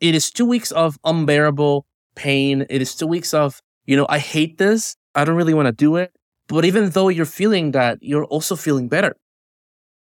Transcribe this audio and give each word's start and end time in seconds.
it 0.00 0.14
is 0.14 0.30
two 0.30 0.46
weeks 0.46 0.70
of 0.72 0.98
unbearable 1.04 1.86
pain. 2.14 2.66
It 2.68 2.82
is 2.82 2.94
two 2.94 3.06
weeks 3.06 3.34
of, 3.34 3.60
you 3.86 3.96
know, 3.96 4.06
I 4.08 4.18
hate 4.18 4.58
this. 4.58 4.96
I 5.14 5.24
don't 5.24 5.36
really 5.36 5.54
want 5.54 5.66
to 5.66 5.72
do 5.72 5.96
it. 5.96 6.12
But 6.48 6.64
even 6.64 6.90
though 6.90 7.08
you're 7.08 7.24
feeling 7.24 7.72
that, 7.72 7.98
you're 8.00 8.24
also 8.24 8.56
feeling 8.56 8.88
better. 8.88 9.16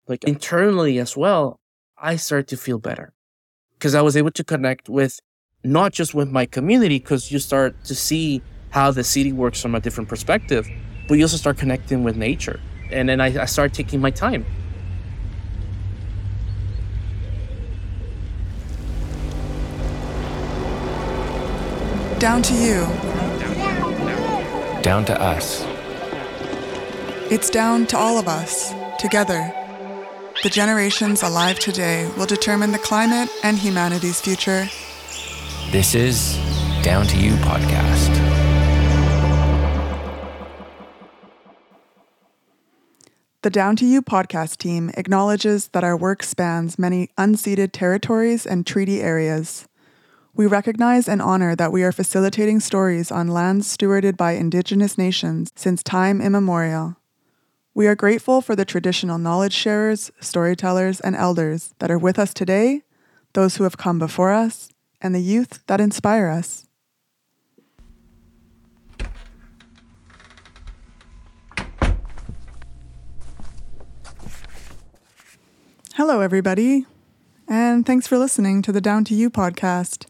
Like 0.07 0.23
internally 0.23 0.99
as 0.99 1.15
well, 1.15 1.59
I 1.97 2.15
started 2.15 2.47
to 2.49 2.57
feel 2.57 2.79
better 2.79 3.13
because 3.73 3.95
I 3.95 4.01
was 4.01 4.17
able 4.17 4.31
to 4.31 4.43
connect 4.43 4.89
with 4.89 5.19
not 5.63 5.91
just 5.91 6.13
with 6.13 6.29
my 6.29 6.45
community, 6.45 6.99
because 6.99 7.31
you 7.31 7.39
start 7.39 7.83
to 7.85 7.95
see 7.95 8.41
how 8.69 8.91
the 8.91 9.03
city 9.03 9.33
works 9.33 9.61
from 9.61 9.75
a 9.75 9.79
different 9.79 10.09
perspective, 10.09 10.67
but 11.07 11.15
you 11.15 11.23
also 11.23 11.37
start 11.37 11.57
connecting 11.57 12.03
with 12.03 12.15
nature. 12.15 12.59
And 12.91 13.09
then 13.09 13.19
I, 13.19 13.41
I 13.41 13.45
started 13.45 13.73
taking 13.73 13.99
my 13.99 14.11
time. 14.11 14.45
Down 22.19 22.41
to 22.41 22.53
you. 22.55 22.81
Down 24.81 25.05
to 25.05 25.21
us. 25.21 25.63
It's 27.31 27.51
down 27.51 27.85
to 27.87 27.97
all 27.97 28.17
of 28.17 28.27
us, 28.27 28.73
together. 28.97 29.53
The 30.41 30.49
generations 30.49 31.21
alive 31.21 31.59
today 31.59 32.11
will 32.17 32.25
determine 32.25 32.71
the 32.71 32.79
climate 32.79 33.29
and 33.43 33.55
humanity's 33.55 34.19
future. 34.19 34.67
This 35.69 35.93
is 35.93 36.39
Down 36.81 37.05
to 37.05 37.17
You 37.17 37.33
podcast. 37.33 38.11
The 43.43 43.51
Down 43.51 43.75
to 43.75 43.85
You 43.85 44.01
podcast 44.01 44.57
team 44.57 44.89
acknowledges 44.97 45.67
that 45.67 45.83
our 45.83 45.95
work 45.95 46.23
spans 46.23 46.79
many 46.79 47.11
unceded 47.15 47.73
territories 47.73 48.47
and 48.47 48.65
treaty 48.65 49.03
areas. 49.03 49.67
We 50.37 50.45
recognize 50.45 51.09
and 51.09 51.19
honor 51.19 51.55
that 51.55 51.71
we 51.71 51.81
are 51.81 51.91
facilitating 51.91 52.59
stories 52.59 53.11
on 53.11 53.27
lands 53.27 53.75
stewarded 53.75 54.15
by 54.15 54.33
Indigenous 54.33 54.95
nations 54.95 55.49
since 55.55 55.81
time 55.81 56.21
immemorial. 56.21 56.95
We 57.73 57.87
are 57.87 57.95
grateful 57.95 58.41
for 58.41 58.55
the 58.55 58.63
traditional 58.63 59.17
knowledge 59.17 59.51
sharers, 59.51 60.11
storytellers, 60.19 60.99
and 60.99 61.15
elders 61.15 61.73
that 61.79 61.89
are 61.89 61.97
with 61.97 62.19
us 62.19 62.35
today, 62.35 62.83
those 63.33 63.55
who 63.57 63.63
have 63.63 63.77
come 63.77 63.97
before 63.97 64.31
us, 64.31 64.69
and 65.01 65.15
the 65.15 65.19
youth 65.19 65.63
that 65.65 65.81
inspire 65.81 66.27
us. 66.27 66.67
Hello, 75.95 76.19
everybody, 76.19 76.85
and 77.47 77.87
thanks 77.87 78.05
for 78.05 78.19
listening 78.19 78.61
to 78.61 78.71
the 78.71 78.81
Down 78.81 79.03
to 79.05 79.15
You 79.15 79.31
podcast. 79.31 80.05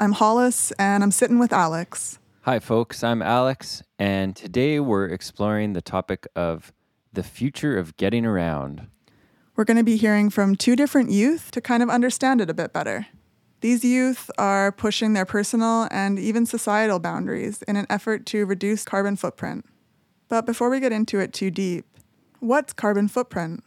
I'm 0.00 0.12
Hollis, 0.12 0.72
and 0.72 1.04
I'm 1.04 1.12
sitting 1.12 1.38
with 1.38 1.52
Alex. 1.52 2.18
Hi, 2.42 2.58
folks. 2.58 3.04
I'm 3.04 3.22
Alex, 3.22 3.84
and 3.96 4.34
today 4.34 4.80
we're 4.80 5.06
exploring 5.06 5.72
the 5.72 5.80
topic 5.80 6.26
of 6.34 6.72
the 7.12 7.22
future 7.22 7.78
of 7.78 7.96
getting 7.96 8.26
around. 8.26 8.88
We're 9.54 9.64
going 9.64 9.76
to 9.76 9.84
be 9.84 9.96
hearing 9.96 10.30
from 10.30 10.56
two 10.56 10.74
different 10.74 11.10
youth 11.10 11.52
to 11.52 11.60
kind 11.60 11.80
of 11.80 11.88
understand 11.88 12.40
it 12.40 12.50
a 12.50 12.54
bit 12.54 12.72
better. 12.72 13.06
These 13.60 13.84
youth 13.84 14.32
are 14.36 14.72
pushing 14.72 15.12
their 15.12 15.24
personal 15.24 15.86
and 15.92 16.18
even 16.18 16.44
societal 16.44 16.98
boundaries 16.98 17.62
in 17.62 17.76
an 17.76 17.86
effort 17.88 18.26
to 18.26 18.44
reduce 18.46 18.84
carbon 18.84 19.14
footprint. 19.14 19.64
But 20.28 20.44
before 20.44 20.70
we 20.70 20.80
get 20.80 20.90
into 20.90 21.20
it 21.20 21.32
too 21.32 21.52
deep, 21.52 21.86
what's 22.40 22.72
carbon 22.72 23.06
footprint? 23.06 23.62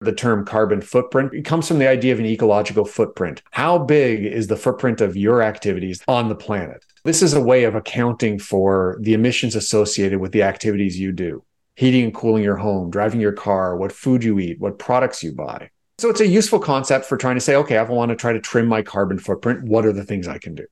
The 0.00 0.12
term 0.12 0.44
carbon 0.44 0.80
footprint. 0.80 1.34
It 1.34 1.44
comes 1.44 1.68
from 1.68 1.78
the 1.78 1.88
idea 1.88 2.12
of 2.12 2.18
an 2.18 2.26
ecological 2.26 2.84
footprint. 2.84 3.42
How 3.50 3.78
big 3.78 4.24
is 4.24 4.46
the 4.46 4.56
footprint 4.56 5.00
of 5.00 5.16
your 5.16 5.42
activities 5.42 6.02
on 6.08 6.28
the 6.28 6.34
planet? 6.34 6.84
This 7.04 7.22
is 7.22 7.34
a 7.34 7.40
way 7.40 7.64
of 7.64 7.74
accounting 7.74 8.38
for 8.38 8.96
the 9.00 9.14
emissions 9.14 9.54
associated 9.54 10.20
with 10.20 10.32
the 10.32 10.42
activities 10.42 10.98
you 10.98 11.12
do 11.12 11.44
heating 11.76 12.04
and 12.04 12.14
cooling 12.14 12.42
your 12.42 12.56
home, 12.56 12.90
driving 12.90 13.20
your 13.22 13.32
car, 13.32 13.74
what 13.74 13.90
food 13.90 14.22
you 14.22 14.38
eat, 14.38 14.60
what 14.60 14.78
products 14.78 15.22
you 15.22 15.32
buy. 15.32 15.70
So 15.98 16.10
it's 16.10 16.20
a 16.20 16.26
useful 16.26 16.58
concept 16.58 17.06
for 17.06 17.16
trying 17.16 17.36
to 17.36 17.40
say, 17.40 17.56
okay, 17.56 17.78
I 17.78 17.82
want 17.84 18.10
to 18.10 18.16
try 18.16 18.34
to 18.34 18.40
trim 18.40 18.66
my 18.66 18.82
carbon 18.82 19.18
footprint. 19.18 19.64
What 19.64 19.86
are 19.86 19.92
the 19.92 20.04
things 20.04 20.28
I 20.28 20.36
can 20.36 20.54
do? 20.54 20.66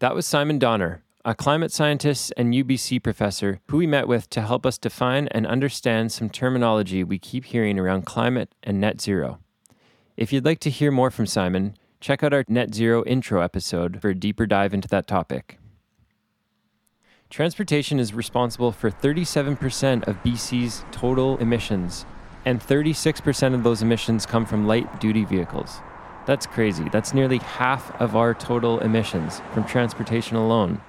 That 0.00 0.14
was 0.14 0.26
Simon 0.26 0.58
Donner, 0.58 1.04
a 1.22 1.34
climate 1.34 1.70
scientist 1.70 2.32
and 2.38 2.54
UBC 2.54 3.02
professor 3.02 3.60
who 3.68 3.76
we 3.76 3.86
met 3.86 4.08
with 4.08 4.30
to 4.30 4.40
help 4.40 4.64
us 4.64 4.78
define 4.78 5.28
and 5.28 5.46
understand 5.46 6.10
some 6.10 6.30
terminology 6.30 7.04
we 7.04 7.18
keep 7.18 7.44
hearing 7.44 7.78
around 7.78 8.06
climate 8.06 8.54
and 8.62 8.80
net 8.80 9.02
zero. 9.02 9.38
If 10.16 10.32
you'd 10.32 10.46
like 10.46 10.60
to 10.60 10.70
hear 10.70 10.90
more 10.90 11.10
from 11.10 11.26
Simon, 11.26 11.76
check 12.00 12.22
out 12.22 12.32
our 12.32 12.44
net 12.48 12.74
zero 12.74 13.04
intro 13.04 13.42
episode 13.42 14.00
for 14.00 14.08
a 14.08 14.14
deeper 14.14 14.46
dive 14.46 14.72
into 14.72 14.88
that 14.88 15.06
topic. 15.06 15.58
Transportation 17.28 18.00
is 18.00 18.14
responsible 18.14 18.72
for 18.72 18.90
37% 18.90 20.08
of 20.08 20.16
BC's 20.22 20.84
total 20.90 21.36
emissions, 21.36 22.06
and 22.46 22.60
36% 22.60 23.54
of 23.54 23.62
those 23.62 23.82
emissions 23.82 24.24
come 24.24 24.46
from 24.46 24.66
light 24.66 25.00
duty 25.00 25.26
vehicles. 25.26 25.80
That's 26.26 26.46
crazy. 26.46 26.88
That's 26.88 27.12
nearly 27.12 27.38
half 27.38 27.94
of 28.00 28.16
our 28.16 28.32
total 28.32 28.80
emissions 28.80 29.42
from 29.52 29.64
transportation 29.64 30.36
alone. 30.36 30.80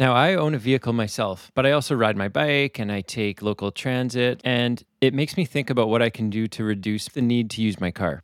Now, 0.00 0.14
I 0.14 0.34
own 0.34 0.54
a 0.54 0.58
vehicle 0.58 0.94
myself, 0.94 1.52
but 1.54 1.66
I 1.66 1.72
also 1.72 1.94
ride 1.94 2.16
my 2.16 2.28
bike 2.28 2.78
and 2.78 2.90
I 2.90 3.02
take 3.02 3.42
local 3.42 3.70
transit, 3.70 4.40
and 4.42 4.82
it 5.02 5.12
makes 5.12 5.36
me 5.36 5.44
think 5.44 5.68
about 5.68 5.90
what 5.90 6.00
I 6.00 6.08
can 6.08 6.30
do 6.30 6.46
to 6.46 6.64
reduce 6.64 7.06
the 7.08 7.20
need 7.20 7.50
to 7.50 7.60
use 7.60 7.78
my 7.78 7.90
car. 7.90 8.22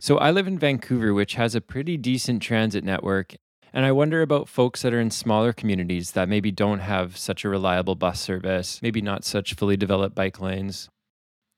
So, 0.00 0.16
I 0.16 0.30
live 0.30 0.46
in 0.46 0.58
Vancouver, 0.58 1.12
which 1.12 1.34
has 1.34 1.54
a 1.54 1.60
pretty 1.60 1.98
decent 1.98 2.40
transit 2.40 2.84
network, 2.84 3.34
and 3.70 3.84
I 3.84 3.92
wonder 3.92 4.22
about 4.22 4.48
folks 4.48 4.80
that 4.80 4.94
are 4.94 5.00
in 5.00 5.10
smaller 5.10 5.52
communities 5.52 6.12
that 6.12 6.26
maybe 6.26 6.50
don't 6.50 6.78
have 6.78 7.18
such 7.18 7.44
a 7.44 7.50
reliable 7.50 7.96
bus 7.96 8.18
service, 8.18 8.80
maybe 8.80 9.02
not 9.02 9.24
such 9.24 9.52
fully 9.52 9.76
developed 9.76 10.16
bike 10.16 10.40
lanes. 10.40 10.88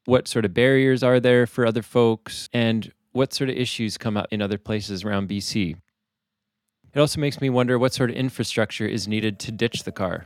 What 0.07 0.27
sort 0.27 0.45
of 0.45 0.55
barriers 0.55 1.05
are 1.05 1.21
there 1.21 1.47
for 1.47 1.65
other 1.65 1.83
folks, 1.83 2.49
and 2.53 2.93
what 3.13 3.33
sort 3.33 3.51
of 3.51 3.57
issues 3.57 3.97
come 3.97 4.17
up 4.17 4.27
in 4.33 4.43
other 4.43 4.59
places 4.59 5.05
around 5.05 5.29
BC? 5.29 5.77
It 6.97 7.01
also 7.01 7.21
makes 7.21 7.43
me 7.43 7.51
wonder 7.51 7.79
what 7.79 7.93
sort 7.93 8.09
of 8.09 8.17
infrastructure 8.17 8.87
is 8.87 9.07
needed 9.07 9.39
to 9.41 9.53
ditch 9.53 9.83
the 9.83 9.93
car. 9.93 10.25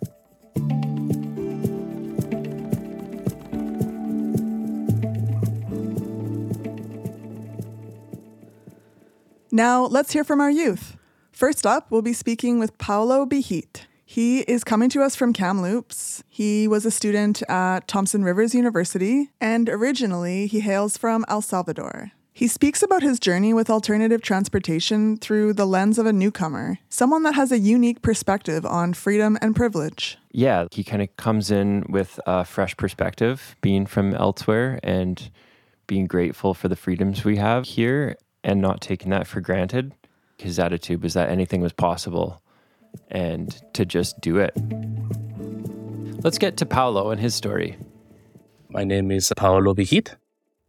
Now, 9.51 9.85
let's 9.87 10.13
hear 10.13 10.23
from 10.23 10.41
our 10.41 10.49
youth. 10.49 10.97
First 11.33 11.67
up, 11.67 11.91
we'll 11.91 12.03
be 12.03 12.13
speaking 12.13 12.61
with 12.61 12.79
Paolo 12.79 13.27
Bigit. 13.27 13.89
He 14.05 14.43
is 14.43 14.63
coming 14.63 14.89
to 14.91 15.03
us 15.03 15.17
from 15.17 15.33
Kamloops. 15.33 16.23
He 16.29 16.69
was 16.69 16.87
a 16.87 16.93
student 16.93 17.43
at 17.49 17.89
Thompson 17.89 18.23
Rivers 18.23 18.55
University, 18.55 19.31
and 19.41 19.69
originally 19.69 20.47
he 20.47 20.61
hails 20.61 20.97
from 20.97 21.25
El 21.27 21.43
Salvador. 21.43 22.13
He 22.33 22.47
speaks 22.49 22.83
about 22.83 23.03
his 23.03 23.19
journey 23.19 23.53
with 23.53 23.69
alternative 23.69 24.23
transportation 24.23 25.17
through 25.17 25.53
the 25.55 25.67
lens 25.67 25.99
of 25.99 26.07
a 26.07 26.13
newcomer, 26.13 26.79
someone 26.89 27.23
that 27.25 27.35
has 27.35 27.53
a 27.53 27.59
unique 27.59 28.03
perspective 28.03 28.65
on 28.65 28.95
freedom 28.95 29.37
and 29.43 29.55
privilege. 29.55 30.17
Yeah, 30.31 30.67
he 30.71 30.85
kind 30.85 31.03
of 31.03 31.15
comes 31.17 31.51
in 31.51 31.85
with 31.89 32.21
a 32.27 32.45
fresh 32.45 32.77
perspective, 32.77 33.57
being 33.61 33.85
from 33.85 34.15
elsewhere 34.15 34.79
and 34.83 35.31
being 35.87 36.07
grateful 36.07 36.55
for 36.55 36.69
the 36.69 36.77
freedoms 36.77 37.25
we 37.25 37.37
have 37.37 37.67
here 37.67 38.17
and 38.45 38.61
not 38.61 38.81
taking 38.81 39.11
that 39.11 39.27
for 39.27 39.41
granted. 39.41 39.93
His 40.39 40.59
attitude 40.59 41.03
was 41.03 41.15
that 41.15 41.29
anything 41.29 41.61
was 41.61 41.73
possible 41.73 42.43
and 43.09 43.61
to 43.75 43.85
just 43.85 44.21
do 44.21 44.39
it. 44.39 44.53
Let's 46.23 46.39
get 46.39 46.57
to 46.59 46.67
Paolo 46.67 47.11
and 47.11 47.21
his 47.21 47.35
story. 47.35 47.77
My 48.69 48.85
name 48.85 49.11
is 49.11 49.33
Paolo 49.37 49.75
Bigit 49.75 50.15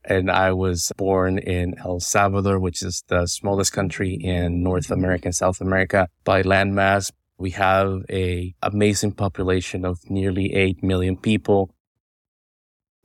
and 0.03 0.31
I 0.31 0.51
was 0.53 0.91
born 0.97 1.37
in 1.37 1.75
El 1.79 1.99
Salvador, 1.99 2.59
which 2.59 2.81
is 2.81 3.03
the 3.08 3.28
smallest 3.28 3.73
country 3.73 4.14
in 4.14 4.64
North 4.64 4.90
America 4.91 5.28
and 5.28 5.35
South 5.35 5.61
America 5.61 6.08
by 6.23 6.43
landmass. 6.43 7.11
We 7.37 7.52
have 7.52 8.03
a 8.09 8.53
amazing 8.61 9.14
population 9.14 9.85
of 9.85 9.99
nearly 10.09 10.53
8 10.53 10.84
million 10.84 11.17
people. 11.17 11.73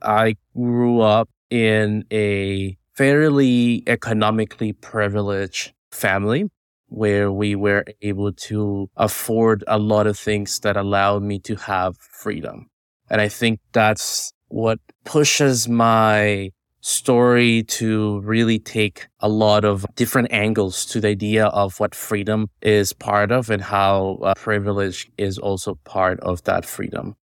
I 0.01 0.35
grew 0.55 1.01
up 1.01 1.29
in 1.49 2.05
a 2.11 2.77
fairly 2.93 3.83
economically 3.87 4.73
privileged 4.73 5.73
family 5.91 6.45
where 6.89 7.31
we 7.31 7.55
were 7.55 7.85
able 8.01 8.31
to 8.31 8.89
afford 8.95 9.63
a 9.67 9.77
lot 9.77 10.07
of 10.07 10.17
things 10.17 10.59
that 10.59 10.77
allowed 10.77 11.21
me 11.21 11.39
to 11.39 11.55
have 11.55 11.97
freedom. 11.97 12.67
And 13.09 13.21
I 13.21 13.27
think 13.27 13.59
that's 13.71 14.31
what 14.47 14.79
pushes 15.03 15.67
my 15.67 16.51
story 16.81 17.63
to 17.63 18.19
really 18.21 18.59
take 18.59 19.07
a 19.19 19.29
lot 19.29 19.65
of 19.65 19.85
different 19.95 20.31
angles 20.31 20.85
to 20.85 21.01
the 21.01 21.09
idea 21.09 21.47
of 21.47 21.79
what 21.79 21.95
freedom 21.95 22.49
is 22.61 22.93
part 22.93 23.31
of 23.31 23.49
and 23.49 23.61
how 23.61 24.19
uh, 24.23 24.33
privilege 24.35 25.09
is 25.17 25.37
also 25.37 25.75
part 25.83 26.19
of 26.21 26.43
that 26.43 26.65
freedom. 26.65 27.15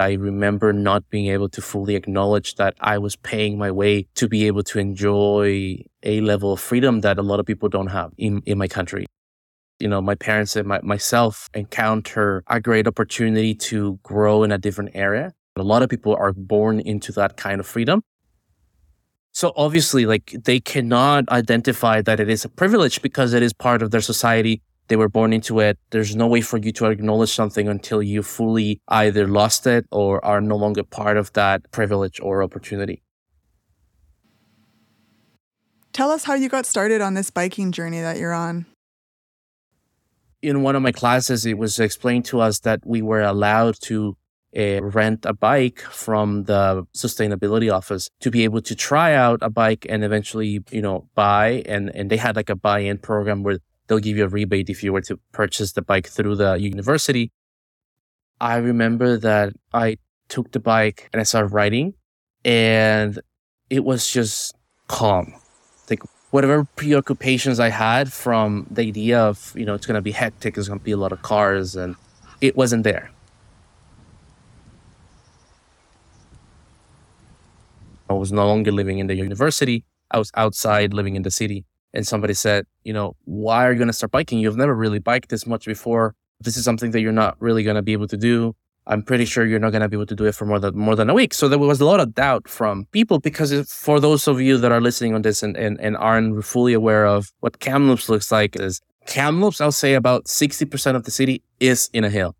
I 0.00 0.12
remember 0.12 0.72
not 0.72 1.10
being 1.10 1.26
able 1.26 1.48
to 1.48 1.60
fully 1.60 1.96
acknowledge 1.96 2.54
that 2.54 2.74
I 2.78 2.98
was 2.98 3.16
paying 3.16 3.58
my 3.58 3.72
way 3.72 4.06
to 4.14 4.28
be 4.28 4.46
able 4.46 4.62
to 4.64 4.78
enjoy 4.78 5.78
a 6.04 6.20
level 6.20 6.52
of 6.52 6.60
freedom 6.60 7.00
that 7.00 7.18
a 7.18 7.22
lot 7.22 7.40
of 7.40 7.46
people 7.46 7.68
don't 7.68 7.88
have 7.88 8.12
in, 8.16 8.40
in 8.46 8.58
my 8.58 8.68
country. 8.68 9.06
You 9.80 9.88
know, 9.88 10.00
my 10.00 10.14
parents 10.14 10.54
and 10.54 10.68
my, 10.68 10.80
myself 10.82 11.48
encounter 11.52 12.44
a 12.46 12.60
great 12.60 12.86
opportunity 12.86 13.54
to 13.56 13.98
grow 14.04 14.44
in 14.44 14.52
a 14.52 14.58
different 14.58 14.92
area. 14.94 15.32
A 15.56 15.62
lot 15.64 15.82
of 15.82 15.88
people 15.88 16.14
are 16.14 16.32
born 16.32 16.78
into 16.78 17.10
that 17.12 17.36
kind 17.36 17.58
of 17.58 17.66
freedom. 17.66 18.02
So 19.38 19.52
obviously, 19.54 20.04
like 20.04 20.34
they 20.46 20.58
cannot 20.58 21.28
identify 21.28 22.02
that 22.02 22.18
it 22.18 22.28
is 22.28 22.44
a 22.44 22.48
privilege 22.48 23.00
because 23.02 23.32
it 23.34 23.40
is 23.40 23.52
part 23.52 23.82
of 23.82 23.92
their 23.92 24.00
society. 24.00 24.62
They 24.88 24.96
were 24.96 25.08
born 25.08 25.32
into 25.32 25.60
it. 25.60 25.78
There's 25.90 26.16
no 26.16 26.26
way 26.26 26.40
for 26.40 26.56
you 26.58 26.72
to 26.72 26.86
acknowledge 26.86 27.30
something 27.30 27.68
until 27.68 28.02
you 28.02 28.24
fully 28.24 28.80
either 28.88 29.28
lost 29.28 29.64
it 29.68 29.86
or 29.92 30.24
are 30.24 30.40
no 30.40 30.56
longer 30.56 30.82
part 30.82 31.16
of 31.16 31.32
that 31.34 31.70
privilege 31.70 32.18
or 32.18 32.42
opportunity. 32.42 33.00
Tell 35.92 36.10
us 36.10 36.24
how 36.24 36.34
you 36.34 36.48
got 36.48 36.66
started 36.66 37.00
on 37.00 37.14
this 37.14 37.30
biking 37.30 37.70
journey 37.70 38.00
that 38.00 38.16
you're 38.16 38.34
on. 38.34 38.66
In 40.42 40.62
one 40.62 40.74
of 40.74 40.82
my 40.82 40.90
classes, 40.90 41.46
it 41.46 41.58
was 41.58 41.78
explained 41.78 42.24
to 42.24 42.40
us 42.40 42.58
that 42.66 42.80
we 42.84 43.02
were 43.02 43.22
allowed 43.22 43.76
to 43.82 44.16
uh, 44.56 44.82
rent 44.82 45.26
a 45.26 45.32
bike 45.32 45.80
from 45.80 46.44
the 46.44 46.86
sustainability 46.94 47.72
office 47.72 48.08
to 48.20 48.30
be 48.30 48.44
able 48.44 48.62
to 48.62 48.74
try 48.74 49.14
out 49.14 49.38
a 49.42 49.50
bike 49.50 49.86
and 49.88 50.04
eventually, 50.04 50.60
you 50.70 50.82
know, 50.82 51.08
buy. 51.14 51.62
And, 51.66 51.90
and 51.94 52.10
they 52.10 52.16
had 52.16 52.36
like 52.36 52.48
a 52.48 52.56
buy 52.56 52.80
in 52.80 52.98
program 52.98 53.42
where 53.42 53.58
they'll 53.86 53.98
give 53.98 54.16
you 54.16 54.24
a 54.24 54.28
rebate 54.28 54.70
if 54.70 54.82
you 54.82 54.92
were 54.92 55.02
to 55.02 55.18
purchase 55.32 55.72
the 55.72 55.82
bike 55.82 56.08
through 56.08 56.36
the 56.36 56.54
university. 56.54 57.32
I 58.40 58.56
remember 58.56 59.16
that 59.18 59.54
I 59.72 59.98
took 60.28 60.52
the 60.52 60.60
bike 60.60 61.08
and 61.12 61.20
I 61.20 61.24
started 61.24 61.48
riding 61.48 61.94
and 62.44 63.18
it 63.68 63.84
was 63.84 64.10
just 64.10 64.54
calm. 64.86 65.34
Like 65.90 66.02
whatever 66.30 66.64
preoccupations 66.64 67.58
I 67.58 67.68
had 67.68 68.12
from 68.12 68.66
the 68.70 68.82
idea 68.82 69.20
of, 69.20 69.52
you 69.56 69.64
know, 69.64 69.74
it's 69.74 69.86
going 69.86 69.96
to 69.96 70.02
be 70.02 70.12
hectic, 70.12 70.56
it's 70.56 70.68
going 70.68 70.78
to 70.78 70.84
be 70.84 70.92
a 70.92 70.96
lot 70.96 71.12
of 71.12 71.22
cars 71.22 71.74
and 71.74 71.96
it 72.40 72.56
wasn't 72.56 72.84
there. 72.84 73.10
I 78.08 78.14
was 78.14 78.32
no 78.32 78.46
longer 78.46 78.72
living 78.72 78.98
in 78.98 79.06
the 79.06 79.14
university. 79.14 79.84
I 80.10 80.18
was 80.18 80.30
outside 80.34 80.94
living 80.94 81.16
in 81.16 81.22
the 81.22 81.30
city. 81.30 81.64
And 81.94 82.06
somebody 82.06 82.34
said, 82.34 82.66
you 82.84 82.92
know, 82.92 83.16
why 83.24 83.66
are 83.66 83.72
you 83.72 83.78
going 83.78 83.88
to 83.88 83.94
start 83.94 84.12
biking? 84.12 84.38
You've 84.38 84.56
never 84.56 84.74
really 84.74 84.98
biked 84.98 85.30
this 85.30 85.46
much 85.46 85.66
before. 85.66 86.14
This 86.40 86.56
is 86.56 86.64
something 86.64 86.90
that 86.92 87.00
you're 87.00 87.12
not 87.12 87.36
really 87.40 87.62
going 87.62 87.76
to 87.76 87.82
be 87.82 87.92
able 87.92 88.08
to 88.08 88.16
do. 88.16 88.54
I'm 88.86 89.02
pretty 89.02 89.26
sure 89.26 89.44
you're 89.44 89.58
not 89.58 89.70
going 89.70 89.82
to 89.82 89.88
be 89.88 89.96
able 89.96 90.06
to 90.06 90.14
do 90.14 90.24
it 90.24 90.34
for 90.34 90.46
more 90.46 90.58
than 90.58 90.76
more 90.76 90.96
than 90.96 91.10
a 91.10 91.14
week. 91.14 91.34
So 91.34 91.46
there 91.48 91.58
was 91.58 91.80
a 91.80 91.84
lot 91.84 92.00
of 92.00 92.14
doubt 92.14 92.48
from 92.48 92.86
people 92.92 93.18
because 93.18 93.52
if, 93.52 93.68
for 93.68 94.00
those 94.00 94.26
of 94.26 94.40
you 94.40 94.56
that 94.58 94.72
are 94.72 94.80
listening 94.80 95.14
on 95.14 95.22
this 95.22 95.42
and, 95.42 95.56
and, 95.56 95.78
and 95.78 95.96
aren't 95.98 96.42
fully 96.44 96.72
aware 96.72 97.06
of 97.06 97.30
what 97.40 97.58
Kamloops 97.58 98.08
looks 98.08 98.32
like 98.32 98.56
is 98.56 98.80
Kamloops, 99.06 99.60
I'll 99.60 99.72
say 99.72 99.94
about 99.94 100.24
60% 100.24 100.96
of 100.96 101.04
the 101.04 101.10
city 101.10 101.42
is 101.60 101.90
in 101.92 102.04
a 102.04 102.10
hill. 102.10 102.34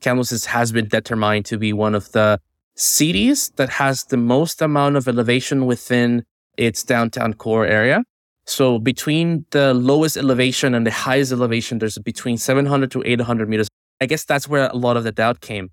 Kamloops 0.00 0.44
has 0.44 0.70
been 0.70 0.86
determined 0.86 1.46
to 1.46 1.58
be 1.58 1.72
one 1.72 1.96
of 1.96 2.12
the 2.12 2.40
cities 2.78 3.50
that 3.56 3.68
has 3.70 4.04
the 4.04 4.16
most 4.16 4.62
amount 4.62 4.96
of 4.96 5.08
elevation 5.08 5.66
within 5.66 6.24
its 6.56 6.82
downtown 6.82 7.34
core 7.34 7.66
area. 7.66 8.04
So 8.46 8.78
between 8.78 9.44
the 9.50 9.74
lowest 9.74 10.16
elevation 10.16 10.74
and 10.74 10.86
the 10.86 10.90
highest 10.90 11.32
elevation, 11.32 11.80
there's 11.80 11.98
between 11.98 12.38
700 12.38 12.90
to 12.92 13.02
800 13.04 13.48
meters. 13.48 13.68
I 14.00 14.06
guess 14.06 14.24
that's 14.24 14.48
where 14.48 14.68
a 14.68 14.76
lot 14.76 14.96
of 14.96 15.04
the 15.04 15.12
doubt 15.12 15.40
came. 15.40 15.70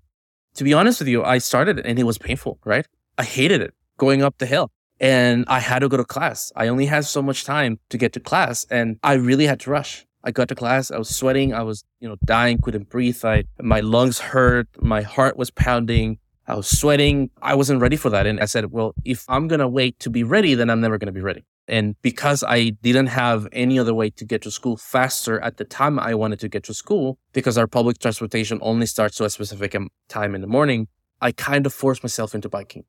To 0.56 0.64
be 0.64 0.74
honest 0.74 1.00
with 1.00 1.08
you, 1.08 1.22
I 1.22 1.38
started 1.38 1.78
and 1.78 1.98
it 1.98 2.04
was 2.04 2.18
painful, 2.18 2.58
right? 2.64 2.86
I 3.16 3.24
hated 3.24 3.60
it 3.62 3.72
going 3.98 4.22
up 4.22 4.38
the 4.38 4.46
hill 4.46 4.70
and 5.00 5.44
I 5.48 5.60
had 5.60 5.78
to 5.80 5.88
go 5.88 5.96
to 5.96 6.04
class. 6.04 6.52
I 6.56 6.68
only 6.68 6.86
had 6.86 7.04
so 7.04 7.22
much 7.22 7.44
time 7.44 7.78
to 7.90 7.98
get 7.98 8.12
to 8.14 8.20
class 8.20 8.66
and 8.70 8.98
I 9.02 9.14
really 9.14 9.46
had 9.46 9.60
to 9.60 9.70
rush. 9.70 10.04
I 10.24 10.32
got 10.32 10.48
to 10.48 10.54
class. 10.56 10.90
I 10.90 10.98
was 10.98 11.08
sweating. 11.08 11.54
I 11.54 11.62
was, 11.62 11.84
you 12.00 12.08
know, 12.08 12.16
dying, 12.24 12.58
couldn't 12.60 12.90
breathe. 12.90 13.24
I, 13.24 13.44
my 13.60 13.80
lungs 13.80 14.18
hurt. 14.18 14.68
My 14.80 15.02
heart 15.02 15.36
was 15.36 15.50
pounding. 15.50 16.18
I 16.48 16.54
was 16.54 16.68
sweating. 16.68 17.30
I 17.42 17.54
wasn't 17.54 17.80
ready 17.80 17.96
for 17.96 18.10
that. 18.10 18.26
And 18.26 18.38
I 18.40 18.44
said, 18.44 18.70
well, 18.70 18.94
if 19.04 19.24
I'm 19.28 19.48
going 19.48 19.60
to 19.60 19.68
wait 19.68 19.98
to 20.00 20.10
be 20.10 20.22
ready, 20.22 20.54
then 20.54 20.70
I'm 20.70 20.80
never 20.80 20.96
going 20.96 21.06
to 21.06 21.12
be 21.12 21.20
ready. 21.20 21.44
And 21.68 21.96
because 22.02 22.44
I 22.44 22.70
didn't 22.70 23.08
have 23.08 23.48
any 23.52 23.78
other 23.78 23.92
way 23.92 24.10
to 24.10 24.24
get 24.24 24.42
to 24.42 24.52
school 24.52 24.76
faster 24.76 25.40
at 25.40 25.56
the 25.56 25.64
time 25.64 25.98
I 25.98 26.14
wanted 26.14 26.38
to 26.40 26.48
get 26.48 26.62
to 26.64 26.74
school, 26.74 27.18
because 27.32 27.58
our 27.58 27.66
public 27.66 27.98
transportation 27.98 28.58
only 28.62 28.86
starts 28.86 29.16
to 29.16 29.24
a 29.24 29.30
specific 29.30 29.76
time 30.08 30.34
in 30.36 30.40
the 30.40 30.46
morning, 30.46 30.86
I 31.20 31.32
kind 31.32 31.66
of 31.66 31.74
forced 31.74 32.04
myself 32.04 32.34
into 32.34 32.48
biking. 32.48 32.84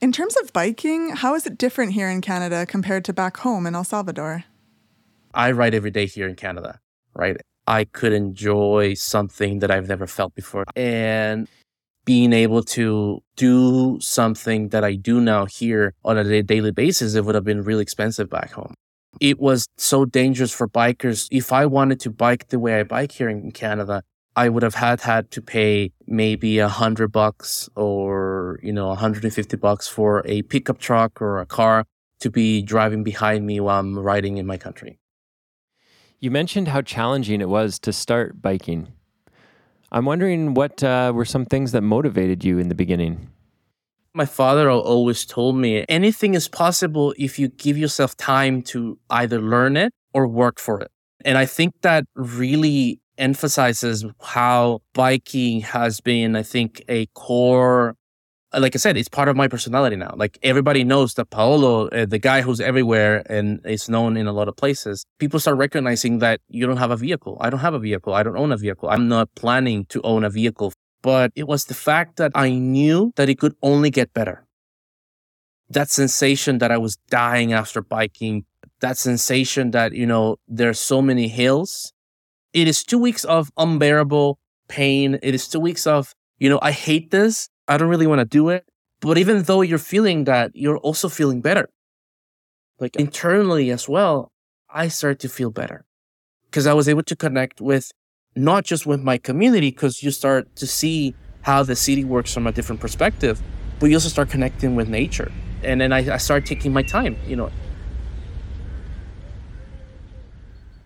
In 0.00 0.12
terms 0.12 0.36
of 0.36 0.52
biking, 0.52 1.16
how 1.16 1.34
is 1.34 1.46
it 1.46 1.58
different 1.58 1.92
here 1.92 2.08
in 2.08 2.20
Canada 2.20 2.66
compared 2.66 3.04
to 3.06 3.12
back 3.12 3.38
home 3.38 3.66
in 3.66 3.74
El 3.74 3.84
Salvador? 3.84 4.44
I 5.32 5.50
ride 5.50 5.74
every 5.74 5.90
day 5.90 6.06
here 6.06 6.28
in 6.28 6.36
Canada, 6.36 6.78
right? 7.14 7.36
I 7.66 7.84
could 7.84 8.12
enjoy 8.12 8.94
something 8.94 9.60
that 9.60 9.70
I've 9.70 9.88
never 9.88 10.06
felt 10.06 10.34
before. 10.34 10.64
And 10.76 11.48
being 12.04 12.32
able 12.32 12.62
to 12.62 13.22
do 13.36 13.98
something 14.00 14.68
that 14.68 14.84
I 14.84 14.94
do 14.94 15.20
now 15.20 15.46
here 15.46 15.94
on 16.04 16.18
a 16.18 16.42
daily 16.42 16.70
basis, 16.70 17.14
it 17.14 17.24
would 17.24 17.34
have 17.34 17.44
been 17.44 17.62
really 17.62 17.82
expensive 17.82 18.28
back 18.28 18.52
home. 18.52 18.74
It 19.20 19.40
was 19.40 19.66
so 19.78 20.04
dangerous 20.04 20.52
for 20.52 20.68
bikers. 20.68 21.28
If 21.30 21.52
I 21.52 21.66
wanted 21.66 22.00
to 22.00 22.10
bike 22.10 22.48
the 22.48 22.58
way 22.58 22.80
I 22.80 22.82
bike 22.82 23.12
here 23.12 23.28
in 23.28 23.52
Canada, 23.52 24.02
I 24.36 24.48
would 24.48 24.64
have 24.64 24.74
had 24.74 25.00
had 25.00 25.30
to 25.30 25.40
pay 25.40 25.92
maybe 26.06 26.58
a 26.58 26.68
hundred 26.68 27.12
bucks 27.12 27.68
or, 27.76 28.58
you 28.62 28.72
know, 28.72 28.88
150 28.88 29.56
bucks 29.56 29.86
for 29.86 30.22
a 30.26 30.42
pickup 30.42 30.78
truck 30.78 31.22
or 31.22 31.40
a 31.40 31.46
car 31.46 31.84
to 32.20 32.30
be 32.30 32.60
driving 32.60 33.04
behind 33.04 33.46
me 33.46 33.60
while 33.60 33.78
I'm 33.78 33.98
riding 33.98 34.38
in 34.38 34.46
my 34.46 34.56
country. 34.56 34.98
You 36.24 36.30
mentioned 36.30 36.68
how 36.68 36.80
challenging 36.80 37.42
it 37.42 37.50
was 37.50 37.78
to 37.80 37.92
start 37.92 38.40
biking. 38.40 38.88
I'm 39.92 40.06
wondering 40.06 40.54
what 40.54 40.82
uh, 40.82 41.12
were 41.14 41.26
some 41.26 41.44
things 41.44 41.72
that 41.72 41.82
motivated 41.82 42.42
you 42.42 42.58
in 42.58 42.68
the 42.68 42.74
beginning? 42.74 43.28
My 44.14 44.24
father 44.24 44.70
always 44.70 45.26
told 45.26 45.56
me 45.56 45.84
anything 45.86 46.32
is 46.32 46.48
possible 46.48 47.14
if 47.18 47.38
you 47.38 47.48
give 47.48 47.76
yourself 47.76 48.16
time 48.16 48.62
to 48.72 48.98
either 49.10 49.38
learn 49.38 49.76
it 49.76 49.92
or 50.14 50.26
work 50.26 50.58
for 50.58 50.80
it. 50.80 50.90
And 51.26 51.36
I 51.36 51.44
think 51.44 51.74
that 51.82 52.06
really 52.14 53.00
emphasizes 53.18 54.06
how 54.22 54.80
biking 54.94 55.60
has 55.60 56.00
been, 56.00 56.36
I 56.36 56.42
think, 56.42 56.82
a 56.88 57.04
core 57.12 57.96
like 58.58 58.74
I 58.74 58.78
said, 58.78 58.96
it's 58.96 59.08
part 59.08 59.28
of 59.28 59.36
my 59.36 59.48
personality 59.48 59.96
now. 59.96 60.14
Like 60.16 60.38
everybody 60.42 60.84
knows 60.84 61.14
that 61.14 61.30
Paolo, 61.30 61.88
uh, 61.88 62.06
the 62.06 62.18
guy 62.18 62.42
who's 62.42 62.60
everywhere 62.60 63.22
and 63.26 63.60
is 63.64 63.88
known 63.88 64.16
in 64.16 64.26
a 64.26 64.32
lot 64.32 64.48
of 64.48 64.56
places, 64.56 65.04
people 65.18 65.40
start 65.40 65.56
recognizing 65.56 66.18
that 66.18 66.40
you 66.48 66.66
don't 66.66 66.76
have 66.76 66.90
a 66.90 66.96
vehicle. 66.96 67.36
I 67.40 67.50
don't 67.50 67.60
have 67.60 67.74
a 67.74 67.78
vehicle. 67.78 68.14
I 68.14 68.22
don't 68.22 68.36
own 68.36 68.52
a 68.52 68.56
vehicle. 68.56 68.88
I'm 68.88 69.08
not 69.08 69.34
planning 69.34 69.86
to 69.86 70.00
own 70.02 70.24
a 70.24 70.30
vehicle. 70.30 70.72
But 71.02 71.32
it 71.34 71.46
was 71.46 71.66
the 71.66 71.74
fact 71.74 72.16
that 72.16 72.32
I 72.34 72.50
knew 72.50 73.12
that 73.16 73.28
it 73.28 73.38
could 73.38 73.54
only 73.62 73.90
get 73.90 74.14
better. 74.14 74.46
That 75.68 75.90
sensation 75.90 76.58
that 76.58 76.70
I 76.70 76.78
was 76.78 76.96
dying 77.10 77.52
after 77.52 77.82
biking, 77.82 78.44
that 78.80 78.96
sensation 78.96 79.72
that, 79.72 79.92
you 79.92 80.06
know, 80.06 80.36
there's 80.48 80.80
so 80.80 81.02
many 81.02 81.28
hills. 81.28 81.92
It 82.52 82.68
is 82.68 82.82
two 82.82 82.98
weeks 82.98 83.24
of 83.24 83.50
unbearable 83.56 84.38
pain. 84.68 85.18
It 85.22 85.34
is 85.34 85.48
two 85.48 85.60
weeks 85.60 85.86
of, 85.86 86.14
you 86.38 86.48
know, 86.48 86.58
I 86.62 86.70
hate 86.70 87.10
this 87.10 87.48
I 87.68 87.76
don't 87.76 87.88
really 87.88 88.06
want 88.06 88.20
to 88.20 88.24
do 88.24 88.48
it. 88.48 88.66
But 89.00 89.18
even 89.18 89.42
though 89.42 89.60
you're 89.60 89.78
feeling 89.78 90.24
that, 90.24 90.52
you're 90.54 90.78
also 90.78 91.08
feeling 91.08 91.40
better. 91.40 91.68
Like 92.80 92.96
internally 92.96 93.70
as 93.70 93.88
well, 93.88 94.32
I 94.70 94.88
started 94.88 95.20
to 95.20 95.28
feel 95.28 95.50
better 95.50 95.84
because 96.46 96.66
I 96.66 96.72
was 96.72 96.88
able 96.88 97.02
to 97.04 97.16
connect 97.16 97.60
with 97.60 97.92
not 98.36 98.64
just 98.64 98.86
with 98.86 99.00
my 99.00 99.18
community, 99.18 99.70
because 99.70 100.02
you 100.02 100.10
start 100.10 100.56
to 100.56 100.66
see 100.66 101.14
how 101.42 101.62
the 101.62 101.76
city 101.76 102.04
works 102.04 102.32
from 102.32 102.46
a 102.46 102.52
different 102.52 102.80
perspective, 102.80 103.40
but 103.78 103.86
you 103.86 103.96
also 103.96 104.08
start 104.08 104.30
connecting 104.30 104.74
with 104.74 104.88
nature. 104.88 105.30
And 105.62 105.80
then 105.80 105.92
I, 105.92 106.14
I 106.14 106.16
started 106.16 106.46
taking 106.46 106.72
my 106.72 106.82
time, 106.82 107.16
you 107.26 107.36
know. 107.36 107.50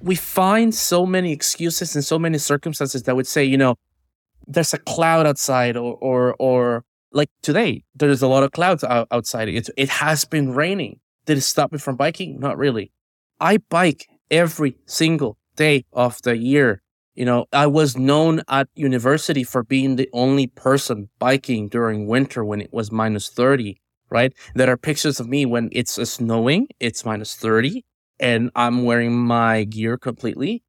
We 0.00 0.14
find 0.14 0.74
so 0.74 1.06
many 1.06 1.32
excuses 1.32 1.94
and 1.94 2.04
so 2.04 2.18
many 2.18 2.38
circumstances 2.38 3.02
that 3.04 3.16
would 3.16 3.26
say, 3.26 3.44
you 3.44 3.56
know, 3.56 3.76
there's 4.48 4.74
a 4.74 4.78
cloud 4.78 5.26
outside 5.26 5.76
or 5.76 5.94
or 6.00 6.34
or 6.38 6.84
like 7.12 7.30
today 7.42 7.84
there's 7.94 8.22
a 8.22 8.28
lot 8.28 8.42
of 8.42 8.52
clouds 8.52 8.82
out, 8.84 9.06
outside. 9.10 9.48
It 9.48 9.68
it 9.76 9.88
has 9.90 10.24
been 10.24 10.54
raining. 10.54 11.00
Did 11.26 11.38
it 11.38 11.42
stop 11.42 11.72
me 11.72 11.78
from 11.78 11.96
biking? 11.96 12.40
Not 12.40 12.56
really. 12.58 12.90
I 13.40 13.58
bike 13.58 14.06
every 14.30 14.76
single 14.86 15.36
day 15.56 15.84
of 15.92 16.20
the 16.22 16.36
year. 16.36 16.82
You 17.14 17.24
know 17.24 17.46
i 17.52 17.66
was 17.66 17.96
known 17.96 18.42
at 18.48 18.68
university 18.76 19.42
for 19.42 19.64
being 19.64 19.96
the 19.96 20.08
only 20.12 20.46
person 20.46 21.08
biking 21.18 21.68
during 21.68 22.06
winter 22.06 22.44
when 22.44 22.60
it 22.60 22.72
was 22.72 22.92
minus 22.92 23.28
30 23.28 23.80
right? 24.10 24.32
There 24.54 24.70
are 24.70 24.76
pictures 24.78 25.20
of 25.20 25.28
me 25.28 25.44
when 25.44 25.68
it's 25.72 25.94
snowing 26.10 26.68
it's 26.80 27.04
minus 27.04 27.34
30 27.34 27.84
and 28.20 28.50
i'm 28.54 28.84
wearing 28.84 29.14
my 29.16 29.64
gear 29.64 29.98
completely. 29.98 30.62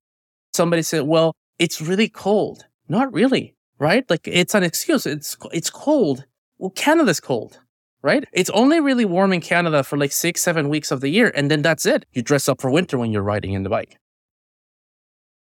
Somebody 0.54 0.82
said 0.82 1.04
well 1.04 1.36
it's 1.60 1.82
really 1.82 2.10
cold. 2.10 2.66
Not 2.88 3.14
really 3.14 3.56
right? 3.80 4.08
Like 4.10 4.28
it's 4.28 4.54
an 4.56 4.64
excuse. 4.64 5.06
It's 5.06 5.38
it's 5.52 5.70
cold. 5.70 6.26
Well, 6.58 6.72
Canada's 6.72 7.20
cold. 7.20 7.60
right? 8.02 8.26
It's 8.32 8.50
only 8.52 8.80
really 8.80 9.06
warm 9.06 9.34
in 9.34 9.42
Canada 9.42 9.84
for 9.84 9.98
like 9.98 10.12
six, 10.12 10.42
seven 10.42 10.70
weeks 10.70 10.92
of 10.92 11.02
the 11.02 11.10
year. 11.10 11.32
And 11.36 11.50
then 11.52 11.62
that's 11.62 11.86
it. 11.86 12.06
You 12.14 12.22
dress 12.22 12.48
up 12.48 12.62
for 12.62 12.70
winter 12.72 12.98
when 12.98 13.12
you're 13.12 13.24
riding 13.24 13.54
in 13.54 13.64
the 13.64 13.70
bike. 13.70 13.98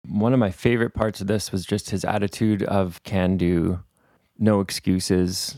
One 0.07 0.33
of 0.33 0.39
my 0.39 0.51
favorite 0.51 0.93
parts 0.93 1.21
of 1.21 1.27
this 1.27 1.51
was 1.51 1.65
just 1.65 1.91
his 1.91 2.03
attitude 2.03 2.63
of 2.63 3.01
can 3.03 3.37
do, 3.37 3.81
no 4.39 4.59
excuses, 4.59 5.57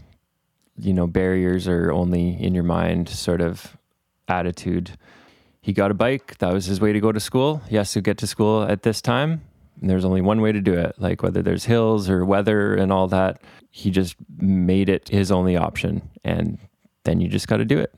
you 0.77 0.93
know, 0.93 1.07
barriers 1.07 1.67
are 1.67 1.91
only 1.91 2.41
in 2.43 2.53
your 2.53 2.63
mind 2.63 3.07
sort 3.09 3.41
of 3.41 3.77
attitude. 4.27 4.91
He 5.61 5.71
got 5.71 5.91
a 5.91 5.93
bike. 5.93 6.37
That 6.39 6.51
was 6.51 6.65
his 6.65 6.81
way 6.81 6.91
to 6.91 6.99
go 6.99 7.11
to 7.11 7.19
school. 7.19 7.61
He 7.69 7.77
has 7.77 7.91
to 7.93 8.01
get 8.01 8.17
to 8.17 8.27
school 8.27 8.63
at 8.63 8.83
this 8.83 9.01
time. 9.01 9.41
And 9.81 9.89
there's 9.89 10.05
only 10.05 10.21
one 10.21 10.41
way 10.41 10.51
to 10.51 10.61
do 10.61 10.73
it. 10.73 10.95
Like 10.97 11.23
whether 11.23 11.41
there's 11.41 11.65
hills 11.65 12.09
or 12.09 12.25
weather 12.25 12.73
and 12.73 12.91
all 12.91 13.07
that, 13.09 13.41
he 13.71 13.91
just 13.91 14.15
made 14.37 14.89
it 14.89 15.09
his 15.09 15.31
only 15.31 15.57
option. 15.57 16.09
And 16.23 16.57
then 17.03 17.19
you 17.19 17.27
just 17.27 17.47
got 17.47 17.57
to 17.57 17.65
do 17.65 17.79
it. 17.79 17.93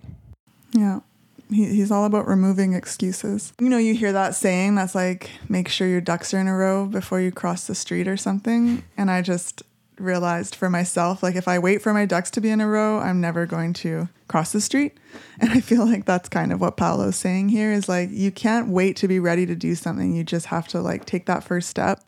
Yeah. 0.72 1.02
He, 1.50 1.66
he's 1.66 1.92
all 1.92 2.06
about 2.06 2.28
removing 2.28 2.74
excuses. 2.74 3.54
You 3.60 3.70
know, 3.70 3.78
you 3.78 3.94
hear 3.94 4.12
that 4.14 4.36
saying 4.36 4.76
that's 4.76 4.96
like, 4.96 5.30
make 5.48 5.68
sure 5.68 5.88
your 5.88 6.02
ducks 6.02 6.34
are 6.34 6.40
in 6.40 6.48
a 6.48 6.56
row 6.56 6.88
before 6.88 7.22
you 7.22 7.32
cross 7.32 7.68
the 7.68 7.76
street 7.76 8.08
or 8.08 8.18
something. 8.18 8.84
And 8.98 9.12
I 9.12 9.22
just 9.22 9.62
realized 10.00 10.56
for 10.56 10.70
myself, 10.70 11.24
like, 11.24 11.36
if 11.36 11.48
I 11.48 11.60
wait 11.60 11.82
for 11.82 11.94
my 11.94 12.06
ducks 12.06 12.32
to 12.32 12.42
be 12.42 12.50
in 12.50 12.62
a 12.62 12.68
row, 12.68 13.00
I'm 13.00 13.22
never 13.22 13.46
going 13.46 13.74
to 13.74 14.10
cross 14.28 14.52
the 14.52 14.62
street. 14.62 14.98
And 15.38 15.52
I 15.52 15.60
feel 15.60 15.86
like 15.86 16.06
that's 16.06 16.30
kind 16.30 16.54
of 16.54 16.62
what 16.62 16.78
Paolo's 16.78 17.18
saying 17.18 17.50
here 17.50 17.74
is 17.74 17.90
like, 17.90 18.10
you 18.10 18.32
can't 18.32 18.70
wait 18.70 18.96
to 18.98 19.08
be 19.08 19.20
ready 19.20 19.46
to 19.46 19.56
do 19.56 19.76
something. 19.76 20.16
You 20.16 20.24
just 20.24 20.46
have 20.46 20.66
to 20.70 20.80
like 20.80 21.04
take 21.04 21.26
that 21.26 21.44
first 21.44 21.70
step. 21.70 22.02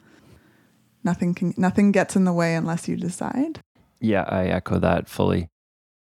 Nothing 1.03 1.33
can, 1.33 1.53
nothing 1.57 1.91
gets 1.91 2.15
in 2.15 2.23
the 2.23 2.31
way 2.31 2.55
unless 2.55 2.87
you 2.87 2.95
decide. 2.95 3.59
Yeah, 3.99 4.23
I 4.23 4.45
echo 4.45 4.79
that 4.79 5.09
fully. 5.09 5.49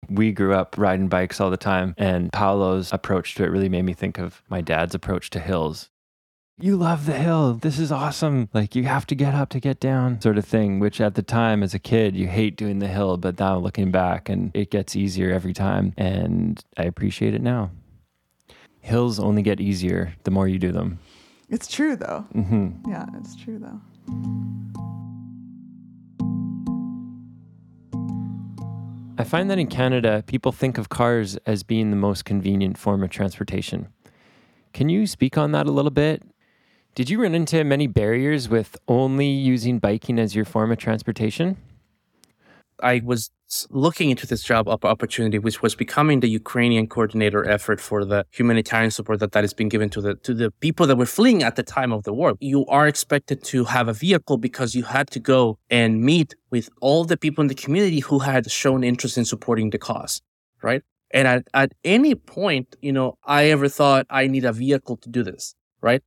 We 0.09 0.33
grew 0.33 0.55
up 0.55 0.75
riding 0.77 1.09
bikes 1.09 1.41
all 1.41 1.51
the 1.51 1.57
time, 1.57 1.95
and 1.97 2.33
Paolo's 2.33 2.93
approach 2.93 3.37
to 3.37 3.45
it 3.45 3.51
really 3.51 3.69
made 3.69 3.85
me 3.85 3.95
think 3.95 4.19
of 4.19 4.43
my 4.49 4.61
dad's 4.61 4.95
approach 4.95 5.31
to 5.31 5.41
hills. 5.41 5.89
You 6.61 6.77
love 6.77 7.07
the 7.07 7.15
hill. 7.15 7.55
This 7.55 7.81
is 7.81 7.91
awesome. 7.91 8.49
Like, 8.55 8.77
you 8.77 8.85
have 8.85 9.07
to 9.07 9.17
get 9.17 9.35
up 9.35 9.49
to 9.51 9.61
get 9.61 9.81
down, 9.81 10.21
sort 10.21 10.39
of 10.39 10.45
thing, 10.45 10.79
which 10.79 11.01
at 11.01 11.17
the 11.17 11.23
time 11.23 11.65
as 11.65 11.75
a 11.75 11.81
kid, 11.81 12.15
you 12.15 12.29
hate 12.29 12.57
doing 12.57 12.79
the 12.79 12.87
hill, 12.87 13.17
but 13.17 13.41
now 13.41 13.59
looking 13.59 13.91
back, 13.91 14.29
and 14.29 14.53
it 14.55 14.71
gets 14.71 14.95
easier 14.95 15.33
every 15.33 15.53
time. 15.53 15.95
And 15.97 16.65
I 16.77 16.85
appreciate 16.85 17.35
it 17.35 17.43
now. 17.43 17.71
Hills 18.81 19.19
only 19.19 19.43
get 19.43 19.61
easier 19.61 20.15
the 20.23 20.31
more 20.31 20.47
you 20.47 20.61
do 20.61 20.71
them. 20.71 21.01
It's 21.51 21.67
true 21.67 21.97
though. 21.97 22.21
hmm 22.33 22.69
Yeah, 22.87 23.07
it's 23.19 23.35
true 23.35 23.59
though. 23.59 23.81
I 29.19 29.25
find 29.25 29.51
that 29.51 29.59
in 29.59 29.67
Canada, 29.67 30.23
people 30.27 30.53
think 30.53 30.79
of 30.79 30.89
cars 30.89 31.37
as 31.47 31.63
being 31.65 31.91
the 31.91 31.97
most 31.97 32.25
convenient 32.25 32.79
form 32.79 33.03
of 33.03 33.11
transportation. 33.11 33.89
Can 34.73 34.89
you 34.89 35.07
speak 35.07 35.37
on 35.39 35.53
that 35.53 35.67
a 35.67 35.71
little 35.71 35.91
bit? 35.91 36.23
Did 36.95 37.11
you 37.11 37.21
run 37.21 37.35
into 37.35 37.65
many 37.65 37.89
barriers 37.89 38.49
with 38.49 38.77
only 38.87 39.27
using 39.27 39.81
biking 39.81 40.21
as 40.21 40.37
your 40.37 40.45
form 40.45 40.71
of 40.71 40.79
transportation? 40.79 41.57
I 42.81 43.03
was 43.05 43.33
looking 43.71 44.11
into 44.11 44.29
this 44.29 44.45
job 44.45 44.69
opportunity, 44.69 45.41
which 45.41 45.61
was 45.61 45.75
becoming 45.75 46.21
the 46.21 46.29
Ukrainian 46.29 46.87
coordinator 46.87 47.49
effort 47.49 47.81
for 47.81 48.05
the 48.05 48.25
humanitarian 48.31 48.93
support 48.93 49.19
that 49.19 49.33
that 49.33 49.43
is 49.43 49.53
being 49.53 49.69
given 49.69 49.91
to 49.91 50.01
the 50.01 50.15
to 50.27 50.35
the 50.35 50.53
people 50.61 50.87
that 50.87 50.97
were 50.97 51.13
fleeing 51.19 51.43
at 51.43 51.57
the 51.57 51.65
time 51.65 51.93
of 51.93 52.05
the 52.05 52.13
war. 52.13 52.35
You 52.39 52.65
are 52.67 52.87
expected 52.87 53.43
to 53.53 53.65
have 53.65 53.89
a 53.89 53.93
vehicle 53.93 54.37
because 54.39 54.77
you 54.77 54.85
had 54.85 55.11
to 55.11 55.19
go 55.19 55.59
and 55.71 56.01
meet 56.01 56.37
with 56.51 56.69
all 56.81 57.05
the 57.05 57.17
people 57.17 57.43
in 57.43 57.49
the 57.49 57.61
community 57.65 58.01
who 58.01 58.21
had 58.21 58.49
shown 58.51 58.85
interest 58.85 59.19
in 59.19 59.25
supporting 59.25 59.71
the 59.71 59.79
cause, 59.79 60.23
right? 60.63 60.83
And 61.11 61.27
at, 61.27 61.43
at 61.55 61.73
any 61.83 62.15
point, 62.15 62.77
you 62.81 62.93
know, 62.93 63.19
I 63.25 63.47
ever 63.47 63.69
thought 63.69 64.07
I 64.11 64.29
need 64.29 64.45
a 64.45 64.53
vehicle 64.53 64.97
to 64.99 65.09
do 65.09 65.25
this, 65.25 65.55
right? 65.81 66.03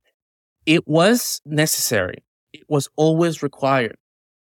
It 0.68 0.86
was 0.86 1.40
necessary. 1.44 2.18
It 2.52 2.64
was 2.68 2.88
always 2.96 3.42
required 3.42 3.96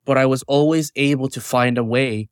but 0.05 0.17
I 0.17 0.25
was 0.25 0.43
always 0.43 0.91
able 0.95 1.29
to 1.29 1.41
find 1.41 1.77
a 1.77 1.83
way. 1.83 2.29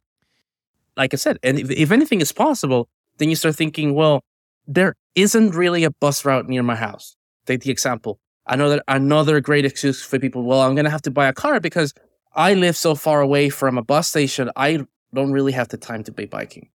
Like 0.97 1.13
I 1.13 1.17
said, 1.17 1.39
and 1.43 1.59
if, 1.59 1.69
if 1.71 1.91
anything 1.91 2.21
is 2.21 2.31
possible, 2.31 2.89
then 3.17 3.29
you 3.29 3.35
start 3.35 3.55
thinking, 3.55 3.95
well, 3.95 4.23
there 4.67 4.95
isn't 5.15 5.55
really 5.55 5.83
a 5.83 5.91
bus 5.91 6.25
route 6.25 6.47
near 6.47 6.63
my 6.63 6.75
house. 6.75 7.15
Take 7.45 7.61
the 7.61 7.71
example. 7.71 8.19
Another 8.47 8.81
another 8.87 9.39
great 9.41 9.65
excuse 9.65 10.01
for 10.01 10.17
people. 10.19 10.43
Well, 10.43 10.61
I'm 10.61 10.75
gonna 10.75 10.89
have 10.89 11.03
to 11.03 11.11
buy 11.11 11.27
a 11.27 11.33
car 11.33 11.59
because 11.59 11.93
I 12.33 12.53
live 12.55 12.75
so 12.75 12.95
far 12.95 13.21
away 13.21 13.49
from 13.49 13.77
a 13.77 13.83
bus 13.83 14.07
station. 14.07 14.49
I 14.55 14.85
don't 15.13 15.31
really 15.31 15.51
have 15.51 15.69
the 15.69 15.77
time 15.77 16.03
to 16.03 16.11
be 16.11 16.25
biking. 16.25 16.69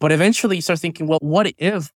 But 0.00 0.12
eventually, 0.12 0.56
you 0.56 0.62
start 0.62 0.80
thinking, 0.80 1.06
well, 1.06 1.18
what 1.22 1.52
if 1.56 1.90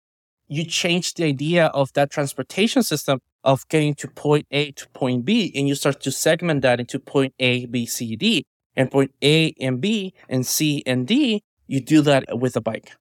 you 0.49 0.65
change 0.65 1.15
the 1.15 1.25
idea 1.25 1.67
of 1.67 1.93
that 1.95 2.11
transportation 2.11 2.83
system 2.83 3.21
of 3.43 3.67
getting 3.69 3.95
to 3.95 4.09
point 4.09 4.47
A 4.51 4.73
to 4.73 4.89
point 4.91 5.25
B, 5.25 5.53
and 5.55 5.69
you 5.69 5.75
start 5.75 6.01
to 6.01 6.11
segment 6.11 6.63
that 6.63 6.81
into 6.81 6.99
point 6.99 7.35
A, 7.39 7.67
B, 7.67 7.87
C, 7.87 8.17
D, 8.17 8.45
and 8.77 8.91
point 8.91 9.13
A 9.23 9.55
and 9.61 9.81
B 9.81 10.15
and 10.29 10.47
C 10.47 10.83
and 10.87 11.07
D, 11.07 11.43
you 11.67 11.81
do 11.81 12.01
that 12.03 12.39
with 12.39 12.57
a 12.57 12.61
bike. 12.61 12.93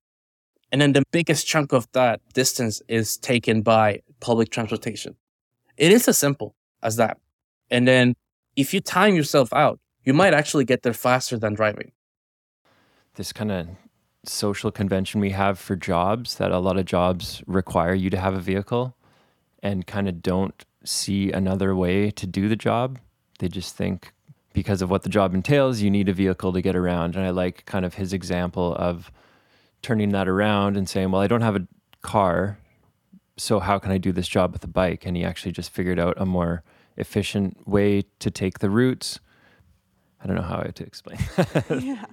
And 0.72 0.80
then 0.80 0.92
the 0.92 1.04
biggest 1.12 1.46
chunk 1.46 1.72
of 1.72 1.86
that 1.92 2.20
distance 2.32 2.82
is 2.88 3.16
taken 3.16 3.62
by 3.62 4.00
public 4.20 4.50
transportation. 4.50 5.16
It 5.76 5.92
is 5.92 6.08
as 6.08 6.18
simple 6.18 6.54
as 6.82 6.96
that. 6.96 7.18
And 7.70 7.86
then 7.86 8.14
if 8.56 8.74
you 8.74 8.80
time 8.80 9.14
yourself 9.14 9.52
out, 9.52 9.78
you 10.04 10.12
might 10.12 10.34
actually 10.34 10.64
get 10.64 10.82
there 10.82 10.92
faster 10.92 11.38
than 11.38 11.54
driving. 11.54 11.92
This 13.14 13.32
kind 13.32 13.52
of 13.52 13.68
social 14.28 14.70
convention 14.70 15.20
we 15.20 15.30
have 15.30 15.58
for 15.58 15.76
jobs 15.76 16.36
that 16.36 16.50
a 16.50 16.58
lot 16.58 16.76
of 16.76 16.84
jobs 16.84 17.42
require 17.46 17.94
you 17.94 18.10
to 18.10 18.18
have 18.18 18.34
a 18.34 18.40
vehicle 18.40 18.96
and 19.62 19.86
kind 19.86 20.08
of 20.08 20.22
don't 20.22 20.64
see 20.84 21.32
another 21.32 21.74
way 21.74 22.10
to 22.10 22.26
do 22.26 22.48
the 22.48 22.56
job. 22.56 22.98
They 23.38 23.48
just 23.48 23.76
think 23.76 24.12
because 24.52 24.82
of 24.82 24.90
what 24.90 25.02
the 25.02 25.08
job 25.08 25.34
entails, 25.34 25.80
you 25.80 25.90
need 25.90 26.08
a 26.08 26.12
vehicle 26.12 26.52
to 26.52 26.62
get 26.62 26.76
around. 26.76 27.16
And 27.16 27.24
I 27.24 27.30
like 27.30 27.66
kind 27.66 27.84
of 27.84 27.94
his 27.94 28.12
example 28.12 28.74
of 28.76 29.10
turning 29.82 30.10
that 30.10 30.28
around 30.28 30.76
and 30.76 30.88
saying, 30.88 31.10
well, 31.10 31.20
I 31.20 31.26
don't 31.26 31.42
have 31.42 31.56
a 31.56 31.66
car. 32.02 32.58
So 33.36 33.58
how 33.58 33.78
can 33.78 33.90
I 33.90 33.98
do 33.98 34.12
this 34.12 34.28
job 34.28 34.52
with 34.52 34.62
a 34.64 34.68
bike? 34.68 35.04
And 35.04 35.16
he 35.16 35.24
actually 35.24 35.52
just 35.52 35.70
figured 35.70 35.98
out 35.98 36.14
a 36.16 36.24
more 36.24 36.62
efficient 36.96 37.66
way 37.66 38.04
to 38.20 38.30
take 38.30 38.60
the 38.60 38.70
routes. 38.70 39.18
I 40.22 40.26
don't 40.26 40.36
know 40.36 40.42
how 40.42 40.60
to 40.62 40.84
explain. 40.84 41.18
yeah. 41.80 42.04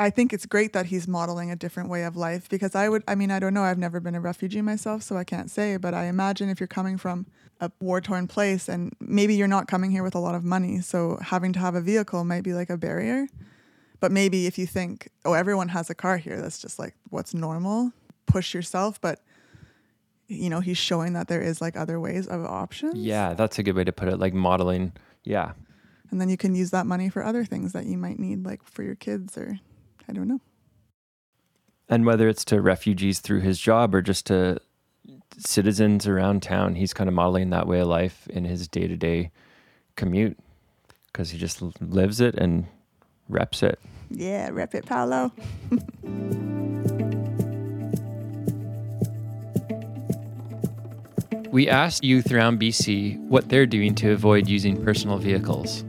I 0.00 0.08
think 0.08 0.32
it's 0.32 0.46
great 0.46 0.72
that 0.72 0.86
he's 0.86 1.06
modeling 1.06 1.50
a 1.50 1.56
different 1.56 1.90
way 1.90 2.04
of 2.04 2.16
life 2.16 2.48
because 2.48 2.74
I 2.74 2.88
would, 2.88 3.04
I 3.06 3.14
mean, 3.14 3.30
I 3.30 3.38
don't 3.38 3.52
know, 3.52 3.64
I've 3.64 3.76
never 3.76 4.00
been 4.00 4.14
a 4.14 4.20
refugee 4.20 4.62
myself, 4.62 5.02
so 5.02 5.14
I 5.14 5.24
can't 5.24 5.50
say, 5.50 5.76
but 5.76 5.92
I 5.92 6.06
imagine 6.06 6.48
if 6.48 6.58
you're 6.58 6.66
coming 6.66 6.96
from 6.96 7.26
a 7.60 7.70
war 7.80 8.00
torn 8.00 8.26
place 8.26 8.66
and 8.66 8.94
maybe 8.98 9.34
you're 9.34 9.46
not 9.46 9.68
coming 9.68 9.90
here 9.90 10.02
with 10.02 10.14
a 10.14 10.18
lot 10.18 10.34
of 10.34 10.42
money, 10.42 10.80
so 10.80 11.18
having 11.20 11.52
to 11.52 11.58
have 11.58 11.74
a 11.74 11.82
vehicle 11.82 12.24
might 12.24 12.44
be 12.44 12.54
like 12.54 12.70
a 12.70 12.78
barrier. 12.78 13.28
But 14.00 14.10
maybe 14.10 14.46
if 14.46 14.56
you 14.56 14.66
think, 14.66 15.10
oh, 15.26 15.34
everyone 15.34 15.68
has 15.68 15.90
a 15.90 15.94
car 15.94 16.16
here, 16.16 16.40
that's 16.40 16.58
just 16.58 16.78
like 16.78 16.94
what's 17.10 17.34
normal, 17.34 17.92
push 18.24 18.54
yourself. 18.54 18.98
But, 19.02 19.20
you 20.28 20.48
know, 20.48 20.60
he's 20.60 20.78
showing 20.78 21.12
that 21.12 21.28
there 21.28 21.42
is 21.42 21.60
like 21.60 21.76
other 21.76 22.00
ways 22.00 22.26
of 22.26 22.42
options. 22.46 22.94
yeah, 22.94 23.34
that's 23.34 23.58
a 23.58 23.62
good 23.62 23.76
way 23.76 23.84
to 23.84 23.92
put 23.92 24.08
it. 24.08 24.18
Like 24.18 24.32
modeling. 24.32 24.94
Yeah. 25.24 25.52
And 26.10 26.18
then 26.18 26.30
you 26.30 26.38
can 26.38 26.54
use 26.54 26.70
that 26.70 26.86
money 26.86 27.10
for 27.10 27.22
other 27.22 27.44
things 27.44 27.74
that 27.74 27.84
you 27.84 27.98
might 27.98 28.18
need, 28.18 28.46
like 28.46 28.64
for 28.64 28.82
your 28.82 28.94
kids 28.94 29.36
or 29.36 29.60
I 30.10 30.12
don't 30.12 30.26
know. 30.26 30.40
And 31.88 32.04
whether 32.04 32.28
it's 32.28 32.44
to 32.46 32.60
refugees 32.60 33.20
through 33.20 33.40
his 33.40 33.60
job 33.60 33.94
or 33.94 34.02
just 34.02 34.26
to 34.26 34.58
citizens 35.38 36.08
around 36.08 36.42
town, 36.42 36.74
he's 36.74 36.92
kind 36.92 37.06
of 37.06 37.14
modeling 37.14 37.50
that 37.50 37.68
way 37.68 37.78
of 37.78 37.86
life 37.86 38.26
in 38.28 38.44
his 38.44 38.66
day 38.66 38.88
to 38.88 38.96
day 38.96 39.30
commute 39.94 40.36
because 41.06 41.30
he 41.30 41.38
just 41.38 41.62
lives 41.80 42.20
it 42.20 42.34
and 42.34 42.66
reps 43.28 43.62
it. 43.62 43.78
Yeah, 44.10 44.50
rep 44.50 44.74
it, 44.74 44.84
Paolo. 44.84 45.32
We 51.52 51.68
asked 51.68 52.04
youth 52.04 52.30
around 52.30 52.60
BC 52.60 53.18
what 53.26 53.48
they're 53.48 53.66
doing 53.66 53.96
to 53.96 54.12
avoid 54.12 54.48
using 54.48 54.84
personal 54.84 55.18
vehicles. 55.18 55.84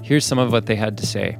Here's 0.00 0.24
some 0.24 0.38
of 0.38 0.52
what 0.52 0.66
they 0.66 0.76
had 0.76 0.96
to 0.98 1.06
say. 1.06 1.36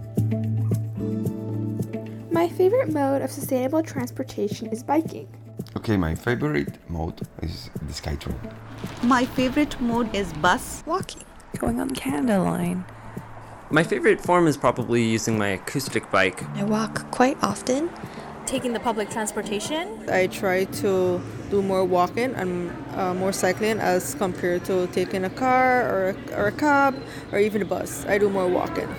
My 2.47 2.53
favorite 2.53 2.93
mode 2.93 3.23
of 3.23 3.33
sustainable 3.33 3.83
transportation 3.83 4.69
is 4.69 4.85
biking. 4.85 5.27
Okay, 5.77 5.97
my 5.97 6.15
favorite 6.15 6.79
mode 6.89 7.21
is 7.43 7.71
the 7.83 7.93
SkyTrain. 7.93 8.39
My 9.03 9.25
favorite 9.25 9.81
mode 9.81 10.15
is 10.15 10.33
bus. 10.35 10.85
Walking, 10.87 11.25
going 11.59 11.81
on 11.81 11.89
the 11.89 11.95
Canada 11.97 12.39
Line. 12.41 12.85
My 13.71 13.83
favorite 13.83 14.21
form 14.21 14.47
is 14.47 14.57
probably 14.57 15.03
using 15.03 15.37
my 15.37 15.49
acoustic 15.59 16.09
bike. 16.13 16.41
I 16.57 16.63
walk 16.63 17.11
quite 17.11 17.37
often. 17.43 17.91
Taking 18.47 18.75
the 18.75 18.81
public 18.81 19.11
transportation. 19.11 20.09
I 20.09 20.29
try 20.29 20.67
to 20.83 21.21
do 21.51 21.63
more 21.63 21.85
walking 21.85 22.33
and 22.37 22.71
uh, 22.95 23.13
more 23.13 23.33
cycling 23.33 23.81
as 23.81 24.15
compared 24.15 24.65
to 24.67 24.87
taking 24.93 25.25
a 25.25 25.31
car 25.31 25.83
or 25.91 26.11
a, 26.11 26.37
or 26.37 26.47
a 26.47 26.53
cab 26.53 26.95
or 27.33 27.41
even 27.41 27.63
a 27.63 27.65
bus. 27.65 28.07
I 28.07 28.19
do 28.19 28.31
more 28.31 28.47
walking. 28.47 28.95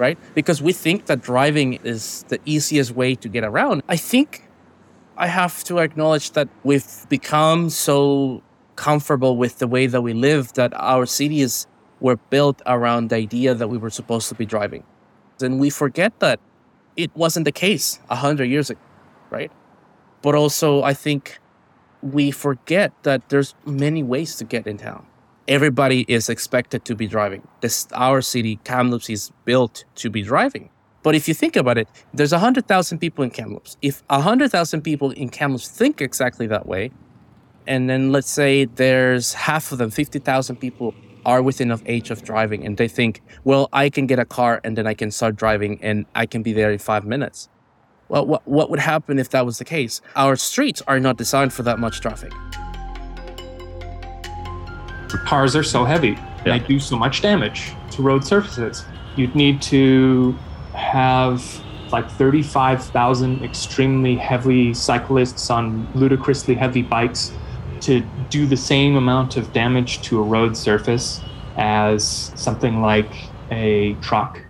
Right? 0.00 0.18
Because 0.34 0.62
we 0.62 0.72
think 0.72 1.06
that 1.06 1.20
driving 1.20 1.74
is 1.84 2.24
the 2.28 2.40
easiest 2.46 2.92
way 2.92 3.14
to 3.14 3.28
get 3.28 3.44
around. 3.44 3.82
I 3.88 3.96
think 3.96 4.48
I 5.16 5.26
have 5.26 5.62
to 5.64 5.78
acknowledge 5.78 6.32
that 6.32 6.48
we've 6.64 7.06
become 7.10 7.68
so 7.68 8.42
comfortable 8.76 9.36
with 9.36 9.58
the 9.58 9.68
way 9.68 9.86
that 9.86 10.00
we 10.00 10.14
live 10.14 10.54
that 10.54 10.72
our 10.74 11.04
cities 11.04 11.66
were 12.00 12.16
built 12.16 12.62
around 12.64 13.10
the 13.10 13.16
idea 13.16 13.54
that 13.54 13.68
we 13.68 13.76
were 13.76 13.90
supposed 13.90 14.30
to 14.30 14.34
be 14.34 14.46
driving. 14.46 14.84
And 15.42 15.60
we 15.60 15.68
forget 15.68 16.18
that 16.20 16.40
it 16.96 17.10
wasn't 17.14 17.44
the 17.44 17.52
case 17.52 18.00
100 18.06 18.44
years 18.44 18.70
ago, 18.70 18.80
right? 19.28 19.52
But 20.22 20.34
also, 20.34 20.82
I 20.82 20.94
think 20.94 21.38
we 22.02 22.30
forget 22.30 22.92
that 23.02 23.28
there's 23.28 23.54
many 23.66 24.02
ways 24.02 24.36
to 24.36 24.44
get 24.44 24.66
in 24.66 24.78
town. 24.78 25.04
Everybody 25.48 26.04
is 26.08 26.28
expected 26.28 26.84
to 26.84 26.94
be 26.94 27.06
driving. 27.06 27.46
This 27.60 27.88
our 27.92 28.20
city, 28.20 28.60
Kamloops, 28.64 29.10
is 29.10 29.32
built 29.44 29.84
to 29.96 30.10
be 30.10 30.22
driving. 30.22 30.70
But 31.02 31.14
if 31.14 31.26
you 31.28 31.34
think 31.34 31.56
about 31.56 31.78
it, 31.78 31.88
there's 32.12 32.32
100,000 32.32 32.98
people 32.98 33.24
in 33.24 33.30
Kamloops. 33.30 33.76
If 33.80 34.02
100,000 34.08 34.82
people 34.82 35.12
in 35.12 35.30
Kamloops 35.30 35.68
think 35.68 36.02
exactly 36.02 36.46
that 36.48 36.66
way, 36.66 36.90
and 37.66 37.88
then 37.88 38.12
let's 38.12 38.30
say 38.30 38.66
there's 38.66 39.32
half 39.32 39.72
of 39.72 39.78
them, 39.78 39.90
50,000 39.90 40.56
people 40.56 40.94
are 41.24 41.42
within 41.42 41.70
of 41.70 41.82
age 41.86 42.10
of 42.10 42.22
driving 42.22 42.64
and 42.64 42.76
they 42.76 42.88
think, 42.88 43.22
well, 43.44 43.68
I 43.72 43.90
can 43.90 44.06
get 44.06 44.18
a 44.18 44.24
car 44.24 44.60
and 44.64 44.76
then 44.76 44.86
I 44.86 44.94
can 44.94 45.10
start 45.10 45.36
driving 45.36 45.78
and 45.82 46.06
I 46.14 46.26
can 46.26 46.42
be 46.42 46.52
there 46.52 46.70
in 46.70 46.78
five 46.78 47.04
minutes. 47.04 47.48
Well, 48.08 48.26
what, 48.26 48.46
what 48.46 48.70
would 48.70 48.80
happen 48.80 49.18
if 49.18 49.30
that 49.30 49.46
was 49.46 49.58
the 49.58 49.64
case? 49.64 50.00
Our 50.16 50.36
streets 50.36 50.82
are 50.88 50.98
not 50.98 51.16
designed 51.16 51.52
for 51.52 51.62
that 51.62 51.78
much 51.78 52.00
traffic. 52.00 52.32
Cars 55.18 55.56
are 55.56 55.62
so 55.62 55.84
heavy, 55.84 56.10
yeah. 56.10 56.58
they 56.58 56.58
do 56.60 56.78
so 56.78 56.96
much 56.96 57.22
damage 57.22 57.72
to 57.92 58.02
road 58.02 58.24
surfaces. 58.24 58.84
You'd 59.16 59.34
need 59.34 59.60
to 59.62 60.36
have 60.74 61.62
like 61.92 62.10
35,000 62.12 63.42
extremely 63.42 64.16
heavy 64.16 64.72
cyclists 64.74 65.50
on 65.50 65.88
ludicrously 65.94 66.54
heavy 66.54 66.82
bikes 66.82 67.32
to 67.80 68.00
do 68.28 68.46
the 68.46 68.56
same 68.56 68.96
amount 68.96 69.36
of 69.36 69.52
damage 69.52 70.02
to 70.02 70.20
a 70.20 70.22
road 70.22 70.56
surface 70.56 71.20
as 71.56 72.32
something 72.36 72.80
like 72.80 73.10
a 73.50 73.94
truck. 73.94 74.40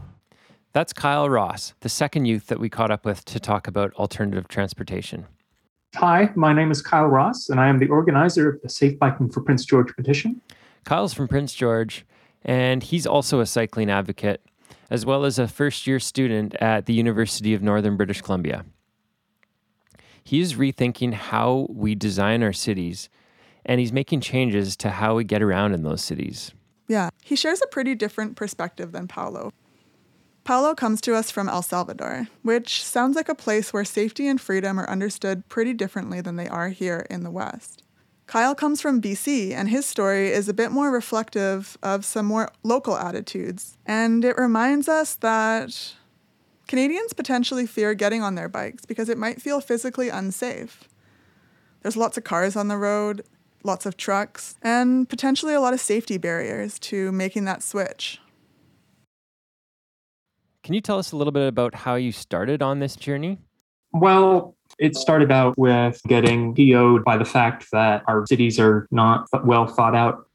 That's 0.73 0.93
Kyle 0.93 1.29
Ross, 1.29 1.75
the 1.81 1.89
second 1.89 2.27
youth 2.27 2.47
that 2.47 2.61
we 2.61 2.69
caught 2.69 2.91
up 2.91 3.05
with 3.05 3.25
to 3.27 3.41
talk 3.41 3.67
about 3.67 3.93
alternative 3.95 4.47
transportation. 4.49 5.27
Hi, 5.97 6.31
my 6.37 6.53
name 6.53 6.71
is 6.71 6.81
Kyle 6.81 7.07
Ross, 7.07 7.49
and 7.49 7.59
I 7.59 7.67
am 7.67 7.79
the 7.79 7.89
organizer 7.89 8.49
of 8.49 8.63
the 8.63 8.69
Safe 8.69 8.97
Biking 8.99 9.29
for 9.29 9.41
Prince 9.41 9.65
George 9.65 9.95
petition. 9.97 10.41
Kyle's 10.85 11.13
from 11.13 11.27
Prince 11.27 11.53
George, 11.53 12.07
and 12.45 12.83
he's 12.83 13.07
also 13.07 13.41
a 13.41 13.47
cycling 13.47 13.91
advocate 13.91 14.41
as 14.89 15.05
well 15.05 15.25
as 15.25 15.39
a 15.39 15.49
first 15.49 15.87
year 15.87 15.99
student 15.99 16.55
at 16.57 16.87
the 16.87 16.95
University 16.95 17.55
of 17.55 17.63
Northern 17.63 17.97
British 17.97 18.23
Columbia. 18.23 18.65
He 20.23 20.41
is 20.41 20.55
rethinking 20.55 21.13
how 21.13 21.67
we 21.69 21.97
design 21.97 22.43
our 22.45 22.53
cities, 22.53 23.09
and 23.67 23.81
he's 23.81 23.93
making 23.93 24.21
changes 24.21 24.77
to 24.79 24.91
how 24.91 25.17
we 25.17 25.25
get 25.25 25.43
around 25.43 25.75
in 25.75 25.83
those 25.83 26.03
cities. 26.03 26.53
Yeah, 26.87 27.11
he 27.23 27.35
shares 27.35 27.61
a 27.63 27.67
pretty 27.67 27.97
different 27.97 28.37
perspective 28.37 28.93
than 28.93 29.09
Paolo. 29.09 29.53
Paolo 30.45 30.75
comes 30.75 31.01
to 31.03 31.15
us 31.15 31.31
from 31.31 31.49
El 31.49 31.63
Salvador, 31.63 32.29
which 32.43 32.83
sounds 32.85 33.15
like 33.15 33.29
a 33.29 33.35
place 33.35 33.73
where 33.73 33.85
safety 33.85 34.27
and 34.27 34.41
freedom 34.41 34.81
are 34.81 34.89
understood 34.89 35.49
pretty 35.49 35.75
differently 35.75 36.21
than 36.21 36.37
they 36.37 36.49
are 36.49 36.71
here 36.71 37.07
in 37.11 37.23
the 37.23 37.31
West. 37.31 37.83
Kyle 38.27 38.55
comes 38.55 38.81
from 38.81 39.03
BC, 39.03 39.53
and 39.53 39.69
his 39.69 39.85
story 39.87 40.29
is 40.29 40.49
a 40.49 40.55
bit 40.55 40.71
more 40.71 40.91
reflective 40.91 41.77
of 41.83 42.05
some 42.05 42.27
more 42.27 42.51
local 42.63 42.97
attitudes. 42.97 43.77
And 43.87 44.25
it 44.25 44.39
reminds 44.39 44.89
us 44.89 45.17
that 45.17 45.95
Canadians 46.69 47.13
potentially 47.13 47.67
fear 47.67 47.93
getting 47.95 48.23
on 48.23 48.37
their 48.37 48.49
bikes 48.49 48.85
because 48.85 49.09
it 49.09 49.19
might 49.19 49.43
feel 49.43 49.61
physically 49.61 50.09
unsafe. 50.09 50.85
There's 51.83 51.97
lots 51.97 52.17
of 52.17 52.23
cars 52.23 52.55
on 52.55 52.69
the 52.69 52.77
road, 52.77 53.25
lots 53.65 53.85
of 53.85 53.97
trucks, 53.97 54.55
and 54.63 55.09
potentially 55.09 55.53
a 55.53 55.61
lot 55.61 55.75
of 55.75 55.81
safety 55.81 56.17
barriers 56.17 56.79
to 56.79 57.11
making 57.11 57.47
that 57.47 57.65
switch. 57.65 58.21
Can 60.63 60.75
you 60.75 60.81
tell 60.81 60.99
us 60.99 61.13
a 61.13 61.17
little 61.17 61.33
bit 61.33 61.49
about 61.49 61.75
how 61.75 61.95
you 61.95 62.13
started 62.13 62.63
on 62.63 62.81
this 62.81 62.97
journey? 62.97 63.39
Well, 63.93 64.57
it 64.79 64.95
started 64.95 65.33
out 65.33 65.59
with 65.59 66.01
getting 66.07 66.55
PO'd 66.55 67.05
by 67.05 67.17
the 67.17 67.25
fact 67.25 67.67
that 67.73 68.03
our 68.07 68.27
cities 68.27 68.61
are 68.61 68.87
not 68.91 69.27
well 69.45 69.67
thought 69.67 69.95
out. 69.95 70.27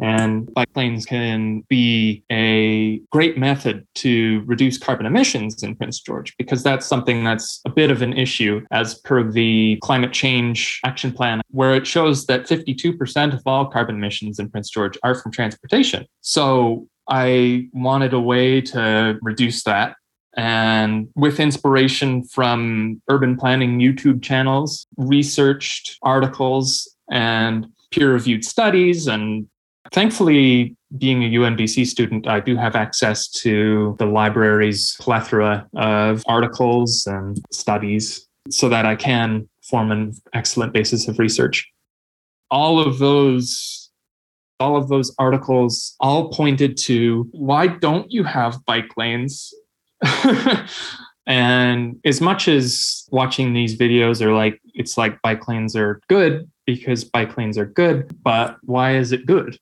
And 0.00 0.52
bike 0.52 0.70
lanes 0.74 1.06
can 1.06 1.60
be 1.68 2.24
a 2.32 2.98
great 3.12 3.38
method 3.38 3.86
to 3.96 4.42
reduce 4.46 4.76
carbon 4.76 5.06
emissions 5.06 5.62
in 5.62 5.76
Prince 5.76 6.00
George 6.00 6.36
because 6.38 6.64
that's 6.64 6.86
something 6.86 7.22
that's 7.22 7.60
a 7.66 7.70
bit 7.70 7.92
of 7.92 8.02
an 8.02 8.12
issue 8.14 8.62
as 8.72 8.96
per 8.96 9.22
the 9.22 9.78
climate 9.80 10.12
change 10.12 10.80
action 10.84 11.12
plan, 11.12 11.40
where 11.50 11.76
it 11.76 11.86
shows 11.86 12.26
that 12.26 12.48
52% 12.48 13.32
of 13.32 13.42
all 13.46 13.66
carbon 13.66 13.94
emissions 13.94 14.40
in 14.40 14.50
Prince 14.50 14.70
George 14.70 14.98
are 15.04 15.14
from 15.14 15.30
transportation. 15.30 16.04
So 16.20 16.88
I 17.08 17.68
wanted 17.72 18.12
a 18.12 18.20
way 18.20 18.60
to 18.60 19.18
reduce 19.22 19.64
that 19.64 19.96
and 20.36 21.08
with 21.14 21.40
inspiration 21.40 22.24
from 22.24 23.02
urban 23.08 23.36
planning 23.36 23.78
YouTube 23.78 24.22
channels, 24.22 24.86
researched 24.96 25.98
articles 26.02 26.94
and 27.10 27.66
peer 27.90 28.12
reviewed 28.12 28.44
studies. 28.44 29.06
And 29.06 29.46
thankfully, 29.92 30.76
being 30.96 31.22
a 31.22 31.28
UNBC 31.28 31.86
student, 31.86 32.26
I 32.26 32.40
do 32.40 32.56
have 32.56 32.74
access 32.74 33.28
to 33.42 33.94
the 33.98 34.06
library's 34.06 34.96
plethora 35.00 35.68
of 35.74 36.22
articles 36.26 37.06
and 37.06 37.38
studies 37.52 38.26
so 38.50 38.68
that 38.68 38.86
I 38.86 38.96
can 38.96 39.48
form 39.62 39.92
an 39.92 40.14
excellent 40.32 40.72
basis 40.72 41.08
of 41.08 41.18
research. 41.18 41.70
All 42.50 42.80
of 42.80 42.98
those 42.98 43.81
all 44.62 44.76
of 44.76 44.88
those 44.88 45.14
articles 45.18 45.96
all 46.00 46.30
pointed 46.30 46.76
to 46.76 47.28
why 47.32 47.66
don't 47.66 48.10
you 48.10 48.22
have 48.24 48.64
bike 48.64 48.96
lanes? 48.96 49.52
And 51.26 52.00
as 52.04 52.20
much 52.20 52.48
as 52.48 53.06
watching 53.10 53.52
these 53.52 53.78
videos 53.78 54.20
are 54.20 54.32
like, 54.32 54.60
it's 54.74 54.98
like 54.98 55.20
bike 55.22 55.46
lanes 55.46 55.76
are 55.76 56.00
good 56.08 56.50
because 56.66 57.04
bike 57.04 57.36
lanes 57.36 57.56
are 57.56 57.66
good, 57.66 58.16
but 58.22 58.56
why 58.62 58.96
is 58.96 59.12
it 59.12 59.26
good? 59.26 59.56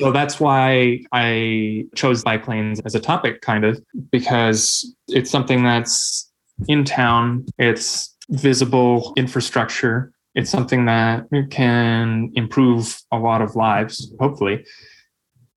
So 0.00 0.10
that's 0.10 0.40
why 0.40 1.00
I 1.12 1.86
chose 1.94 2.22
bike 2.22 2.48
lanes 2.48 2.80
as 2.80 2.94
a 2.94 3.00
topic, 3.00 3.40
kind 3.40 3.64
of, 3.64 3.82
because 4.10 4.94
it's 5.08 5.30
something 5.30 5.62
that's 5.62 6.30
in 6.68 6.84
town, 6.84 7.46
it's 7.58 8.14
visible 8.30 9.12
infrastructure, 9.16 10.12
it's 10.34 10.50
something 10.50 10.86
that 10.86 11.26
can 11.50 12.32
improve 12.34 13.00
a 13.12 13.18
lot 13.18 13.42
of 13.42 13.56
lives, 13.56 14.12
hopefully. 14.18 14.64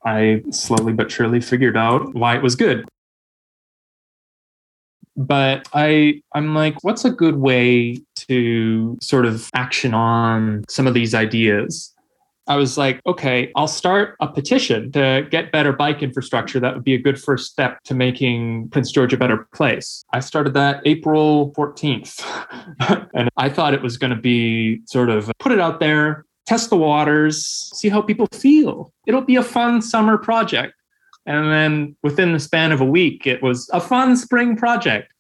I 0.06 0.44
slowly 0.52 0.94
but 0.94 1.12
surely 1.12 1.42
figured 1.42 1.78
out 1.78 2.14
why 2.14 2.36
it 2.36 2.44
was 2.44 2.56
good 2.56 2.86
but 5.16 5.68
i 5.74 6.22
i'm 6.34 6.54
like 6.54 6.76
what's 6.84 7.06
a 7.06 7.10
good 7.10 7.38
way 7.38 7.98
to 8.16 8.98
sort 9.02 9.26
of 9.26 9.50
action 9.54 9.94
on 9.94 10.64
some 10.68 10.88
of 10.88 10.94
these 10.94 11.14
ideas 11.14 11.95
i 12.48 12.56
was 12.56 12.78
like 12.78 13.00
okay 13.06 13.52
i'll 13.56 13.68
start 13.68 14.16
a 14.20 14.28
petition 14.28 14.92
to 14.92 15.28
get 15.32 15.52
better 15.52 15.74
bike 15.74 16.02
infrastructure 16.02 16.60
that 16.60 16.74
would 16.74 16.84
be 16.84 16.94
a 16.94 17.00
good 17.00 17.22
first 17.22 17.52
step 17.52 17.82
to 17.84 17.94
making 17.94 18.70
prince 18.70 18.92
george 18.92 19.14
a 19.14 19.18
better 19.18 19.48
place 19.54 20.04
i 20.14 20.20
started 20.20 20.54
that 20.54 20.82
april 20.86 21.54
14th 21.54 22.24
and 23.14 23.30
i 23.38 23.50
thought 23.50 23.74
it 23.74 23.82
was 23.82 23.98
going 23.98 24.16
to 24.16 24.22
be 24.22 24.82
sort 24.86 25.10
of 25.10 25.32
put 25.40 25.52
it 25.52 25.60
out 25.60 25.80
there 25.80 26.26
test 26.46 26.70
the 26.70 26.78
waters 26.78 27.46
see 27.74 27.90
how 27.90 28.02
people 28.02 28.28
feel 28.34 28.92
it'll 29.08 29.22
be 29.22 29.36
a 29.36 29.44
fun 29.44 29.82
summer 29.82 30.18
project 30.18 30.74
and 31.26 31.52
then 31.52 31.96
within 32.04 32.34
the 32.34 32.40
span 32.40 32.72
of 32.72 32.82
a 32.82 32.86
week, 32.86 33.26
it 33.26 33.42
was 33.42 33.70
a 33.74 33.82
fun 33.82 34.16
spring 34.16 34.56
project. 34.56 35.12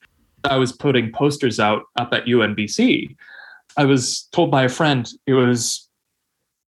I 0.43 0.57
was 0.57 0.71
putting 0.71 1.11
posters 1.11 1.59
out 1.59 1.83
up 1.97 2.13
at 2.13 2.25
UNBC. 2.25 3.15
I 3.77 3.85
was 3.85 4.27
told 4.31 4.51
by 4.51 4.63
a 4.63 4.69
friend, 4.69 5.09
it 5.25 5.33
was, 5.33 5.84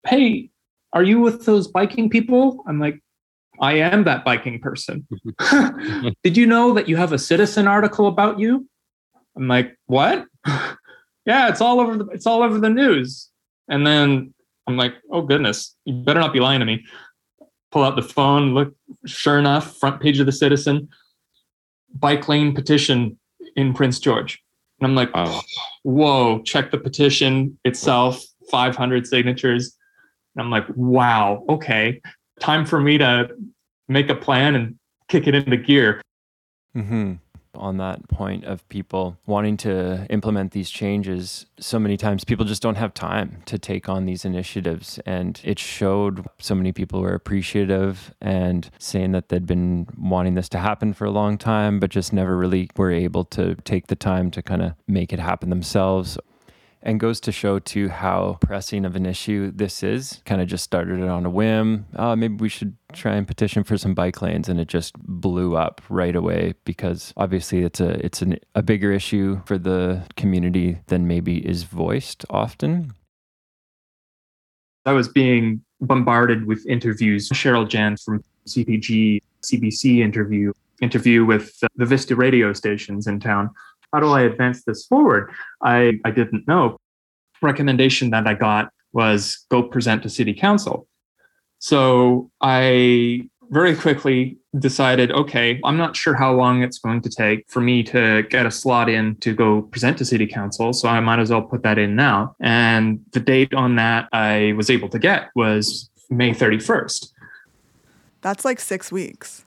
hey, 0.05 0.49
are 0.93 1.03
you 1.03 1.19
with 1.19 1.45
those 1.45 1.67
biking 1.67 2.09
people? 2.09 2.63
I'm 2.67 2.79
like, 2.79 3.01
I 3.61 3.73
am 3.73 4.03
that 4.03 4.25
biking 4.25 4.59
person. 4.59 5.07
Did 6.23 6.37
you 6.37 6.45
know 6.45 6.73
that 6.73 6.87
you 6.89 6.97
have 6.97 7.11
a 7.11 7.19
citizen 7.19 7.67
article 7.67 8.07
about 8.07 8.39
you? 8.39 8.67
I'm 9.35 9.47
like, 9.47 9.77
what? 9.85 10.25
yeah, 10.45 11.49
it's 11.49 11.61
all 11.61 11.79
over 11.79 11.97
the 11.97 12.05
it's 12.07 12.25
all 12.25 12.41
over 12.41 12.59
the 12.59 12.69
news. 12.69 13.29
And 13.67 13.85
then 13.85 14.33
I'm 14.67 14.77
like, 14.77 14.95
oh 15.11 15.21
goodness, 15.21 15.75
you 15.85 15.93
better 15.93 16.19
not 16.19 16.33
be 16.33 16.39
lying 16.39 16.59
to 16.59 16.65
me 16.65 16.85
pull 17.75 17.83
out 17.83 17.97
the 17.97 18.01
phone, 18.01 18.53
look, 18.53 18.73
sure 19.05 19.37
enough, 19.37 19.75
front 19.75 20.01
page 20.01 20.17
of 20.21 20.25
the 20.25 20.31
Citizen, 20.31 20.87
bike 21.93 22.29
lane 22.29 22.55
petition 22.55 23.19
in 23.57 23.73
Prince 23.73 23.99
George. 23.99 24.41
And 24.79 24.87
I'm 24.87 24.95
like, 24.95 25.09
whoa, 25.83 26.41
check 26.43 26.71
the 26.71 26.77
petition 26.77 27.59
itself, 27.65 28.23
500 28.49 29.05
signatures. 29.05 29.74
And 30.35 30.43
I'm 30.43 30.51
like, 30.51 30.65
wow, 30.75 31.45
okay, 31.49 32.01
time 32.39 32.65
for 32.65 32.79
me 32.79 32.97
to 32.97 33.29
make 33.87 34.09
a 34.09 34.15
plan 34.15 34.55
and 34.55 34.75
kick 35.07 35.27
it 35.27 35.35
into 35.35 35.57
gear. 35.57 36.01
Mm-hmm. 36.75 37.13
On 37.53 37.77
that 37.77 38.09
point 38.09 38.43
of 38.43 38.67
people 38.67 39.17
wanting 39.25 39.55
to 39.57 40.05
implement 40.09 40.51
these 40.51 40.69
changes, 40.69 41.45
so 41.57 41.79
many 41.79 41.95
times 41.95 42.25
people 42.25 42.43
just 42.43 42.61
don't 42.61 42.75
have 42.75 42.93
time 42.93 43.43
to 43.45 43.57
take 43.57 43.87
on 43.87 44.05
these 44.05 44.25
initiatives. 44.25 44.99
And 45.05 45.39
it 45.41 45.57
showed 45.57 46.25
so 46.37 46.53
many 46.53 46.73
people 46.73 46.99
were 46.99 47.13
appreciative 47.13 48.13
and 48.19 48.69
saying 48.77 49.13
that 49.13 49.29
they'd 49.29 49.45
been 49.45 49.87
wanting 49.97 50.35
this 50.35 50.49
to 50.49 50.57
happen 50.57 50.93
for 50.93 51.05
a 51.05 51.11
long 51.11 51.37
time, 51.37 51.79
but 51.79 51.91
just 51.91 52.11
never 52.11 52.35
really 52.35 52.69
were 52.75 52.91
able 52.91 53.23
to 53.25 53.55
take 53.63 53.87
the 53.87 53.95
time 53.95 54.31
to 54.31 54.41
kind 54.41 54.61
of 54.61 54.73
make 54.85 55.13
it 55.13 55.19
happen 55.19 55.49
themselves 55.49 56.17
and 56.85 56.99
goes 56.99 57.19
to 57.21 57.31
show 57.31 57.57
too 57.57 57.89
how 57.89 58.37
pressing 58.41 58.85
of 58.85 58.95
an 58.95 59.05
issue 59.05 59.51
this 59.51 59.81
is. 59.83 60.21
Kind 60.25 60.41
of 60.41 60.47
just 60.47 60.63
started 60.63 60.99
it 60.99 61.09
on 61.09 61.25
a 61.25 61.29
whim. 61.29 61.85
Oh, 61.95 62.15
maybe 62.15 62.35
we 62.35 62.47
should 62.47 62.77
try 62.93 63.15
and 63.15 63.27
petition 63.27 63.63
for 63.63 63.77
some 63.77 63.95
bike 63.95 64.21
lanes, 64.21 64.47
and 64.47 64.59
it 64.59 64.67
just 64.67 64.93
blew 64.99 65.57
up 65.57 65.81
right 65.89 66.15
away 66.15 66.53
because 66.63 67.13
obviously 67.17 67.63
it's 67.63 67.81
a 67.81 68.05
it's 68.05 68.21
an, 68.21 68.37
a 68.53 68.61
bigger 68.61 68.91
issue 68.91 69.41
for 69.45 69.57
the 69.57 70.03
community 70.15 70.79
than 70.87 71.07
maybe 71.07 71.45
is 71.45 71.63
voiced 71.63 72.23
often. 72.29 72.93
I 74.85 74.93
was 74.93 75.07
being 75.07 75.61
bombarded 75.81 76.45
with 76.45 76.65
interviews. 76.67 77.29
Cheryl 77.29 77.67
Jan 77.67 77.97
from 77.97 78.23
CPG 78.47 79.21
CBC 79.43 79.99
interview 79.99 80.53
interview 80.81 81.25
with 81.25 81.59
the 81.75 81.85
Vista 81.85 82.15
radio 82.15 82.53
stations 82.53 83.07
in 83.07 83.19
town 83.19 83.49
how 83.95 84.01
do 84.01 84.09
I 84.09 84.23
advance 84.23 84.63
this 84.65 84.85
forward? 84.85 85.31
I, 85.63 86.01
I 86.03 86.11
didn't 86.11 86.45
know. 86.49 86.75
Recommendation 87.41 88.09
that 88.09 88.27
I 88.27 88.33
got 88.33 88.73
was 88.91 89.45
go 89.49 89.63
present 89.63 90.03
to 90.03 90.09
city 90.09 90.33
council. 90.33 90.85
So 91.59 92.29
I 92.41 93.29
very 93.51 93.73
quickly 93.73 94.37
decided, 94.59 95.13
okay, 95.13 95.61
I'm 95.63 95.77
not 95.77 95.95
sure 95.95 96.13
how 96.13 96.33
long 96.33 96.61
it's 96.61 96.77
going 96.77 97.01
to 97.03 97.09
take 97.09 97.45
for 97.47 97.61
me 97.61 97.83
to 97.83 98.23
get 98.23 98.45
a 98.45 98.51
slot 98.51 98.89
in 98.89 99.15
to 99.17 99.33
go 99.33 99.61
present 99.61 99.97
to 99.99 100.05
city 100.05 100.27
council. 100.27 100.73
So 100.73 100.89
I 100.89 100.99
might 100.99 101.19
as 101.19 101.29
well 101.29 101.43
put 101.43 101.63
that 101.63 101.77
in 101.77 101.95
now. 101.95 102.35
And 102.41 102.99
the 103.13 103.21
date 103.21 103.53
on 103.53 103.77
that 103.77 104.09
I 104.11 104.55
was 104.57 104.69
able 104.69 104.89
to 104.89 104.99
get 104.99 105.29
was 105.35 105.89
May 106.09 106.31
31st. 106.31 107.13
That's 108.19 108.43
like 108.43 108.59
six 108.59 108.91
weeks. 108.91 109.45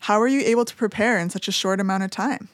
How 0.00 0.18
were 0.18 0.28
you 0.28 0.40
able 0.40 0.64
to 0.64 0.74
prepare 0.74 1.18
in 1.18 1.28
such 1.28 1.46
a 1.46 1.52
short 1.52 1.78
amount 1.78 2.04
of 2.04 2.10
time? 2.10 2.48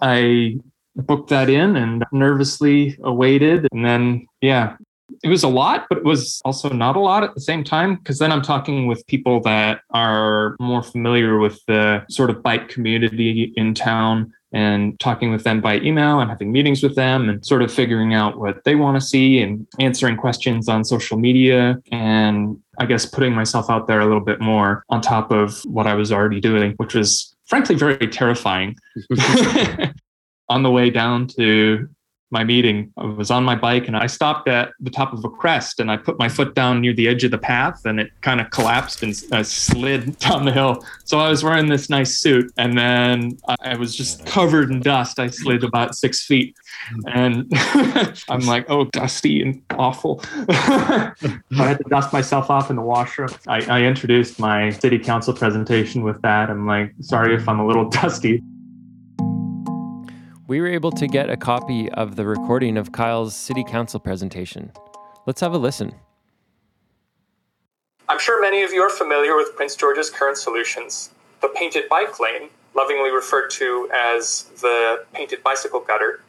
I 0.00 0.58
booked 0.96 1.30
that 1.30 1.48
in 1.48 1.76
and 1.76 2.04
nervously 2.12 2.98
awaited. 3.02 3.68
And 3.72 3.84
then, 3.84 4.26
yeah, 4.40 4.76
it 5.22 5.28
was 5.28 5.42
a 5.42 5.48
lot, 5.48 5.86
but 5.88 5.98
it 5.98 6.04
was 6.04 6.40
also 6.44 6.68
not 6.68 6.96
a 6.96 7.00
lot 7.00 7.24
at 7.24 7.34
the 7.34 7.40
same 7.40 7.64
time. 7.64 7.96
Because 7.96 8.18
then 8.18 8.32
I'm 8.32 8.42
talking 8.42 8.86
with 8.86 9.06
people 9.06 9.40
that 9.42 9.80
are 9.90 10.56
more 10.60 10.82
familiar 10.82 11.38
with 11.38 11.60
the 11.66 12.04
sort 12.10 12.30
of 12.30 12.42
bike 12.42 12.68
community 12.68 13.52
in 13.56 13.74
town 13.74 14.32
and 14.52 14.98
talking 14.98 15.30
with 15.30 15.44
them 15.44 15.60
by 15.60 15.78
email 15.80 16.20
and 16.20 16.30
having 16.30 16.50
meetings 16.50 16.82
with 16.82 16.94
them 16.94 17.28
and 17.28 17.44
sort 17.44 17.62
of 17.62 17.72
figuring 17.72 18.14
out 18.14 18.38
what 18.38 18.64
they 18.64 18.74
want 18.74 18.96
to 18.98 19.00
see 19.00 19.42
and 19.42 19.66
answering 19.78 20.16
questions 20.16 20.68
on 20.68 20.84
social 20.84 21.18
media 21.18 21.76
and 21.92 22.56
I 22.78 22.86
guess 22.86 23.04
putting 23.04 23.34
myself 23.34 23.68
out 23.68 23.86
there 23.86 24.00
a 24.00 24.06
little 24.06 24.24
bit 24.24 24.40
more 24.40 24.84
on 24.88 25.02
top 25.02 25.30
of 25.30 25.60
what 25.64 25.86
I 25.86 25.94
was 25.94 26.12
already 26.12 26.40
doing, 26.40 26.72
which 26.78 26.94
was 26.94 27.34
frankly 27.48 27.74
very 27.74 28.06
terrifying. 28.08 28.76
on 30.48 30.62
the 30.62 30.70
way 30.70 30.90
down 30.90 31.26
to 31.26 31.88
my 32.30 32.44
meeting, 32.44 32.92
I 32.96 33.06
was 33.06 33.30
on 33.30 33.42
my 33.42 33.54
bike 33.54 33.86
and 33.86 33.96
I 33.96 34.06
stopped 34.06 34.48
at 34.48 34.72
the 34.80 34.90
top 34.90 35.12
of 35.12 35.24
a 35.24 35.30
crest 35.30 35.80
and 35.80 35.90
I 35.90 35.96
put 35.96 36.18
my 36.18 36.28
foot 36.28 36.54
down 36.54 36.80
near 36.80 36.92
the 36.92 37.08
edge 37.08 37.24
of 37.24 37.30
the 37.30 37.38
path 37.38 37.84
and 37.86 37.98
it 37.98 38.10
kind 38.20 38.40
of 38.40 38.50
collapsed 38.50 39.02
and 39.02 39.14
uh, 39.32 39.42
slid 39.42 40.18
down 40.20 40.44
the 40.44 40.52
hill. 40.52 40.84
So 41.04 41.18
I 41.18 41.30
was 41.30 41.42
wearing 41.42 41.68
this 41.68 41.88
nice 41.88 42.18
suit 42.18 42.52
and 42.58 42.76
then 42.76 43.38
I 43.60 43.76
was 43.76 43.96
just 43.96 44.26
covered 44.26 44.70
in 44.70 44.80
dust. 44.80 45.18
I 45.18 45.28
slid 45.28 45.64
about 45.64 45.94
six 45.94 46.24
feet 46.24 46.54
and 47.06 47.50
I'm 48.28 48.46
like, 48.46 48.66
oh, 48.68 48.84
dusty 48.86 49.40
and 49.42 49.62
awful. 49.70 50.20
I 50.48 51.14
had 51.50 51.78
to 51.78 51.84
dust 51.88 52.12
myself 52.12 52.50
off 52.50 52.68
in 52.68 52.76
the 52.76 52.82
washroom. 52.82 53.30
I, 53.46 53.64
I 53.64 53.82
introduced 53.82 54.38
my 54.38 54.70
city 54.70 54.98
council 54.98 55.32
presentation 55.32 56.02
with 56.02 56.20
that. 56.22 56.50
I'm 56.50 56.66
like, 56.66 56.92
sorry 57.00 57.34
if 57.34 57.48
I'm 57.48 57.60
a 57.60 57.66
little 57.66 57.88
dusty. 57.88 58.42
We 60.48 60.60
were 60.60 60.66
able 60.66 60.90
to 60.92 61.06
get 61.06 61.30
a 61.30 61.36
copy 61.36 61.90
of 61.90 62.16
the 62.16 62.26
recording 62.26 62.76
of 62.76 62.90
Kyle's 62.90 63.36
city 63.36 63.62
council 63.62 64.00
presentation. 64.00 64.72
Let's 65.26 65.40
have 65.42 65.52
a 65.52 65.58
listen. 65.58 65.94
I'm 68.08 68.18
sure 68.18 68.40
many 68.40 68.62
of 68.62 68.72
you 68.72 68.80
are 68.80 68.90
familiar 68.90 69.36
with 69.36 69.54
Prince 69.54 69.76
George's 69.76 70.08
current 70.08 70.38
solutions. 70.38 71.10
The 71.42 71.48
painted 71.54 71.88
bike 71.90 72.18
lane, 72.18 72.48
lovingly 72.74 73.10
referred 73.10 73.50
to 73.50 73.90
as 73.94 74.44
the 74.60 75.04
painted 75.12 75.42
bicycle 75.42 75.80
gutter, 75.80 76.22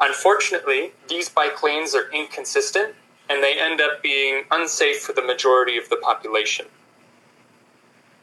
Unfortunately, 0.00 0.92
these 1.08 1.28
bike 1.28 1.62
lanes 1.62 1.94
are 1.94 2.10
inconsistent 2.12 2.94
and 3.30 3.42
they 3.42 3.58
end 3.58 3.80
up 3.80 4.02
being 4.02 4.42
unsafe 4.50 5.00
for 5.00 5.12
the 5.12 5.22
majority 5.22 5.78
of 5.78 5.88
the 5.88 5.96
population. 5.96 6.66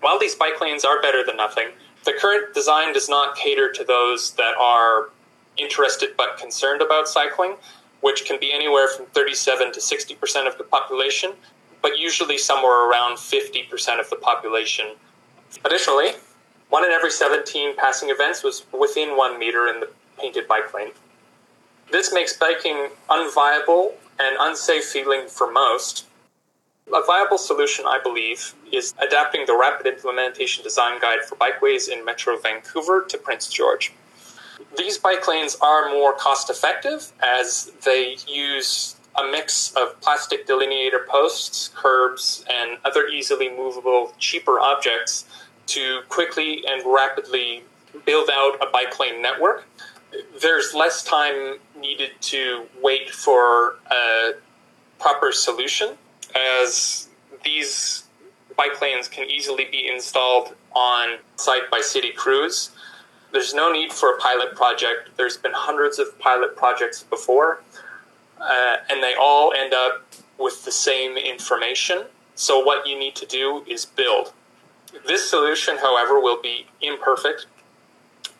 While 0.01 0.19
these 0.19 0.35
bike 0.35 0.59
lanes 0.59 0.83
are 0.83 1.01
better 1.01 1.25
than 1.25 1.37
nothing, 1.37 1.69
the 2.03 2.13
current 2.13 2.53
design 2.53 2.93
does 2.93 3.07
not 3.07 3.35
cater 3.35 3.71
to 3.71 3.83
those 3.83 4.33
that 4.33 4.55
are 4.59 5.09
interested 5.57 6.09
but 6.17 6.37
concerned 6.37 6.81
about 6.81 7.07
cycling, 7.07 7.55
which 8.01 8.25
can 8.25 8.39
be 8.39 8.51
anywhere 8.51 8.87
from 8.87 9.05
37 9.07 9.73
to 9.73 9.79
60% 9.79 10.47
of 10.47 10.57
the 10.57 10.63
population, 10.63 11.33
but 11.81 11.97
usually 11.97 12.37
somewhere 12.37 12.89
around 12.89 13.17
50% 13.17 13.99
of 13.99 14.09
the 14.09 14.15
population. 14.15 14.95
Additionally, 15.65 16.11
one 16.69 16.85
in 16.85 16.91
every 16.91 17.11
17 17.11 17.75
passing 17.75 18.09
events 18.09 18.43
was 18.43 18.65
within 18.71 19.17
one 19.17 19.37
meter 19.37 19.67
in 19.67 19.81
the 19.81 19.89
painted 20.17 20.47
bike 20.47 20.73
lane. 20.73 20.91
This 21.91 22.13
makes 22.13 22.37
biking 22.37 22.87
unviable 23.09 23.93
and 24.19 24.37
unsafe 24.39 24.85
feeling 24.85 25.27
for 25.27 25.51
most. 25.51 26.05
A 26.93 27.03
viable 27.05 27.37
solution, 27.37 27.85
I 27.85 27.99
believe, 28.01 28.53
is 28.71 28.93
adapting 29.01 29.45
the 29.45 29.57
Rapid 29.57 29.87
Implementation 29.87 30.63
Design 30.63 30.99
Guide 30.99 31.23
for 31.27 31.35
Bikeways 31.35 31.89
in 31.89 32.03
Metro 32.03 32.37
Vancouver 32.37 33.05
to 33.07 33.17
Prince 33.17 33.47
George. 33.47 33.93
These 34.77 34.97
bike 34.97 35.27
lanes 35.27 35.57
are 35.61 35.89
more 35.89 36.13
cost 36.13 36.49
effective 36.49 37.11
as 37.21 37.71
they 37.83 38.17
use 38.27 38.95
a 39.19 39.29
mix 39.29 39.73
of 39.73 39.99
plastic 40.01 40.47
delineator 40.47 41.05
posts, 41.07 41.69
curbs, 41.75 42.45
and 42.49 42.77
other 42.85 43.07
easily 43.07 43.49
movable, 43.49 44.13
cheaper 44.17 44.59
objects 44.59 45.25
to 45.67 46.01
quickly 46.09 46.63
and 46.67 46.81
rapidly 46.85 47.63
build 48.05 48.29
out 48.31 48.55
a 48.61 48.71
bike 48.71 48.99
lane 48.99 49.21
network 49.21 49.65
there's 50.41 50.73
less 50.73 51.03
time 51.03 51.57
needed 51.79 52.11
to 52.21 52.65
wait 52.81 53.09
for 53.09 53.75
a 53.89 54.31
proper 54.99 55.31
solution 55.31 55.95
as 56.35 57.07
these 57.43 58.03
bike 58.57 58.81
lanes 58.81 59.07
can 59.07 59.29
easily 59.29 59.67
be 59.71 59.87
installed 59.87 60.55
on 60.73 61.17
site 61.35 61.69
by 61.71 61.81
city 61.81 62.11
crews. 62.11 62.71
There's 63.31 63.53
no 63.53 63.71
need 63.71 63.93
for 63.93 64.13
a 64.13 64.17
pilot 64.17 64.55
project. 64.55 65.09
There's 65.17 65.37
been 65.37 65.53
hundreds 65.53 65.99
of 65.99 66.17
pilot 66.19 66.55
projects 66.55 67.03
before, 67.03 67.61
uh, 68.39 68.77
and 68.89 69.01
they 69.01 69.13
all 69.19 69.53
end 69.53 69.73
up 69.73 70.03
with 70.37 70.65
the 70.65 70.71
same 70.71 71.17
information. 71.17 72.05
So, 72.35 72.59
what 72.63 72.87
you 72.87 72.97
need 72.97 73.15
to 73.15 73.25
do 73.25 73.63
is 73.67 73.85
build. 73.85 74.33
This 75.07 75.29
solution, 75.29 75.77
however, 75.77 76.19
will 76.19 76.41
be 76.41 76.67
imperfect 76.81 77.45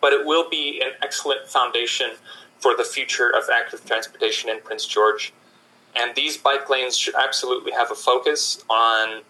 but 0.02 0.12
it 0.12 0.26
will 0.26 0.50
be 0.50 0.82
an 0.82 0.92
excellent 1.02 1.48
foundation 1.48 2.12
for 2.60 2.76
the 2.76 2.84
future 2.84 3.30
of 3.30 3.44
active 3.54 3.86
transportation 3.86 4.50
in 4.50 4.60
Prince 4.62 4.86
George. 4.86 5.32
And 5.96 6.16
these 6.16 6.38
bike 6.38 6.70
lanes 6.70 6.98
should 6.98 7.16
absolutely 7.16 7.72
have 7.72 7.92
a 7.92 7.96
focus 7.96 8.64
on 8.70 9.22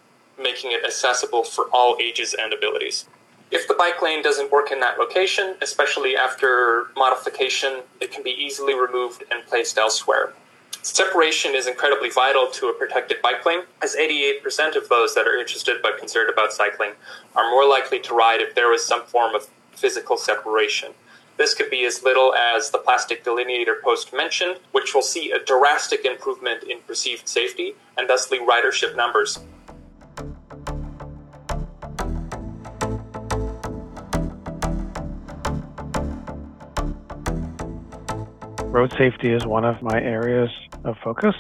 making 0.42 0.72
it 0.72 0.84
accessible 0.86 1.44
for 1.44 1.66
all 1.74 1.98
ages 2.02 2.34
and 2.34 2.54
abilities. 2.54 3.06
If 3.52 3.68
the 3.68 3.74
bike 3.74 4.02
lane 4.02 4.24
doesn't 4.24 4.50
work 4.50 4.72
in 4.72 4.80
that 4.80 4.98
location, 4.98 5.56
especially 5.62 6.16
after 6.16 6.88
modification, 6.96 7.82
it 8.00 8.10
can 8.10 8.24
be 8.24 8.32
easily 8.32 8.74
removed 8.74 9.26
and 9.30 9.46
placed 9.46 9.78
elsewhere. 9.78 10.34
Separation 10.84 11.54
is 11.54 11.68
incredibly 11.68 12.10
vital 12.10 12.48
to 12.52 12.68
a 12.68 12.74
protected 12.74 13.22
bike 13.22 13.46
lane, 13.46 13.64
as 13.84 13.96
88% 13.96 14.76
of 14.78 14.88
those 14.88 15.14
that 15.16 15.28
are 15.28 15.38
interested 15.38 15.82
but 15.84 16.00
concerned 16.00 16.30
about 16.32 16.54
cycling 16.54 16.94
are 17.36 17.52
more 17.52 17.68
likely 17.68 18.00
to 18.00 18.16
ride 18.16 18.42
if 18.42 18.56
there 18.56 18.70
was 18.70 18.86
some 18.86 19.04
form 19.04 19.36
of 19.36 19.50
physical 19.74 20.16
separation. 20.16 20.94
This 21.38 21.54
could 21.54 21.70
be 21.70 21.86
as 21.86 22.04
little 22.04 22.34
as 22.34 22.72
the 22.72 22.78
plastic 22.78 23.24
delineator 23.24 23.82
post 23.84 24.14
mentioned, 24.14 24.58
which 24.72 24.96
will 24.96 25.02
see 25.02 25.32
a 25.32 25.44
drastic 25.44 26.06
improvement 26.06 26.64
in 26.64 26.80
perceived 26.82 27.28
safety 27.28 27.76
and 27.98 28.08
thusly 28.08 28.40
ridership 28.40 28.96
numbers. 28.96 29.40
Road 38.72 38.94
safety 38.98 39.34
is 39.34 39.46
one 39.46 39.66
of 39.66 39.82
my 39.82 40.02
areas 40.02 40.50
of 40.86 40.96
focus. 41.04 41.36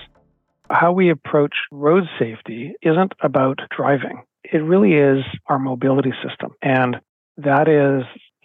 How 0.69 0.91
we 0.91 1.09
approach 1.09 1.53
road 1.71 2.03
safety 2.19 2.73
isn't 2.81 3.13
about 3.21 3.57
driving. 3.73 4.23
It 4.43 4.57
really 4.57 4.95
is 4.95 5.23
our 5.47 5.57
mobility 5.57 6.11
system. 6.27 6.51
And 6.61 6.97
that 7.37 7.69
is 7.69 8.03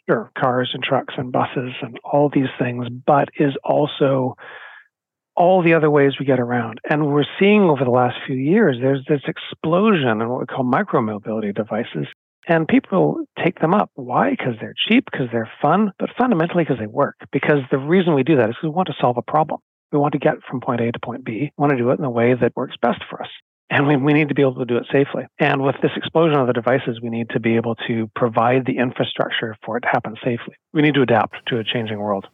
sure 0.08 0.30
cars 0.38 0.70
and 0.72 0.84
trucks 0.84 1.14
and 1.18 1.32
buses 1.32 1.72
and 1.82 1.98
all 2.04 2.30
these 2.32 2.46
things, 2.60 2.86
but 3.04 3.28
is 3.40 3.54
also 3.64 4.36
all 5.34 5.64
the 5.64 5.74
other 5.74 5.90
ways 5.90 6.12
we 6.20 6.24
get 6.24 6.38
around. 6.38 6.80
And 6.88 7.08
we're 7.08 7.24
seeing 7.40 7.62
over 7.62 7.84
the 7.84 7.90
last 7.90 8.14
few 8.24 8.36
years, 8.36 8.76
there's 8.80 9.04
this 9.08 9.22
explosion 9.26 10.22
in 10.22 10.28
what 10.28 10.38
we 10.38 10.46
call 10.46 10.64
micromobility 10.64 11.52
devices. 11.52 12.06
And 12.46 12.68
people 12.68 13.24
take 13.42 13.58
them 13.60 13.74
up. 13.74 13.90
Why? 13.94 14.30
Because 14.30 14.54
they're 14.60 14.74
cheap, 14.88 15.06
because 15.10 15.28
they're 15.32 15.50
fun, 15.60 15.92
but 15.98 16.10
fundamentally 16.16 16.64
because 16.64 16.78
they 16.78 16.86
work. 16.86 17.16
Because 17.32 17.60
the 17.70 17.78
reason 17.78 18.14
we 18.14 18.22
do 18.22 18.36
that 18.36 18.50
is 18.50 18.56
we 18.62 18.68
want 18.68 18.86
to 18.86 18.94
solve 19.00 19.16
a 19.16 19.22
problem. 19.22 19.60
We 19.92 19.98
want 19.98 20.12
to 20.12 20.18
get 20.18 20.34
from 20.48 20.60
point 20.60 20.80
A 20.80 20.92
to 20.92 20.98
point 21.00 21.24
B. 21.24 21.52
We 21.56 21.62
want 21.62 21.72
to 21.72 21.78
do 21.78 21.90
it 21.90 21.98
in 21.98 22.04
a 22.04 22.10
way 22.10 22.34
that 22.34 22.54
works 22.54 22.76
best 22.80 23.02
for 23.10 23.22
us. 23.22 23.28
And 23.68 23.88
we, 23.88 23.96
we 23.96 24.12
need 24.12 24.28
to 24.28 24.34
be 24.34 24.42
able 24.42 24.54
to 24.56 24.64
do 24.64 24.76
it 24.76 24.86
safely. 24.92 25.24
And 25.40 25.62
with 25.62 25.74
this 25.82 25.90
explosion 25.96 26.38
of 26.38 26.46
the 26.46 26.52
devices, 26.52 27.00
we 27.02 27.10
need 27.10 27.30
to 27.30 27.40
be 27.40 27.56
able 27.56 27.74
to 27.88 28.08
provide 28.14 28.64
the 28.64 28.78
infrastructure 28.78 29.56
for 29.64 29.76
it 29.76 29.80
to 29.80 29.88
happen 29.88 30.14
safely. 30.24 30.54
We 30.72 30.82
need 30.82 30.94
to 30.94 31.02
adapt 31.02 31.46
to 31.48 31.58
a 31.58 31.64
changing 31.64 31.98
world. 31.98 32.26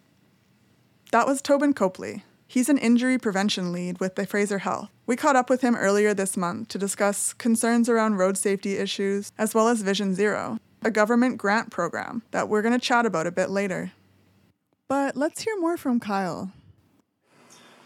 That 1.10 1.26
was 1.26 1.40
Tobin 1.40 1.72
Copley. 1.72 2.24
He's 2.52 2.68
an 2.68 2.76
injury 2.76 3.16
prevention 3.16 3.72
lead 3.72 3.98
with 3.98 4.14
the 4.14 4.26
Fraser 4.26 4.58
Health. 4.58 4.90
We 5.06 5.16
caught 5.16 5.36
up 5.36 5.48
with 5.48 5.62
him 5.62 5.74
earlier 5.74 6.12
this 6.12 6.36
month 6.36 6.68
to 6.68 6.78
discuss 6.78 7.32
concerns 7.32 7.88
around 7.88 8.16
road 8.16 8.36
safety 8.36 8.76
issues, 8.76 9.32
as 9.38 9.54
well 9.54 9.68
as 9.68 9.80
Vision 9.80 10.14
Zero, 10.14 10.58
a 10.82 10.90
government 10.90 11.38
grant 11.38 11.70
program 11.70 12.20
that 12.30 12.50
we're 12.50 12.60
going 12.60 12.78
to 12.78 12.86
chat 12.86 13.06
about 13.06 13.26
a 13.26 13.30
bit 13.30 13.48
later. 13.48 13.92
But 14.86 15.16
let's 15.16 15.40
hear 15.40 15.58
more 15.58 15.78
from 15.78 15.98
Kyle. 15.98 16.52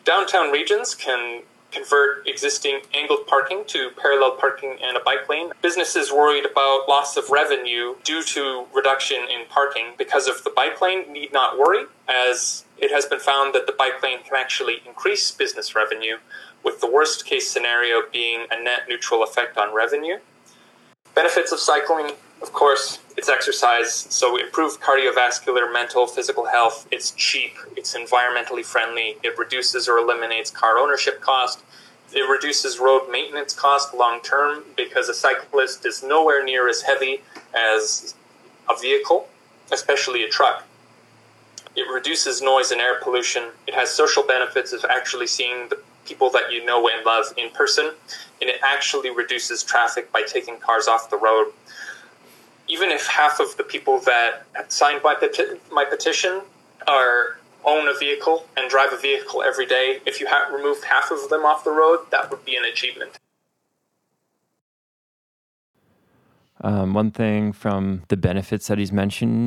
Downtown 0.04 0.50
regions 0.50 0.96
can 0.96 1.44
convert 1.70 2.26
existing 2.26 2.80
angled 2.92 3.28
parking 3.28 3.62
to 3.68 3.90
parallel 3.96 4.32
parking 4.32 4.78
and 4.82 4.96
a 4.96 5.00
bike 5.04 5.28
lane. 5.28 5.52
Businesses 5.62 6.10
worried 6.10 6.44
about 6.44 6.88
loss 6.88 7.16
of 7.16 7.30
revenue 7.30 7.94
due 8.02 8.24
to 8.24 8.66
reduction 8.74 9.18
in 9.32 9.46
parking 9.48 9.92
because 9.96 10.26
of 10.26 10.42
the 10.42 10.50
bike 10.50 10.80
lane 10.80 11.12
need 11.12 11.32
not 11.32 11.56
worry, 11.56 11.84
as 12.08 12.64
it 12.78 12.90
has 12.92 13.06
been 13.06 13.20
found 13.20 13.54
that 13.54 13.66
the 13.66 13.72
bike 13.72 14.02
lane 14.02 14.22
can 14.22 14.36
actually 14.36 14.82
increase 14.86 15.30
business 15.30 15.74
revenue, 15.74 16.16
with 16.62 16.80
the 16.80 16.90
worst 16.90 17.24
case 17.24 17.50
scenario 17.50 18.02
being 18.12 18.46
a 18.50 18.62
net 18.62 18.82
neutral 18.88 19.22
effect 19.22 19.56
on 19.56 19.74
revenue. 19.74 20.18
Benefits 21.14 21.52
of 21.52 21.60
cycling, 21.60 22.10
of 22.42 22.52
course, 22.52 22.98
it's 23.16 23.28
exercise, 23.28 23.92
so 23.94 24.36
improved 24.36 24.80
cardiovascular, 24.80 25.72
mental, 25.72 26.06
physical 26.06 26.44
health. 26.44 26.86
It's 26.90 27.12
cheap, 27.12 27.52
it's 27.76 27.96
environmentally 27.96 28.64
friendly, 28.64 29.16
it 29.22 29.38
reduces 29.38 29.88
or 29.88 29.98
eliminates 29.98 30.50
car 30.50 30.76
ownership 30.78 31.20
cost. 31.20 31.60
It 32.12 32.28
reduces 32.28 32.78
road 32.78 33.10
maintenance 33.10 33.54
cost 33.54 33.94
long 33.94 34.20
term 34.20 34.64
because 34.76 35.08
a 35.08 35.14
cyclist 35.14 35.86
is 35.86 36.02
nowhere 36.02 36.44
near 36.44 36.68
as 36.68 36.82
heavy 36.82 37.22
as 37.54 38.14
a 38.68 38.78
vehicle, 38.78 39.28
especially 39.72 40.24
a 40.24 40.28
truck. 40.28 40.64
It 41.76 41.86
reduces 41.92 42.40
noise 42.40 42.70
and 42.70 42.80
air 42.80 42.98
pollution. 43.02 43.50
It 43.66 43.74
has 43.74 43.92
social 43.92 44.22
benefits 44.22 44.72
of 44.72 44.84
actually 44.88 45.26
seeing 45.26 45.68
the 45.68 45.78
people 46.06 46.30
that 46.30 46.50
you 46.50 46.64
know 46.64 46.88
and 46.88 47.04
love 47.04 47.26
in 47.36 47.50
person. 47.50 47.92
And 48.40 48.48
it 48.48 48.56
actually 48.62 49.10
reduces 49.10 49.62
traffic 49.62 50.10
by 50.10 50.22
taking 50.22 50.58
cars 50.58 50.88
off 50.88 51.10
the 51.10 51.18
road. 51.18 51.52
Even 52.68 52.90
if 52.90 53.06
half 53.06 53.40
of 53.40 53.56
the 53.58 53.62
people 53.62 54.00
that 54.00 54.46
signed 54.68 55.02
my, 55.04 55.14
peti- 55.14 55.60
my 55.70 55.84
petition 55.84 56.40
are 56.88 57.36
own 57.64 57.88
a 57.88 57.98
vehicle 57.98 58.46
and 58.56 58.70
drive 58.70 58.92
a 58.92 58.96
vehicle 58.96 59.42
every 59.42 59.66
day, 59.66 60.00
if 60.06 60.20
you 60.20 60.26
ha- 60.28 60.48
removed 60.54 60.84
half 60.84 61.10
of 61.10 61.28
them 61.28 61.44
off 61.44 61.62
the 61.62 61.70
road, 61.70 62.00
that 62.10 62.30
would 62.30 62.44
be 62.44 62.56
an 62.56 62.64
achievement. 62.64 63.18
Um, 66.62 66.94
one 66.94 67.10
thing 67.10 67.52
from 67.52 68.02
the 68.08 68.16
benefits 68.16 68.66
that 68.68 68.78
he's 68.78 68.92
mentioning 68.92 69.46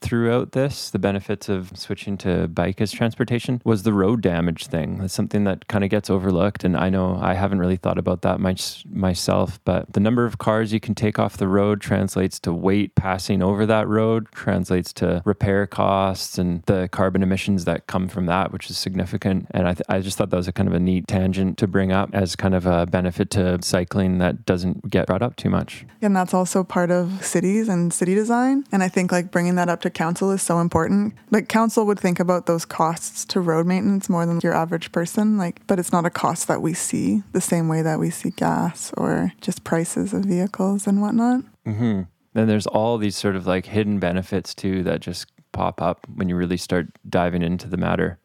throughout 0.00 0.52
this, 0.52 0.90
the 0.90 0.98
benefits 0.98 1.48
of 1.48 1.76
switching 1.76 2.16
to 2.18 2.48
bike 2.48 2.80
as 2.80 2.92
transportation, 2.92 3.60
was 3.64 3.82
the 3.82 3.92
road 3.92 4.20
damage 4.20 4.66
thing. 4.66 4.98
That's 4.98 5.14
something 5.14 5.44
that 5.44 5.68
kind 5.68 5.84
of 5.84 5.90
gets 5.90 6.10
overlooked. 6.10 6.64
And 6.64 6.76
I 6.76 6.90
know 6.90 7.18
I 7.20 7.34
haven't 7.34 7.58
really 7.58 7.76
thought 7.76 7.98
about 7.98 8.22
that 8.22 8.40
much 8.40 8.84
myself, 8.90 9.60
but 9.64 9.92
the 9.92 10.00
number 10.00 10.24
of 10.24 10.38
cars 10.38 10.72
you 10.72 10.80
can 10.80 10.94
take 10.94 11.18
off 11.18 11.36
the 11.36 11.48
road 11.48 11.80
translates 11.80 12.38
to 12.40 12.52
weight 12.52 12.94
passing 12.94 13.42
over 13.42 13.66
that 13.66 13.86
road, 13.88 14.30
translates 14.32 14.92
to 14.94 15.22
repair 15.24 15.66
costs 15.66 16.38
and 16.38 16.62
the 16.64 16.88
carbon 16.90 17.22
emissions 17.22 17.64
that 17.64 17.86
come 17.86 18.08
from 18.08 18.26
that, 18.26 18.52
which 18.52 18.70
is 18.70 18.78
significant. 18.78 19.46
And 19.50 19.68
I, 19.68 19.74
th- 19.74 19.86
I 19.88 20.00
just 20.00 20.18
thought 20.18 20.30
that 20.30 20.36
was 20.36 20.48
a 20.48 20.52
kind 20.52 20.68
of 20.68 20.74
a 20.74 20.80
neat 20.80 21.06
tangent 21.06 21.58
to 21.58 21.66
bring 21.66 21.92
up 21.92 22.10
as 22.12 22.36
kind 22.36 22.54
of 22.54 22.66
a 22.66 22.86
benefit 22.86 23.30
to 23.30 23.58
cycling 23.62 24.18
that 24.18 24.44
doesn't 24.46 24.90
get 24.90 25.06
brought 25.06 25.22
up 25.22 25.36
too 25.36 25.50
much. 25.50 25.84
And 26.02 26.16
that's 26.16 26.34
also 26.34 26.64
part 26.64 26.90
of 26.90 27.24
cities 27.24 27.68
and 27.68 27.92
city 27.92 28.14
design. 28.14 28.64
And 28.72 28.82
I 28.82 28.88
think 28.88 29.12
like 29.12 29.30
bringing 29.30 29.56
that 29.56 29.67
up 29.68 29.80
to 29.82 29.90
council 29.90 30.30
is 30.30 30.42
so 30.42 30.60
important. 30.60 31.14
Like 31.30 31.48
council 31.48 31.86
would 31.86 31.98
think 31.98 32.20
about 32.20 32.46
those 32.46 32.64
costs 32.64 33.24
to 33.26 33.40
road 33.40 33.66
maintenance 33.66 34.08
more 34.08 34.26
than 34.26 34.40
your 34.42 34.54
average 34.54 34.92
person. 34.92 35.38
Like, 35.38 35.66
but 35.66 35.78
it's 35.78 35.92
not 35.92 36.06
a 36.06 36.10
cost 36.10 36.48
that 36.48 36.62
we 36.62 36.74
see 36.74 37.22
the 37.32 37.40
same 37.40 37.68
way 37.68 37.82
that 37.82 37.98
we 37.98 38.10
see 38.10 38.30
gas 38.30 38.92
or 38.96 39.32
just 39.40 39.64
prices 39.64 40.12
of 40.12 40.24
vehicles 40.24 40.86
and 40.86 41.00
whatnot. 41.00 41.42
Mm-hmm. 41.66 42.02
Then 42.34 42.46
there's 42.46 42.66
all 42.66 42.98
these 42.98 43.16
sort 43.16 43.36
of 43.36 43.46
like 43.46 43.66
hidden 43.66 43.98
benefits 43.98 44.54
too 44.54 44.82
that 44.84 45.00
just 45.00 45.26
pop 45.52 45.82
up 45.82 46.06
when 46.14 46.28
you 46.28 46.36
really 46.36 46.56
start 46.56 46.86
diving 47.08 47.42
into 47.42 47.68
the 47.68 47.76
matter. 47.76 48.18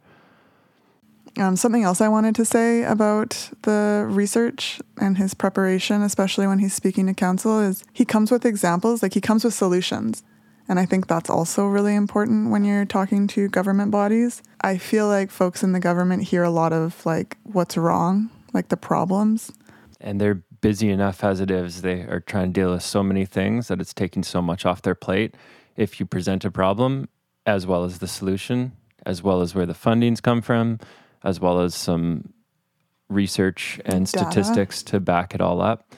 Um, 1.37 1.55
something 1.55 1.83
else 1.83 1.99
I 1.99 2.09
wanted 2.09 2.35
to 2.35 2.45
say 2.45 2.83
about 2.83 3.49
the 3.63 4.05
research 4.07 4.79
and 4.97 5.17
his 5.17 5.33
preparation, 5.33 6.03
especially 6.03 6.45
when 6.45 6.59
he's 6.59 6.75
speaking 6.75 7.07
to 7.07 7.13
council, 7.13 7.59
is 7.59 7.83
he 7.91 8.05
comes 8.05 8.29
with 8.29 8.45
examples, 8.45 9.01
like 9.01 9.15
he 9.15 9.21
comes 9.21 9.43
with 9.43 9.55
solutions. 9.55 10.23
And 10.67 10.79
I 10.79 10.85
think 10.85 11.07
that's 11.07 11.29
also 11.29 11.65
really 11.65 11.95
important 11.95 12.51
when 12.51 12.63
you're 12.63 12.85
talking 12.85 13.27
to 13.27 13.49
government 13.49 13.91
bodies. 13.91 14.41
I 14.61 14.77
feel 14.77 15.07
like 15.07 15.29
folks 15.29 15.61
in 15.61 15.73
the 15.73 15.79
government 15.79 16.23
hear 16.23 16.43
a 16.43 16.49
lot 16.49 16.71
of 16.71 17.05
like 17.05 17.37
what's 17.43 17.75
wrong, 17.75 18.29
like 18.53 18.69
the 18.69 18.77
problems. 18.77 19.51
And 19.99 20.19
they're 20.21 20.43
busy 20.61 20.89
enough 20.89 21.23
as 21.23 21.39
it 21.39 21.51
is. 21.51 21.81
They 21.81 22.01
are 22.01 22.21
trying 22.25 22.53
to 22.53 22.61
deal 22.61 22.71
with 22.71 22.83
so 22.83 23.03
many 23.03 23.25
things 23.25 23.67
that 23.67 23.81
it's 23.81 23.93
taking 23.93 24.23
so 24.23 24.41
much 24.41 24.65
off 24.65 24.81
their 24.81 24.95
plate. 24.95 25.35
If 25.75 25.99
you 25.99 26.05
present 26.05 26.45
a 26.45 26.51
problem 26.51 27.09
as 27.45 27.67
well 27.67 27.83
as 27.83 27.99
the 27.99 28.07
solution, 28.07 28.71
as 29.05 29.21
well 29.21 29.41
as 29.41 29.53
where 29.53 29.65
the 29.65 29.73
fundings 29.73 30.21
come 30.21 30.41
from, 30.41 30.79
as 31.23 31.39
well 31.39 31.59
as 31.59 31.75
some 31.75 32.33
research 33.09 33.79
and 33.85 34.09
Data. 34.09 34.31
statistics 34.31 34.83
to 34.83 34.99
back 34.99 35.35
it 35.35 35.41
all 35.41 35.61
up. 35.61 35.93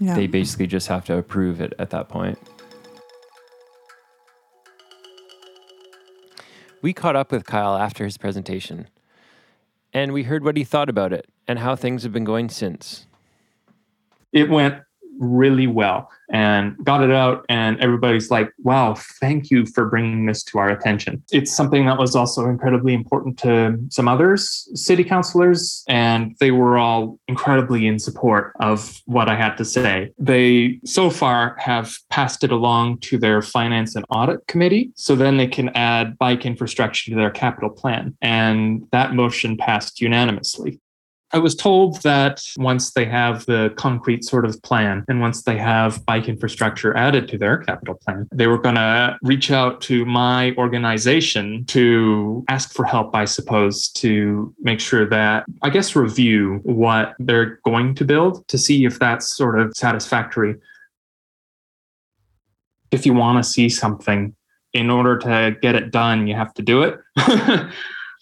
Yeah. 0.00 0.16
They 0.16 0.26
basically 0.26 0.66
just 0.66 0.88
have 0.88 1.04
to 1.04 1.16
approve 1.16 1.60
it 1.60 1.72
at 1.78 1.90
that 1.90 2.08
point. 2.08 2.38
We 6.84 6.92
caught 6.92 7.16
up 7.16 7.32
with 7.32 7.46
Kyle 7.46 7.78
after 7.78 8.04
his 8.04 8.18
presentation, 8.18 8.88
and 9.94 10.12
we 10.12 10.24
heard 10.24 10.44
what 10.44 10.54
he 10.58 10.64
thought 10.64 10.90
about 10.90 11.14
it 11.14 11.26
and 11.48 11.58
how 11.58 11.76
things 11.76 12.02
have 12.02 12.12
been 12.12 12.24
going 12.24 12.50
since. 12.50 13.06
It 14.34 14.50
went 14.50 14.82
really 15.18 15.66
well 15.66 16.10
and 16.30 16.76
got 16.84 17.02
it 17.02 17.10
out. 17.10 17.44
And 17.48 17.80
everybody's 17.80 18.30
like 18.30 18.50
wow 18.62 18.94
thank 19.20 19.50
you 19.50 19.66
for 19.66 19.86
bringing 19.86 20.26
this 20.26 20.42
to 20.44 20.58
our 20.58 20.70
attention. 20.70 21.22
It's 21.32 21.54
something 21.54 21.86
that 21.86 21.98
was 21.98 22.16
also 22.16 22.48
incredibly 22.48 22.94
important 22.94 23.38
to 23.40 23.78
some 23.90 24.08
others 24.08 24.68
city 24.74 25.04
councilors 25.04 25.84
and 25.88 26.36
they 26.40 26.50
were 26.50 26.78
all 26.78 27.18
incredibly 27.28 27.86
in 27.86 27.98
support 27.98 28.52
of 28.60 29.00
what 29.06 29.28
i 29.28 29.34
had 29.34 29.56
to 29.56 29.64
say. 29.64 30.12
They 30.18 30.80
so 30.84 31.10
far 31.10 31.56
have 31.58 31.96
passed 32.10 32.44
it 32.44 32.52
along 32.52 32.98
to 33.00 33.18
their 33.18 33.42
finance 33.42 33.94
and 33.94 34.04
audit 34.10 34.46
committee 34.46 34.92
so 34.94 35.14
then 35.14 35.36
they 35.36 35.46
can 35.46 35.68
add 35.70 36.18
bike 36.18 36.46
infrastructure 36.46 37.10
to 37.10 37.16
their 37.16 37.30
capital 37.30 37.70
plan. 37.70 38.16
And 38.22 38.86
that 38.92 39.14
motion 39.14 39.56
passed 39.56 40.00
unanimously 40.00 40.80
I 41.34 41.38
was 41.38 41.56
told 41.56 42.00
that 42.02 42.44
once 42.58 42.92
they 42.92 43.04
have 43.06 43.44
the 43.46 43.74
concrete 43.76 44.24
sort 44.24 44.44
of 44.44 44.62
plan 44.62 45.04
and 45.08 45.20
once 45.20 45.42
they 45.42 45.58
have 45.58 46.06
bike 46.06 46.28
infrastructure 46.28 46.96
added 46.96 47.26
to 47.26 47.38
their 47.38 47.58
capital 47.58 47.96
plan, 47.96 48.28
they 48.32 48.46
were 48.46 48.56
going 48.56 48.76
to 48.76 49.18
reach 49.20 49.50
out 49.50 49.80
to 49.82 50.04
my 50.04 50.54
organization 50.56 51.64
to 51.66 52.44
ask 52.46 52.72
for 52.72 52.84
help, 52.84 53.16
I 53.16 53.24
suppose, 53.24 53.88
to 53.94 54.54
make 54.60 54.78
sure 54.78 55.08
that, 55.08 55.44
I 55.62 55.70
guess, 55.70 55.96
review 55.96 56.60
what 56.62 57.16
they're 57.18 57.58
going 57.64 57.96
to 57.96 58.04
build 58.04 58.46
to 58.46 58.56
see 58.56 58.84
if 58.84 59.00
that's 59.00 59.36
sort 59.36 59.58
of 59.58 59.76
satisfactory. 59.76 60.54
If 62.92 63.04
you 63.04 63.12
want 63.12 63.44
to 63.44 63.50
see 63.50 63.68
something, 63.68 64.36
in 64.72 64.90
order 64.90 65.16
to 65.18 65.56
get 65.62 65.74
it 65.74 65.90
done, 65.90 66.26
you 66.26 66.34
have 66.34 66.52
to 66.54 66.62
do 66.62 66.82
it. 66.82 66.98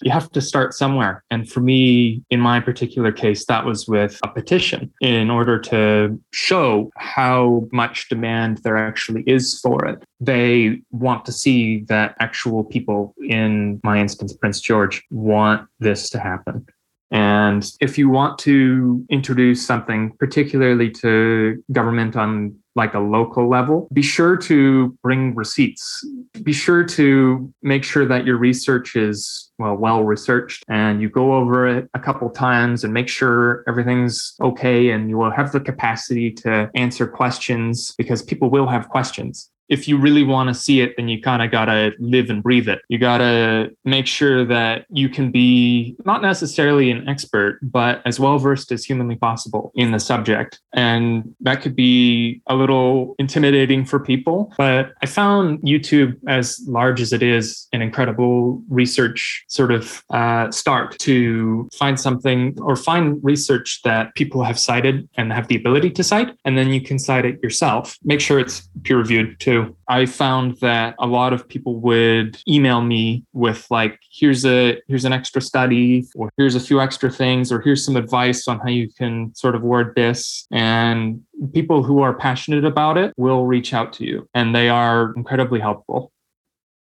you 0.05 0.11
have 0.11 0.31
to 0.33 0.41
start 0.41 0.75
somewhere. 0.75 1.25
And 1.31 1.49
for 1.51 1.61
me, 1.61 2.23
in 2.31 2.41
my 2.41 2.61
particular 2.61 3.13
case, 3.13 3.45
that 3.47 3.65
was 3.65 3.87
with 3.87 4.19
a 4.23 4.29
petition 4.29 4.93
in 5.01 5.31
order 5.31 5.59
to 5.61 6.21
show 6.33 6.91
how 6.97 7.69
much 7.73 8.09
demand 8.09 8.59
there 8.59 8.77
actually 8.77 9.23
is 9.27 9.59
for 9.61 9.85
it. 9.87 10.03
They 10.21 10.83
want 10.91 11.25
to 11.27 11.33
see 11.33 11.81
that 11.85 12.17
actual 12.21 12.65
people, 12.65 13.15
in 13.29 13.81
my 13.83 13.99
instance, 13.99 14.33
Prince 14.33 14.61
George, 14.61 15.03
want 15.11 15.69
this 15.79 16.11
to 16.11 16.19
happen. 16.19 16.67
And 17.13 17.71
if 17.81 17.99
you 17.99 18.09
want 18.09 18.39
to 18.41 19.05
introduce 19.11 19.65
something, 19.65 20.13
particularly 20.19 20.91
to 20.93 21.63
government 21.71 22.17
on 22.17 22.57
like 22.75 22.95
a 22.95 22.99
local 22.99 23.51
level, 23.51 23.87
be 23.93 24.01
sure 24.01 24.35
to 24.35 24.97
bring 25.03 25.35
receipts. 25.35 26.03
Be 26.43 26.55
sure 26.55 26.83
to 26.85 27.53
make 27.63 27.85
sure 27.85 28.07
that 28.07 28.25
your 28.25 28.39
research 28.39 28.97
is 28.97 29.51
well 29.59 29.77
well 29.77 30.05
researched 30.05 30.65
and 30.69 31.03
you 31.03 31.11
go 31.11 31.35
over 31.35 31.69
it 31.69 31.89
a 31.93 32.01
couple 32.01 32.31
times 32.31 32.83
and 32.83 32.95
make 32.95 33.09
sure 33.09 33.63
everything's 33.69 34.35
okay 34.41 34.91
and 34.91 35.11
you 35.11 35.19
will 35.19 35.31
have 35.31 35.53
the 35.53 35.61
capacity 35.61 36.31
to 36.31 36.71
answer 36.75 37.07
questions 37.07 37.95
because 37.99 38.23
people 38.23 38.49
will 38.49 38.67
have 38.67 38.89
questions 38.89 39.52
if 39.73 39.89
you 39.89 39.97
really 39.97 40.23
want 40.23 40.51
to 40.51 40.55
see 40.55 40.83
it, 40.83 40.95
then 40.99 41.09
you 41.09 41.19
kind 41.19 41.41
of 41.41 41.51
got 41.51 41.65
to 41.65 41.93
live 41.99 42.29
and 42.29 42.43
breathe 42.43 42.69
it. 42.69 42.81
You 42.89 42.99
got 42.99 43.19
to 43.19 43.75
make 43.87 44.07
sure 44.07 44.45
that 44.45 44.85
you 44.91 45.09
can 45.09 45.31
be 45.31 45.97
not 46.05 46.21
necessarily 46.21 46.91
an 46.91 47.09
expert, 47.09 47.59
but 47.63 48.03
as 48.05 48.21
well 48.21 48.39
versed 48.39 48.71
as 48.71 48.85
humanly 48.85 49.17
possible 49.17 49.73
in 49.75 49.91
the 49.93 49.99
subject. 49.99 50.61
And 50.75 51.35
that 51.41 51.63
could 51.63 51.75
be 51.75 52.43
a 52.49 52.55
little 52.55 53.15
intimidating 53.19 53.87
for 53.87 53.99
people. 53.99 54.53
But 54.59 54.93
I 55.03 55.07
found 55.07 55.61
YouTube, 55.63 56.19
as 56.29 56.61
large 56.67 57.01
as 57.01 57.15
it 57.15 57.23
is, 57.23 57.67
an 57.73 57.81
incredible 57.81 58.63
research 58.69 59.43
sort 59.49 59.73
of 59.73 60.05
uh, 60.11 60.51
start 60.51 60.99
to 60.99 61.67
find 61.73 61.99
something 61.99 62.55
or 62.61 62.77
find 62.77 63.25
research 63.25 63.81
that 63.85 64.15
people 64.17 64.45
have 64.45 64.59
cited 64.59 65.09
and 65.17 65.33
have 65.33 65.49
the 65.49 65.57
ability 65.57 65.93
to 65.93 66.05
cite. 66.05 66.37
And 66.45 66.59
then 66.59 66.69
you 66.75 66.83
can 66.83 66.99
cite 66.99 67.25
it 67.25 67.43
yourself. 67.43 67.97
Make 68.05 68.21
sure 68.21 68.39
it's 68.39 68.69
peer 68.85 68.99
reviewed 68.99 69.41
too 69.41 69.62
I 69.89 70.07
found 70.07 70.59
that 70.61 70.95
a 70.99 71.07
lot 71.07 71.33
of 71.33 71.49
people 71.49 71.81
would 71.81 72.41
email 72.49 72.81
me 72.81 73.25
with 73.33 73.67
like, 73.71 73.99
here's 74.11 74.45
a 74.45 74.81
here's 74.89 75.05
an 75.05 75.13
extra 75.13 75.41
study, 75.41 76.07
or 76.15 76.31
here's 76.37 76.55
a 76.55 76.61
few 76.61 76.81
extra 76.81 77.11
things, 77.11 77.53
or 77.53 77.61
here's 77.61 77.85
some 77.85 77.97
advice 77.97 78.49
on 78.49 78.59
how 78.61 78.69
you 78.69 78.89
can 78.93 79.35
sort 79.35 79.55
of 79.55 79.63
word 79.63 79.95
this. 79.97 80.47
And 80.51 81.23
people 81.53 81.83
who 81.83 82.01
are 82.01 82.15
passionate 82.15 82.65
about 82.65 82.99
it 82.99 83.13
will 83.17 83.47
reach 83.47 83.75
out 83.75 83.93
to 83.95 84.05
you, 84.05 84.29
and 84.35 84.55
they 84.55 84.69
are 84.69 85.13
incredibly 85.17 85.61
helpful. 85.61 86.13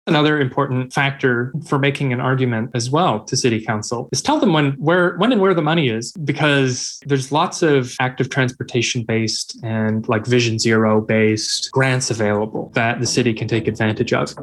Another 0.09 0.39
important 0.39 0.91
factor 0.91 1.53
for 1.67 1.77
making 1.77 2.11
an 2.13 2.19
argument 2.19 2.71
as 2.73 2.89
well 2.89 3.23
to 3.25 3.37
city 3.37 3.63
council 3.63 4.09
is 4.11 4.21
tell 4.21 4.39
them 4.39 4.53
when 4.53 4.71
where 4.73 5.15
when 5.17 5.31
and 5.31 5.39
where 5.39 5.53
the 5.53 5.61
money 5.61 5.89
is 5.89 6.11
because 6.23 6.99
there's 7.05 7.31
lots 7.31 7.61
of 7.61 7.95
active 7.99 8.29
transportation 8.29 9.03
based 9.03 9.57
and 9.63 10.07
like 10.09 10.25
vision 10.25 10.57
zero 10.57 10.99
based 10.99 11.71
grants 11.71 12.09
available 12.09 12.71
that 12.73 12.99
the 12.99 13.05
city 13.05 13.33
can 13.33 13.47
take 13.47 13.67
advantage 13.67 14.11
of. 14.13 14.33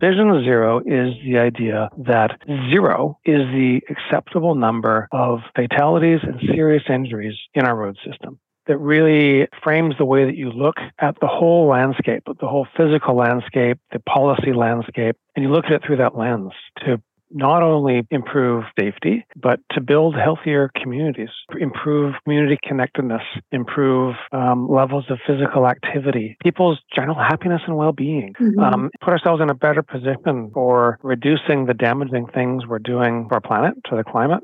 Vision 0.00 0.42
zero 0.42 0.78
is 0.78 1.14
the 1.26 1.38
idea 1.38 1.90
that 1.98 2.38
zero 2.70 3.18
is 3.26 3.42
the 3.52 3.82
acceptable 3.90 4.54
number 4.54 5.06
of 5.12 5.40
fatalities 5.54 6.20
and 6.22 6.40
serious 6.54 6.82
injuries 6.88 7.34
in 7.52 7.66
our 7.66 7.76
road 7.76 7.98
system. 8.08 8.38
That 8.66 8.78
really 8.78 9.46
frames 9.62 9.96
the 9.98 10.06
way 10.06 10.24
that 10.24 10.36
you 10.36 10.50
look 10.52 10.76
at 11.00 11.16
the 11.20 11.26
whole 11.26 11.68
landscape, 11.68 12.22
the 12.24 12.48
whole 12.48 12.66
physical 12.78 13.14
landscape, 13.14 13.78
the 13.92 14.00
policy 14.00 14.54
landscape, 14.54 15.16
and 15.36 15.44
you 15.44 15.50
look 15.50 15.66
at 15.66 15.72
it 15.72 15.82
through 15.84 15.98
that 15.98 16.16
lens 16.16 16.52
to 16.86 17.02
not 17.30 17.62
only 17.62 18.06
improve 18.10 18.64
safety, 18.78 19.24
but 19.36 19.60
to 19.72 19.80
build 19.80 20.14
healthier 20.16 20.70
communities, 20.80 21.28
improve 21.58 22.14
community 22.24 22.58
connectedness, 22.66 23.22
improve 23.52 24.14
um, 24.32 24.68
levels 24.68 25.04
of 25.10 25.18
physical 25.26 25.66
activity, 25.66 26.36
people's 26.42 26.78
general 26.94 27.16
happiness 27.16 27.62
and 27.66 27.76
well 27.76 27.92
being, 27.92 28.34
mm-hmm. 28.40 28.58
um, 28.58 28.90
put 29.00 29.12
ourselves 29.12 29.42
in 29.42 29.50
a 29.50 29.54
better 29.54 29.82
position 29.82 30.50
for 30.52 30.98
reducing 31.02 31.66
the 31.66 31.74
damaging 31.74 32.26
things 32.34 32.66
we're 32.66 32.78
doing 32.78 33.28
to 33.28 33.34
our 33.34 33.40
planet, 33.40 33.74
to 33.88 33.96
the 33.96 34.04
climate, 34.04 34.42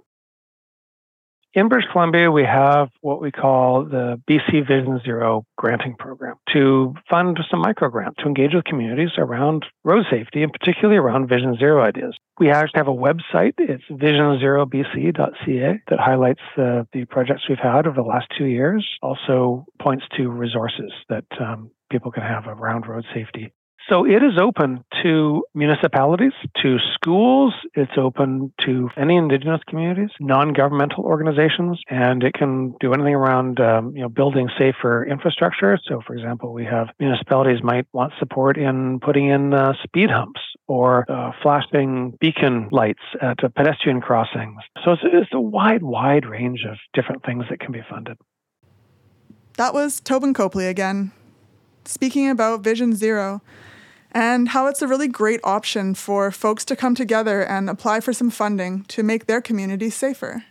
in 1.57 1.68
British 1.68 1.88
Columbia, 1.90 2.31
we 2.31 2.44
have 2.44 2.90
what 3.01 3.22
we 3.22 3.33
call 3.33 3.85
the 3.85 4.20
BC 4.29 4.68
Vision 4.68 5.01
Zero 5.03 5.46
granting 5.57 5.96
program 5.99 6.37
to 6.53 6.94
fund 7.09 7.38
some 7.51 7.61
micro 7.61 7.88
grants 7.88 8.18
to 8.18 8.27
engage 8.27 8.53
with 8.53 8.64
communities 8.64 9.12
around 9.16 9.64
road 9.83 10.05
safety 10.11 10.42
and 10.42 10.53
particularly 10.53 10.99
around 10.99 11.31
Vision 11.31 11.57
Zero 11.57 11.83
ideas. 11.83 12.14
We 12.38 12.51
actually 12.51 12.79
have 12.79 12.88
a 12.88 12.90
website. 12.90 13.55
It's 13.59 13.85
visionzerobc.ca 13.90 15.83
that 15.88 15.99
highlights 15.99 16.40
the, 16.57 16.87
projects 17.09 17.42
we've 17.49 17.59
had 17.59 17.87
over 17.87 17.96
the 17.96 18.03
last 18.03 18.27
two 18.37 18.44
years. 18.44 18.87
Also 19.03 19.64
points 19.81 20.05
to 20.16 20.29
resources 20.29 20.92
that 21.09 21.25
um, 21.40 21.70
people 21.90 22.11
can 22.11 22.22
have 22.22 22.46
around 22.46 22.87
road 22.87 23.05
safety. 23.14 23.53
So 23.88 24.05
it 24.05 24.22
is 24.22 24.37
open 24.40 24.85
to 25.05 25.44
municipalities, 25.55 26.33
to 26.62 26.77
schools. 26.94 27.55
It's 27.75 27.92
open 27.96 28.53
to 28.64 28.88
any 28.96 29.16
indigenous 29.16 29.61
communities, 29.68 30.11
non-governmental 30.18 31.05
organizations, 31.05 31.81
and 31.88 32.25
it 32.25 32.35
can 32.35 32.75
do 32.81 32.92
anything 32.92 33.14
around 33.14 33.61
um, 33.61 33.94
you 33.94 34.03
know 34.03 34.09
building 34.09 34.49
safer 34.59 35.07
infrastructure. 35.07 35.79
So, 35.87 36.01
for 36.05 36.14
example, 36.14 36.53
we 36.53 36.64
have 36.64 36.88
municipalities 36.99 37.62
might 37.62 37.87
want 37.92 38.12
support 38.18 38.59
in 38.59 38.99
putting 38.99 39.29
in 39.29 39.55
uh, 39.55 39.75
speed 39.85 40.11
humps 40.11 40.40
or 40.66 41.09
uh, 41.09 41.31
flashing 41.40 42.16
beacon 42.20 42.68
lights 42.72 43.03
at 43.22 43.44
uh, 43.44 43.49
pedestrian 43.55 44.01
crossings. 44.01 44.59
So 44.85 44.92
it's, 44.92 45.03
it's 45.05 45.31
a 45.33 45.40
wide, 45.40 45.85
wide 45.85 46.27
range 46.27 46.64
of 46.68 46.77
different 46.92 47.25
things 47.25 47.44
that 47.51 47.61
can 47.61 47.70
be 47.70 47.83
funded. 47.88 48.16
That 49.57 49.72
was 49.72 50.01
Tobin 50.01 50.35
Copley 50.35 50.66
again, 50.66 51.12
speaking 51.85 52.29
about 52.29 52.62
Vision 52.62 52.92
Zero 52.92 53.42
and 54.16 54.48
how 54.48 54.66
it's 54.66 54.81
a 54.81 54.88
really 54.88 55.09
great 55.09 55.40
option 55.44 55.94
for 55.94 56.31
folks 56.31 56.64
to 56.64 56.74
come 56.74 56.94
together 56.94 57.42
and 57.42 57.68
apply 57.68 58.00
for 58.00 58.14
some 58.14 58.31
funding 58.31 58.83
to 58.85 59.02
make 59.02 59.26
their 59.26 59.42
communities 59.42 59.94
safer 59.94 60.42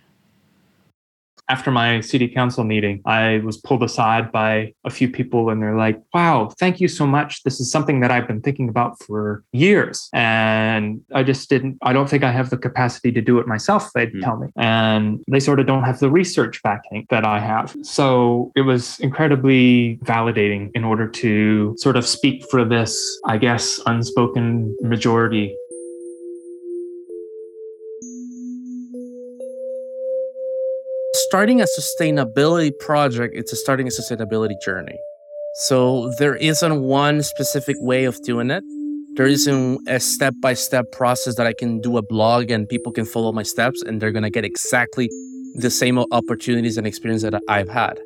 after 1.50 1.72
my 1.72 2.02
city 2.02 2.28
council 2.28 2.64
meeting, 2.64 3.02
I 3.06 3.40
was 3.40 3.58
pulled 3.58 3.84
aside 3.84 4.32
by 4.32 4.74
a 4.84 4.90
few 4.90 5.10
people 5.10 5.50
and 5.50 5.62
they're 5.62 5.78
like, 5.78 6.02
wow, 6.14 6.52
thank 6.60 6.80
you 6.80 6.88
so 6.88 7.06
much. 7.06 7.44
This 7.44 7.60
is 7.60 7.72
something 7.72 8.00
that 8.00 8.12
I've 8.12 8.28
been 8.28 8.42
thinking 8.42 8.70
about 8.70 9.02
for 9.04 9.44
years. 9.52 10.10
And 10.14 11.02
I 11.14 11.24
just 11.24 11.50
didn't, 11.50 11.78
I 11.82 11.94
don't 11.94 12.10
think 12.10 12.24
I 12.24 12.32
have 12.32 12.50
the 12.50 12.58
capacity 12.58 13.12
to 13.12 13.22
do 13.22 13.40
it 13.40 13.48
myself, 13.48 13.92
they'd 13.94 14.14
mm. 14.14 14.22
tell 14.22 14.38
me. 14.38 14.48
And 14.56 15.24
they 15.30 15.40
sort 15.40 15.60
of 15.60 15.68
don't 15.68 15.84
have 15.84 16.00
the 16.00 16.10
research 16.10 16.62
backing 16.64 17.06
that 17.10 17.26
I 17.26 17.40
have. 17.40 17.76
So 17.84 18.52
it 18.56 18.62
was 18.62 19.00
incredibly 19.00 19.98
validating 20.04 20.72
in 20.74 20.84
order 20.84 21.08
to 21.08 21.76
sort 21.78 21.96
of 21.96 22.06
speak 22.06 22.44
for 22.50 22.66
this, 22.66 23.20
I 23.26 23.38
guess, 23.38 23.80
unspoken 23.86 24.76
majority 24.82 25.56
starting 31.36 31.60
a 31.60 31.66
sustainability 31.66 32.72
project, 32.80 33.36
it's 33.36 33.52
a 33.52 33.58
starting 33.58 33.86
a 33.86 33.90
sustainability 33.90 34.58
journey. 34.62 34.98
So 35.56 36.10
there 36.18 36.38
isn't 36.38 36.82
one 36.82 37.24
specific 37.24 37.76
way 37.82 38.06
of 38.06 38.18
doing 38.24 38.50
it. 38.50 38.64
There 39.18 39.26
isn't 39.26 39.80
a 39.90 40.00
step 40.00 40.34
by 40.42 40.54
step 40.54 40.86
process 40.94 41.36
that 41.36 41.46
I 41.46 41.52
can 41.52 41.82
do 41.82 41.98
a 41.98 42.02
blog 42.02 42.52
and 42.52 42.70
people 42.70 42.94
can 42.94 43.04
follow 43.04 43.34
my 43.34 43.44
steps 43.44 43.82
and 43.82 44.02
they're 44.02 44.14
going 44.14 44.24
to 44.24 44.30
get 44.30 44.46
exactly 44.46 45.10
the 45.56 45.70
same 45.70 46.00
opportunities 46.00 46.78
and 46.78 46.88
experience 46.88 47.24
that 47.24 47.38
I've 47.50 47.68
had. 47.68 48.00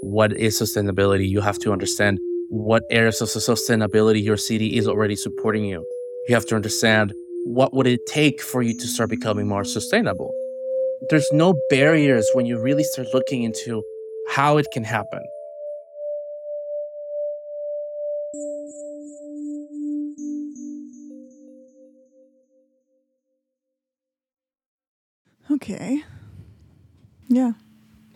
What 0.00 0.32
is 0.32 0.60
sustainability? 0.60 1.28
You 1.28 1.42
have 1.42 1.60
to 1.60 1.72
understand 1.72 2.18
what 2.48 2.82
areas 2.90 3.20
of 3.20 3.28
sustainability 3.28 4.20
your 4.20 4.36
city 4.36 4.76
is 4.78 4.88
already 4.88 5.14
supporting 5.14 5.64
you. 5.64 5.86
You 6.26 6.34
have 6.34 6.46
to 6.46 6.56
understand 6.56 7.14
what 7.44 7.72
would 7.72 7.86
it 7.86 8.00
take 8.08 8.42
for 8.42 8.62
you 8.62 8.76
to 8.76 8.86
start 8.88 9.10
becoming 9.10 9.46
more 9.46 9.62
sustainable 9.62 10.34
there's 11.08 11.30
no 11.32 11.60
barriers 11.68 12.30
when 12.32 12.46
you 12.46 12.60
really 12.60 12.84
start 12.84 13.08
looking 13.12 13.42
into 13.42 13.82
how 14.28 14.56
it 14.56 14.66
can 14.72 14.84
happen. 14.84 15.22
Okay. 25.50 26.02
Yeah. 27.28 27.52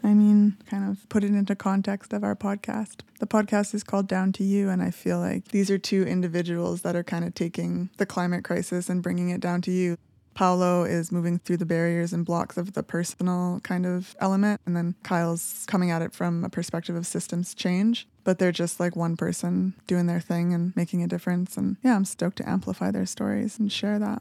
I 0.03 0.15
mean, 0.15 0.57
kind 0.67 0.89
of 0.89 1.09
put 1.09 1.25
it 1.25 1.33
into 1.33 1.57
context 1.57 2.13
of 2.13 2.23
our 2.23 2.37
podcast. 2.37 3.01
The 3.19 3.27
podcast 3.27 3.75
is 3.75 3.83
called 3.83 4.07
Down 4.07 4.33
to 4.35 4.45
You, 4.45 4.69
and 4.69 4.81
I 4.81 4.91
feel 4.91 5.19
like 5.19 5.49
these 5.49 5.71
are 5.71 5.79
two 5.79 6.05
individuals 6.05 6.83
that 6.83 6.95
are 6.95 7.03
kind 7.03 7.25
of 7.25 7.35
taking 7.35 7.91
the 7.97 8.07
climate 8.07 8.45
crisis 8.45 8.89
and 8.89 9.03
bringing 9.03 9.31
it 9.31 9.41
down 9.41 9.63
to 9.63 9.73
you. 9.73 9.97
Paolo 10.37 10.85
is 10.85 11.11
moving 11.11 11.39
through 11.39 11.57
the 11.57 11.65
barriers 11.65 12.13
and 12.13 12.23
blocks 12.23 12.59
of 12.59 12.75
the 12.75 12.83
personal 12.83 13.59
kind 13.61 13.87
of 13.87 14.15
element. 14.21 14.61
And 14.67 14.77
then 14.77 14.95
Kyle's 15.03 15.65
coming 15.67 15.91
at 15.91 16.03
it 16.03 16.13
from 16.13 16.45
a 16.45 16.51
perspective 16.51 16.95
of 16.95 17.07
systems 17.07 17.55
change. 17.55 18.07
But 18.23 18.39
they're 18.39 18.53
just 18.53 18.79
like 18.79 18.95
one 18.95 19.17
person 19.17 19.73
doing 19.87 20.05
their 20.07 20.21
thing 20.21 20.53
and 20.53 20.77
making 20.77 21.03
a 21.03 21.09
difference. 21.09 21.57
And 21.57 21.79
yeah, 21.83 21.97
I'm 21.97 22.05
stoked 22.05 22.37
to 22.37 22.49
amplify 22.49 22.91
their 22.91 23.07
stories 23.07 23.59
and 23.59 23.73
share 23.73 23.99
that. 23.99 24.21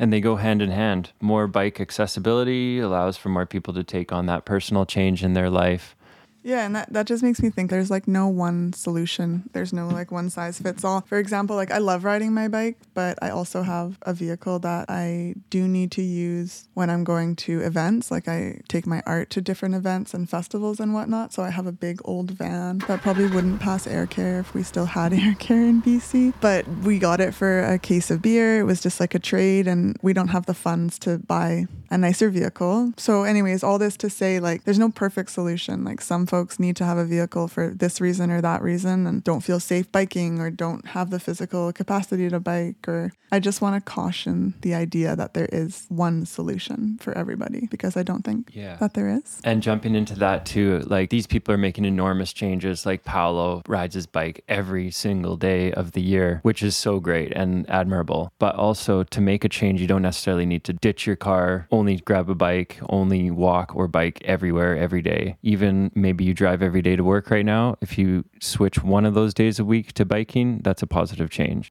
And 0.00 0.12
they 0.12 0.20
go 0.20 0.34
hand 0.34 0.62
in 0.62 0.70
hand. 0.70 1.12
More 1.20 1.46
bike 1.46 1.80
accessibility 1.80 2.80
allows 2.80 3.16
for 3.16 3.28
more 3.28 3.46
people 3.46 3.72
to 3.74 3.84
take 3.84 4.10
on 4.10 4.26
that 4.26 4.46
personal 4.46 4.84
change 4.84 5.22
in 5.22 5.34
their 5.34 5.48
life. 5.48 5.94
Yeah, 6.42 6.64
and 6.64 6.74
that, 6.74 6.92
that 6.92 7.06
just 7.06 7.22
makes 7.22 7.42
me 7.42 7.50
think 7.50 7.70
there's 7.70 7.90
like 7.90 8.08
no 8.08 8.28
one 8.28 8.72
solution. 8.72 9.48
There's 9.52 9.72
no 9.72 9.88
like 9.88 10.10
one 10.10 10.30
size 10.30 10.58
fits 10.58 10.84
all. 10.84 11.02
For 11.02 11.18
example, 11.18 11.56
like 11.56 11.70
I 11.70 11.78
love 11.78 12.04
riding 12.04 12.32
my 12.32 12.48
bike, 12.48 12.78
but 12.94 13.18
I 13.22 13.30
also 13.30 13.62
have 13.62 13.98
a 14.02 14.14
vehicle 14.14 14.58
that 14.60 14.88
I 14.88 15.34
do 15.50 15.68
need 15.68 15.90
to 15.92 16.02
use 16.02 16.68
when 16.74 16.88
I'm 16.90 17.04
going 17.04 17.36
to 17.36 17.60
events. 17.60 18.10
Like 18.10 18.28
I 18.28 18.60
take 18.68 18.86
my 18.86 19.02
art 19.06 19.30
to 19.30 19.40
different 19.40 19.74
events 19.74 20.14
and 20.14 20.28
festivals 20.28 20.80
and 20.80 20.94
whatnot. 20.94 21.32
So 21.32 21.42
I 21.42 21.50
have 21.50 21.66
a 21.66 21.72
big 21.72 22.00
old 22.04 22.30
van 22.30 22.78
that 22.88 23.02
probably 23.02 23.26
wouldn't 23.26 23.60
pass 23.60 23.86
air 23.86 24.06
care 24.06 24.40
if 24.40 24.54
we 24.54 24.62
still 24.62 24.86
had 24.86 25.12
air 25.12 25.36
care 25.38 25.62
in 25.62 25.82
BC. 25.82 26.34
But 26.40 26.66
we 26.68 26.98
got 26.98 27.20
it 27.20 27.34
for 27.34 27.60
a 27.64 27.78
case 27.78 28.10
of 28.10 28.22
beer. 28.22 28.60
It 28.60 28.64
was 28.64 28.80
just 28.80 29.00
like 29.00 29.14
a 29.14 29.18
trade, 29.18 29.66
and 29.66 29.96
we 30.02 30.12
don't 30.12 30.28
have 30.28 30.46
the 30.46 30.54
funds 30.54 30.98
to 31.00 31.18
buy 31.18 31.66
a 31.90 31.98
nicer 31.98 32.30
vehicle. 32.30 32.92
So, 32.96 33.24
anyways, 33.24 33.62
all 33.62 33.78
this 33.78 33.96
to 33.98 34.10
say, 34.10 34.40
like, 34.40 34.64
there's 34.64 34.78
no 34.78 34.90
perfect 34.90 35.30
solution. 35.30 35.84
Like, 35.84 36.00
some 36.00 36.26
folks 36.30 36.60
need 36.60 36.76
to 36.76 36.84
have 36.84 36.96
a 36.96 37.04
vehicle 37.04 37.48
for 37.48 37.64
this 37.74 38.00
reason 38.00 38.30
or 38.30 38.40
that 38.40 38.62
reason 38.62 39.06
and 39.08 39.24
don't 39.24 39.40
feel 39.48 39.58
safe 39.58 39.90
biking 39.90 40.38
or 40.40 40.48
don't 40.48 40.86
have 40.96 41.10
the 41.10 41.18
physical 41.18 41.72
capacity 41.72 42.28
to 42.30 42.38
bike. 42.38 42.86
Or 42.86 43.12
I 43.32 43.40
just 43.40 43.60
want 43.60 43.74
to 43.74 43.80
caution 43.80 44.54
the 44.62 44.74
idea 44.74 45.16
that 45.16 45.34
there 45.34 45.48
is 45.52 45.86
one 45.88 46.24
solution 46.26 46.98
for 47.00 47.12
everybody 47.18 47.66
because 47.70 47.96
I 47.96 48.04
don't 48.04 48.24
think 48.24 48.50
Yeah. 48.54 48.76
that 48.76 48.94
there 48.94 49.08
is. 49.08 49.40
And 49.44 49.60
jumping 49.62 49.94
into 49.96 50.14
that 50.20 50.46
too, 50.46 50.80
like 50.86 51.10
these 51.10 51.26
people 51.26 51.52
are 51.54 51.58
making 51.68 51.84
enormous 51.84 52.32
changes. 52.32 52.86
Like 52.86 53.04
Paolo 53.04 53.62
rides 53.66 53.94
his 53.96 54.06
bike 54.06 54.44
every 54.48 54.90
single 54.92 55.36
day 55.36 55.72
of 55.72 55.92
the 55.92 56.00
year, 56.02 56.38
which 56.42 56.62
is 56.62 56.76
so 56.76 57.00
great 57.00 57.32
and 57.32 57.68
admirable. 57.68 58.32
But 58.38 58.54
also 58.54 59.02
to 59.02 59.20
make 59.20 59.44
a 59.44 59.48
change, 59.48 59.80
you 59.80 59.88
don't 59.88 60.02
necessarily 60.10 60.46
need 60.46 60.62
to 60.64 60.72
ditch 60.72 61.06
your 61.08 61.16
car, 61.16 61.66
only 61.72 61.96
grab 61.96 62.30
a 62.30 62.34
bike, 62.34 62.78
only 62.88 63.30
walk 63.30 63.74
or 63.74 63.88
bike 63.88 64.18
everywhere 64.24 64.76
every 64.76 65.02
day. 65.02 65.36
Even 65.42 65.90
maybe 65.94 66.19
you 66.20 66.34
drive 66.34 66.62
every 66.62 66.82
day 66.82 66.96
to 66.96 67.04
work 67.04 67.30
right 67.30 67.44
now. 67.44 67.76
If 67.80 67.98
you 67.98 68.24
switch 68.40 68.82
one 68.82 69.04
of 69.04 69.14
those 69.14 69.34
days 69.34 69.58
a 69.58 69.64
week 69.64 69.92
to 69.94 70.04
biking, 70.04 70.58
that's 70.58 70.82
a 70.82 70.86
positive 70.86 71.30
change. 71.30 71.70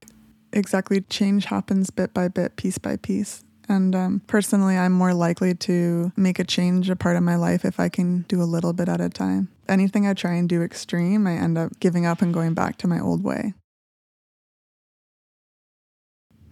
Exactly. 0.51 1.01
Change 1.01 1.45
happens 1.45 1.89
bit 1.89 2.13
by 2.13 2.27
bit, 2.27 2.55
piece 2.55 2.77
by 2.77 2.95
piece. 2.97 3.43
And 3.67 3.95
um, 3.95 4.21
personally, 4.25 4.75
I'm 4.75 4.93
more 4.93 5.13
likely 5.13 5.53
to 5.53 6.11
make 6.17 6.39
a 6.39 6.43
change 6.43 6.89
a 6.89 6.95
part 6.95 7.15
of 7.15 7.23
my 7.23 7.35
life 7.35 7.63
if 7.63 7.79
I 7.79 7.87
can 7.87 8.25
do 8.27 8.41
a 8.41 8.43
little 8.43 8.73
bit 8.73 8.89
at 8.89 8.99
a 8.99 9.09
time. 9.09 9.49
Anything 9.67 10.07
I 10.07 10.15
try 10.15 10.33
and 10.33 10.49
do 10.49 10.63
extreme, 10.63 11.27
I 11.27 11.33
end 11.33 11.57
up 11.57 11.79
giving 11.79 12.07
up 12.07 12.23
and 12.23 12.33
going 12.33 12.55
back 12.55 12.77
to 12.77 12.87
my 12.87 12.99
old 12.99 13.23
way. 13.23 13.53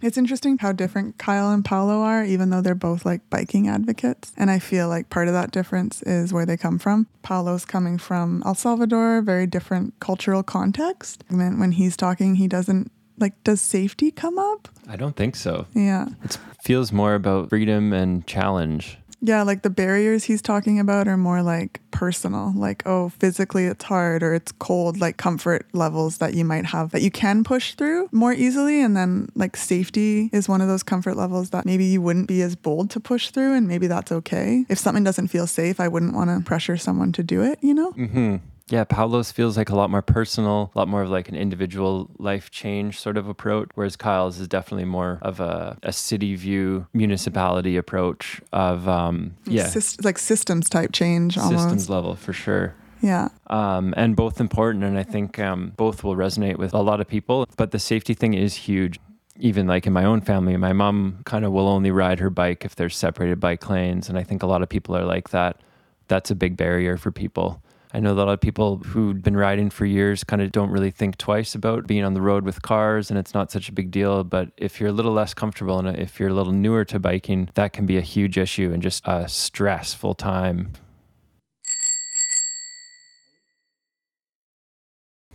It's 0.00 0.16
interesting 0.16 0.58
how 0.58 0.72
different 0.72 1.18
Kyle 1.18 1.50
and 1.50 1.64
Paolo 1.64 2.02
are, 2.02 2.24
even 2.24 2.50
though 2.50 2.60
they're 2.60 2.74
both 2.74 3.04
like 3.04 3.28
biking 3.30 3.68
advocates. 3.68 4.32
And 4.36 4.50
I 4.50 4.58
feel 4.58 4.88
like 4.88 5.10
part 5.10 5.28
of 5.28 5.34
that 5.34 5.50
difference 5.50 6.02
is 6.02 6.32
where 6.32 6.46
they 6.46 6.56
come 6.56 6.78
from. 6.78 7.06
Paolo's 7.22 7.64
coming 7.64 7.98
from 7.98 8.42
El 8.46 8.54
Salvador, 8.54 9.22
very 9.22 9.46
different 9.46 9.98
cultural 10.00 10.42
context. 10.42 11.24
When 11.28 11.72
he's 11.72 11.96
talking, 11.96 12.36
he 12.36 12.48
doesn't 12.48 12.90
like, 13.18 13.42
does 13.42 13.60
safety 13.60 14.12
come 14.12 14.38
up? 14.38 14.68
I 14.88 14.94
don't 14.94 15.16
think 15.16 15.34
so. 15.34 15.66
Yeah. 15.74 16.06
It 16.22 16.38
feels 16.62 16.92
more 16.92 17.14
about 17.14 17.48
freedom 17.48 17.92
and 17.92 18.24
challenge. 18.26 18.98
Yeah, 19.20 19.42
like 19.42 19.62
the 19.62 19.70
barriers 19.70 20.24
he's 20.24 20.40
talking 20.40 20.78
about 20.78 21.08
are 21.08 21.16
more 21.16 21.42
like 21.42 21.80
personal, 21.90 22.52
like, 22.54 22.82
oh, 22.86 23.08
physically 23.08 23.64
it's 23.66 23.84
hard 23.84 24.22
or 24.22 24.32
it's 24.32 24.52
cold, 24.52 25.00
like 25.00 25.16
comfort 25.16 25.66
levels 25.72 26.18
that 26.18 26.34
you 26.34 26.44
might 26.44 26.66
have 26.66 26.90
that 26.92 27.02
you 27.02 27.10
can 27.10 27.42
push 27.42 27.74
through 27.74 28.08
more 28.12 28.32
easily. 28.32 28.80
And 28.80 28.96
then, 28.96 29.28
like, 29.34 29.56
safety 29.56 30.30
is 30.32 30.48
one 30.48 30.60
of 30.60 30.68
those 30.68 30.82
comfort 30.84 31.16
levels 31.16 31.50
that 31.50 31.66
maybe 31.66 31.84
you 31.84 32.00
wouldn't 32.00 32.28
be 32.28 32.42
as 32.42 32.54
bold 32.54 32.90
to 32.90 33.00
push 33.00 33.30
through, 33.30 33.54
and 33.54 33.66
maybe 33.66 33.88
that's 33.88 34.12
okay. 34.12 34.64
If 34.68 34.78
something 34.78 35.02
doesn't 35.04 35.28
feel 35.28 35.46
safe, 35.46 35.80
I 35.80 35.88
wouldn't 35.88 36.14
want 36.14 36.30
to 36.30 36.44
pressure 36.44 36.76
someone 36.76 37.12
to 37.12 37.22
do 37.22 37.42
it, 37.42 37.58
you 37.60 37.74
know? 37.74 37.90
hmm 37.92 38.36
Yeah, 38.70 38.84
Paolo's 38.84 39.32
feels 39.32 39.56
like 39.56 39.70
a 39.70 39.76
lot 39.76 39.90
more 39.90 40.02
personal, 40.02 40.70
a 40.74 40.78
lot 40.78 40.88
more 40.88 41.02
of 41.02 41.10
like 41.10 41.28
an 41.28 41.34
individual 41.34 42.10
life 42.18 42.50
change 42.50 42.98
sort 43.00 43.16
of 43.16 43.28
approach, 43.28 43.68
whereas 43.74 43.96
Kyle's 43.96 44.38
is 44.38 44.48
definitely 44.48 44.84
more 44.84 45.18
of 45.22 45.40
a, 45.40 45.78
a 45.82 45.92
city 45.92 46.34
view 46.34 46.86
municipality 46.92 47.76
approach 47.76 48.40
of 48.52 48.86
um 48.88 49.34
yeah 49.46 49.64
Syst- 49.66 50.04
like 50.04 50.18
systems 50.18 50.68
type 50.68 50.92
change 50.92 51.38
almost. 51.38 51.62
systems 51.64 51.90
level 51.90 52.14
for 52.14 52.32
sure. 52.32 52.74
Yeah. 53.00 53.28
Um, 53.46 53.94
and 53.96 54.16
both 54.16 54.40
important, 54.40 54.82
and 54.82 54.98
I 54.98 55.04
think 55.04 55.38
um, 55.38 55.72
both 55.76 56.02
will 56.02 56.16
resonate 56.16 56.56
with 56.56 56.74
a 56.74 56.80
lot 56.80 57.00
of 57.00 57.06
people. 57.06 57.46
But 57.56 57.70
the 57.70 57.78
safety 57.78 58.12
thing 58.12 58.34
is 58.34 58.54
huge. 58.54 58.98
Even 59.38 59.68
like 59.68 59.86
in 59.86 59.92
my 59.92 60.04
own 60.04 60.20
family, 60.20 60.56
my 60.56 60.72
mom 60.72 61.20
kind 61.24 61.44
of 61.44 61.52
will 61.52 61.68
only 61.68 61.92
ride 61.92 62.18
her 62.18 62.28
bike 62.28 62.64
if 62.64 62.74
they're 62.74 62.90
separated 62.90 63.38
bike 63.38 63.70
lanes, 63.70 64.08
and 64.08 64.18
I 64.18 64.24
think 64.24 64.42
a 64.42 64.46
lot 64.46 64.62
of 64.62 64.68
people 64.68 64.96
are 64.96 65.04
like 65.04 65.30
that. 65.30 65.60
That's 66.08 66.30
a 66.32 66.34
big 66.34 66.56
barrier 66.56 66.96
for 66.96 67.12
people. 67.12 67.62
I 67.92 68.00
know 68.00 68.12
a 68.12 68.14
lot 68.14 68.28
of 68.28 68.40
people 68.40 68.76
who've 68.78 69.22
been 69.22 69.36
riding 69.36 69.70
for 69.70 69.86
years 69.86 70.22
kind 70.22 70.42
of 70.42 70.52
don't 70.52 70.70
really 70.70 70.90
think 70.90 71.16
twice 71.16 71.54
about 71.54 71.86
being 71.86 72.04
on 72.04 72.12
the 72.12 72.20
road 72.20 72.44
with 72.44 72.60
cars, 72.60 73.08
and 73.08 73.18
it's 73.18 73.32
not 73.32 73.50
such 73.50 73.70
a 73.70 73.72
big 73.72 73.90
deal. 73.90 74.24
But 74.24 74.50
if 74.58 74.78
you're 74.78 74.90
a 74.90 74.92
little 74.92 75.12
less 75.12 75.32
comfortable 75.32 75.78
and 75.78 75.96
if 75.96 76.20
you're 76.20 76.28
a 76.28 76.34
little 76.34 76.52
newer 76.52 76.84
to 76.84 76.98
biking, 76.98 77.48
that 77.54 77.72
can 77.72 77.86
be 77.86 77.96
a 77.96 78.02
huge 78.02 78.36
issue 78.36 78.72
and 78.74 78.82
just 78.82 79.08
uh, 79.08 79.22
a 79.24 79.28
stressful 79.28 80.14
time. 80.14 80.72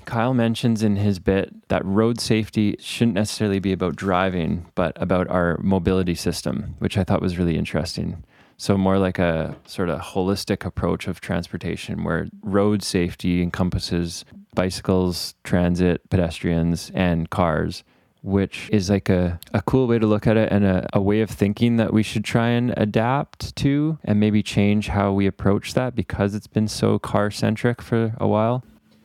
Kyle 0.06 0.34
mentions 0.36 0.84
in 0.84 0.98
his 0.98 1.18
bit 1.18 1.68
that 1.70 1.84
road 1.84 2.20
safety 2.20 2.76
shouldn't 2.78 3.16
necessarily 3.16 3.60
be 3.60 3.72
about 3.72 3.96
driving, 3.96 4.68
but 4.76 4.96
about 5.02 5.28
our 5.30 5.58
mobility 5.64 6.14
system, 6.14 6.76
which 6.78 7.00
I 7.00 7.04
thought 7.04 7.22
was 7.22 7.40
really 7.40 7.58
interesting. 7.58 8.24
So, 8.64 8.78
more 8.78 8.98
like 8.98 9.20
a 9.20 9.58
sort 9.68 9.90
of 9.90 10.00
holistic 10.00 10.64
approach 10.64 11.10
of 11.10 11.20
transportation 11.20 12.06
where 12.06 12.30
road 12.42 12.82
safety 12.82 13.42
encompasses 13.42 14.24
bicycles, 14.56 15.36
transit, 15.44 16.10
pedestrians, 16.10 16.90
and 16.96 17.30
cars, 17.30 17.84
which 18.22 18.70
is 18.72 18.90
like 18.90 19.10
a, 19.10 19.38
a 19.54 19.62
cool 19.64 19.86
way 19.86 20.00
to 20.00 20.08
look 20.08 20.28
at 20.28 20.38
it 20.38 20.50
and 20.50 20.64
a, 20.64 20.88
a 20.94 21.02
way 21.02 21.20
of 21.20 21.30
thinking 21.30 21.76
that 21.76 21.92
we 21.92 22.04
should 22.04 22.24
try 22.24 22.52
and 22.52 22.74
adapt 22.78 23.54
to 23.58 24.00
and 24.06 24.18
maybe 24.22 24.42
change 24.42 24.88
how 24.88 25.12
we 25.12 25.28
approach 25.28 25.74
that 25.74 25.94
because 25.94 26.34
it's 26.34 26.48
been 26.48 26.70
so 26.70 26.98
car 26.98 27.30
centric 27.30 27.82
for 27.82 28.16
a 28.18 28.28
while. 28.30 28.64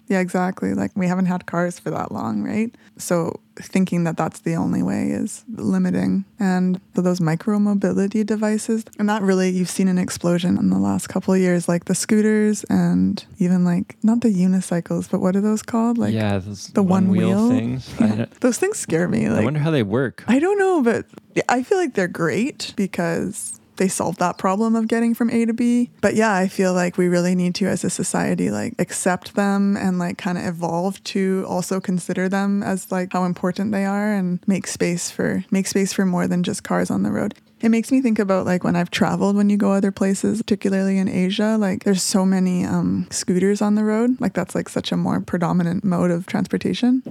Yeah, 0.09 0.21
exactly. 0.21 0.75
Like 0.75 0.91
we 0.97 1.07
haven't 1.07 1.27
had 1.27 1.47
cars 1.47 1.79
for 1.79 1.91
that 1.91 2.11
long, 2.13 2.43
right? 2.43 2.75
So 2.97 3.41
thinking 3.57 4.05
that 4.05 4.17
that's 4.17 4.41
the 4.41 4.55
only 4.55 4.83
way 4.83 5.11
is 5.11 5.45
limiting. 5.49 6.25
And 6.39 6.81
those 6.95 7.21
micro 7.21 7.59
mobility 7.59 8.25
devices, 8.25 8.85
and 8.99 9.09
that 9.09 9.23
really, 9.23 9.51
you've 9.51 9.69
seen 9.69 9.89
an 9.89 9.99
explosion 9.99 10.57
in 10.59 10.71
the 10.71 10.79
last 10.79 11.09
couple 11.09 11.35
of 11.35 11.41
years, 11.41 11.69
like 11.69 11.85
the 11.85 11.95
scooters 11.95 12.65
and 12.65 13.25
even 13.39 13.65
like, 13.65 13.97
not 14.03 14.21
the 14.21 14.29
unicycles, 14.29 15.11
but 15.11 15.21
what 15.21 15.37
are 15.37 15.41
those 15.41 15.63
called? 15.63 15.99
Like 15.99 16.15
yeah, 16.15 16.41
the 16.73 16.83
one, 16.83 17.09
wheel 17.09 17.49
things. 17.51 17.89
Yeah. 18.01 18.27
Those 18.41 18.59
things 18.59 18.79
scare 18.79 19.09
me. 19.09 19.29
Like, 19.29 19.43
I 19.43 19.45
wonder 19.45 19.61
how 19.61 19.71
they 19.71 19.83
work. 19.83 20.25
I 20.29 20.39
don't 20.39 20.59
know, 20.59 20.83
but 20.83 21.05
I 21.49 21.63
feel 21.63 21.79
like 21.79 21.95
they're 21.95 22.09
great 22.09 22.73
because 22.77 23.61
they 23.79 23.89
solve 23.89 24.19
that 24.19 24.39
problem 24.39 24.77
of 24.77 24.87
getting 24.87 25.15
from 25.15 25.31
A 25.31 25.45
to 25.47 25.53
B. 25.53 25.91
But 26.01 26.15
yeah, 26.15 26.35
I 26.35 26.49
feel 26.49 26.75
like 26.75 26.99
we 26.99 27.09
really 27.09 27.35
need 27.35 27.55
to, 27.57 27.67
as 27.67 27.85
a 27.85 27.91
society, 27.91 28.51
like 28.51 28.75
accept 28.79 29.35
them 29.35 29.77
and 29.77 29.99
like 29.99 30.19
kind 30.19 30.39
of 30.39 30.45
evolve 30.45 31.03
to 31.05 31.45
also 31.49 31.81
consider 31.81 32.29
them 32.29 32.63
as 32.63 32.93
like 32.93 33.13
how 33.13 33.25
important 33.25 33.73
they 33.73 33.85
are 33.85 34.13
and 34.13 34.41
make 34.47 34.67
space 34.67 35.11
for 35.11 35.45
make 35.51 35.67
space 35.67 35.93
for 35.93 36.05
more 36.05 36.27
than 36.27 36.43
just 36.43 36.63
cars 36.63 36.91
on 36.91 37.03
the 37.03 37.11
road. 37.11 37.35
It 37.61 37.71
makes 37.71 37.91
me 37.91 38.01
think 38.01 38.19
about 38.21 38.47
like 38.47 38.63
when 38.63 38.77
I've 38.77 38.91
traveled 38.91 39.35
when 39.35 39.51
you 39.51 39.57
go 39.57 39.73
other 39.73 39.91
places, 39.91 40.41
particularly 40.43 40.99
in 40.99 41.09
Asia, 41.09 41.57
like 41.59 41.85
there's 41.85 42.03
so 42.03 42.25
many 42.25 42.65
um, 42.65 43.09
scooters 43.11 43.61
on 43.61 43.75
the 43.75 43.85
road. 43.85 44.21
Like 44.21 44.35
that's 44.35 44.55
like 44.55 44.69
such 44.69 44.93
a 44.93 44.97
more 44.97 45.21
predominant 45.21 45.85
mode 45.85 46.13
of 46.13 46.27
transportation. 46.27 47.03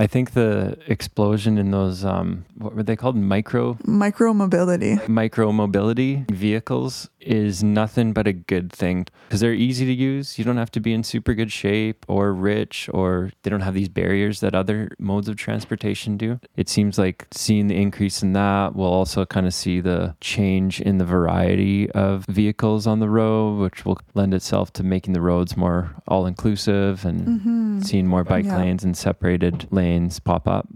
I 0.00 0.06
think 0.06 0.30
the 0.32 0.78
explosion 0.86 1.58
in 1.58 1.72
those 1.72 2.06
um, 2.06 2.46
what 2.56 2.74
were 2.74 2.82
they 2.82 2.96
called? 2.96 3.16
Micro 3.16 3.76
Micro 3.84 4.32
mobility. 4.32 4.98
micro 5.06 5.52
mobility 5.52 6.24
vehicles 6.32 7.10
is 7.20 7.62
nothing 7.62 8.14
but 8.14 8.26
a 8.26 8.32
good 8.32 8.72
thing 8.72 9.06
because 9.28 9.40
they're 9.40 9.52
easy 9.52 9.84
to 9.84 9.92
use. 9.92 10.38
You 10.38 10.44
don't 10.46 10.56
have 10.56 10.70
to 10.70 10.80
be 10.80 10.94
in 10.94 11.04
super 11.04 11.34
good 11.34 11.52
shape 11.52 12.06
or 12.08 12.32
rich 12.32 12.88
or 12.94 13.30
they 13.42 13.50
don't 13.50 13.60
have 13.60 13.74
these 13.74 13.90
barriers 13.90 14.40
that 14.40 14.54
other 14.54 14.88
modes 14.98 15.28
of 15.28 15.36
transportation 15.36 16.16
do. 16.16 16.40
It 16.56 16.70
seems 16.70 16.96
like 16.96 17.26
seeing 17.30 17.66
the 17.66 17.76
increase 17.76 18.22
in 18.22 18.32
that, 18.32 18.74
we'll 18.74 18.88
also 19.00 19.26
kind 19.26 19.46
of 19.46 19.52
see 19.52 19.80
the 19.82 20.16
change 20.22 20.80
in 20.80 20.96
the 20.96 21.04
variety 21.04 21.90
of 21.90 22.24
vehicles 22.24 22.86
on 22.86 23.00
the 23.00 23.10
road, 23.10 23.58
which 23.58 23.84
will 23.84 23.98
lend 24.14 24.32
itself 24.32 24.72
to 24.74 24.82
making 24.82 25.12
the 25.12 25.20
roads 25.20 25.58
more 25.58 25.94
all 26.08 26.24
inclusive 26.24 27.04
and 27.04 27.20
Mhm. 27.26 27.84
seeing 27.84 28.06
more 28.06 28.24
bike 28.24 28.46
Yeah. 28.46 28.56
lanes 28.56 28.82
and 28.82 28.96
separated 28.96 29.66
lanes 29.70 29.89
pop 30.24 30.46
up. 30.46 30.68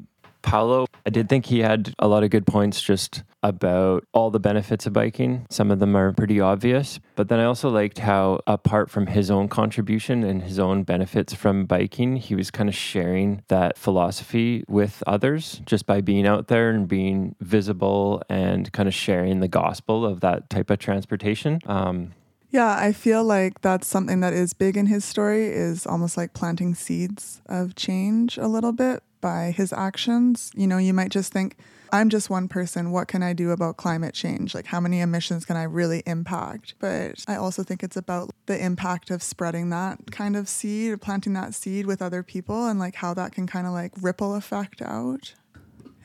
Paolo, 0.42 0.86
I 1.06 1.10
did 1.10 1.28
think 1.28 1.46
he 1.46 1.60
had 1.60 1.94
a 1.98 2.06
lot 2.06 2.22
of 2.22 2.28
good 2.30 2.46
points 2.46 2.82
just 2.82 3.22
about 3.42 4.04
all 4.12 4.30
the 4.30 4.38
benefits 4.38 4.86
of 4.86 4.92
biking. 4.92 5.46
Some 5.50 5.70
of 5.70 5.78
them 5.78 5.96
are 5.96 6.12
pretty 6.12 6.38
obvious, 6.38 7.00
but 7.16 7.28
then 7.28 7.40
I 7.40 7.44
also 7.44 7.70
liked 7.70 7.98
how, 7.98 8.40
apart 8.46 8.90
from 8.90 9.06
his 9.06 9.30
own 9.30 9.48
contribution 9.48 10.22
and 10.22 10.42
his 10.42 10.58
own 10.58 10.82
benefits 10.82 11.32
from 11.32 11.64
biking, 11.64 12.16
he 12.16 12.34
was 12.34 12.50
kind 12.50 12.68
of 12.68 12.74
sharing 12.74 13.42
that 13.48 13.78
philosophy 13.78 14.64
with 14.68 15.02
others 15.06 15.62
just 15.64 15.86
by 15.86 16.02
being 16.02 16.26
out 16.26 16.48
there 16.48 16.70
and 16.70 16.86
being 16.86 17.34
visible 17.40 18.22
and 18.28 18.70
kind 18.72 18.88
of 18.88 18.94
sharing 18.94 19.40
the 19.40 19.48
gospel 19.48 20.04
of 20.04 20.20
that 20.20 20.50
type 20.50 20.68
of 20.70 20.78
transportation. 20.78 21.58
Um, 21.66 22.12
Yeah, 22.54 22.76
I 22.78 22.92
feel 22.92 23.24
like 23.24 23.62
that's 23.62 23.84
something 23.84 24.20
that 24.20 24.32
is 24.32 24.52
big 24.52 24.76
in 24.76 24.86
his 24.86 25.04
story 25.04 25.48
is 25.48 25.88
almost 25.88 26.16
like 26.16 26.34
planting 26.34 26.76
seeds 26.76 27.42
of 27.46 27.74
change 27.74 28.38
a 28.38 28.46
little 28.46 28.70
bit 28.70 29.02
by 29.20 29.50
his 29.50 29.72
actions. 29.72 30.52
You 30.54 30.68
know, 30.68 30.78
you 30.78 30.94
might 30.94 31.10
just 31.10 31.32
think, 31.32 31.56
I'm 31.90 32.08
just 32.08 32.30
one 32.30 32.46
person. 32.46 32.92
What 32.92 33.08
can 33.08 33.24
I 33.24 33.32
do 33.32 33.50
about 33.50 33.76
climate 33.76 34.14
change? 34.14 34.54
Like, 34.54 34.66
how 34.66 34.78
many 34.78 35.00
emissions 35.00 35.44
can 35.44 35.56
I 35.56 35.64
really 35.64 36.04
impact? 36.06 36.74
But 36.78 37.24
I 37.26 37.34
also 37.34 37.64
think 37.64 37.82
it's 37.82 37.96
about 37.96 38.30
the 38.46 38.64
impact 38.64 39.10
of 39.10 39.20
spreading 39.20 39.70
that 39.70 40.12
kind 40.12 40.36
of 40.36 40.48
seed, 40.48 41.00
planting 41.00 41.32
that 41.32 41.54
seed 41.54 41.86
with 41.86 42.00
other 42.00 42.22
people, 42.22 42.68
and 42.68 42.78
like 42.78 42.94
how 42.94 43.14
that 43.14 43.32
can 43.32 43.48
kind 43.48 43.66
of 43.66 43.72
like 43.72 43.90
ripple 44.00 44.36
effect 44.36 44.80
out. 44.80 45.34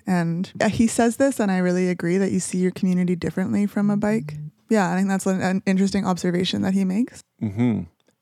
And 0.08 0.52
he 0.72 0.88
says 0.88 1.18
this, 1.18 1.40
and 1.40 1.52
I 1.52 1.60
really 1.60 1.90
agree 1.90 2.18
that 2.18 2.32
you 2.32 2.40
see 2.40 2.58
your 2.58 2.72
community 2.72 3.16
differently 3.16 3.68
from 3.68 3.92
a 3.92 3.98
bike. 3.98 4.38
Yeah, 4.70 4.92
I 4.92 4.96
think 4.96 5.08
that's 5.10 5.26
an 5.26 5.64
interesting 5.66 6.06
observation 6.06 6.62
that 6.62 6.74
he 6.74 6.86
makes. 6.86 7.24
Mm-hmm. 7.42 7.82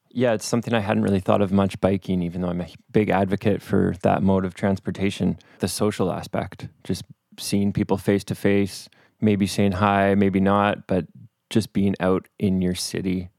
Yeah, 0.10 0.34
it's 0.34 0.46
something 0.46 0.74
I 0.74 0.80
hadn't 0.80 1.04
really 1.04 1.20
thought 1.20 1.42
of 1.42 1.52
much 1.52 1.80
biking, 1.80 2.24
even 2.24 2.42
though 2.42 2.50
I'm 2.50 2.62
a 2.62 2.68
big 2.92 3.10
advocate 3.10 3.62
for 3.62 3.96
that 4.02 4.24
mode 4.24 4.46
of 4.46 4.54
transportation. 4.54 5.38
The 5.60 5.68
social 5.68 6.12
aspect, 6.12 6.70
just 6.84 7.04
seeing 7.38 7.74
people 7.74 7.98
face 7.98 8.24
to 8.26 8.36
face, 8.36 8.90
maybe 9.22 9.46
saying 9.46 9.74
hi, 9.74 10.16
maybe 10.16 10.40
not, 10.40 10.88
but 10.88 11.06
just 11.50 11.74
being 11.74 11.96
out 12.00 12.28
in 12.40 12.62
your 12.62 12.76
city. 12.76 13.30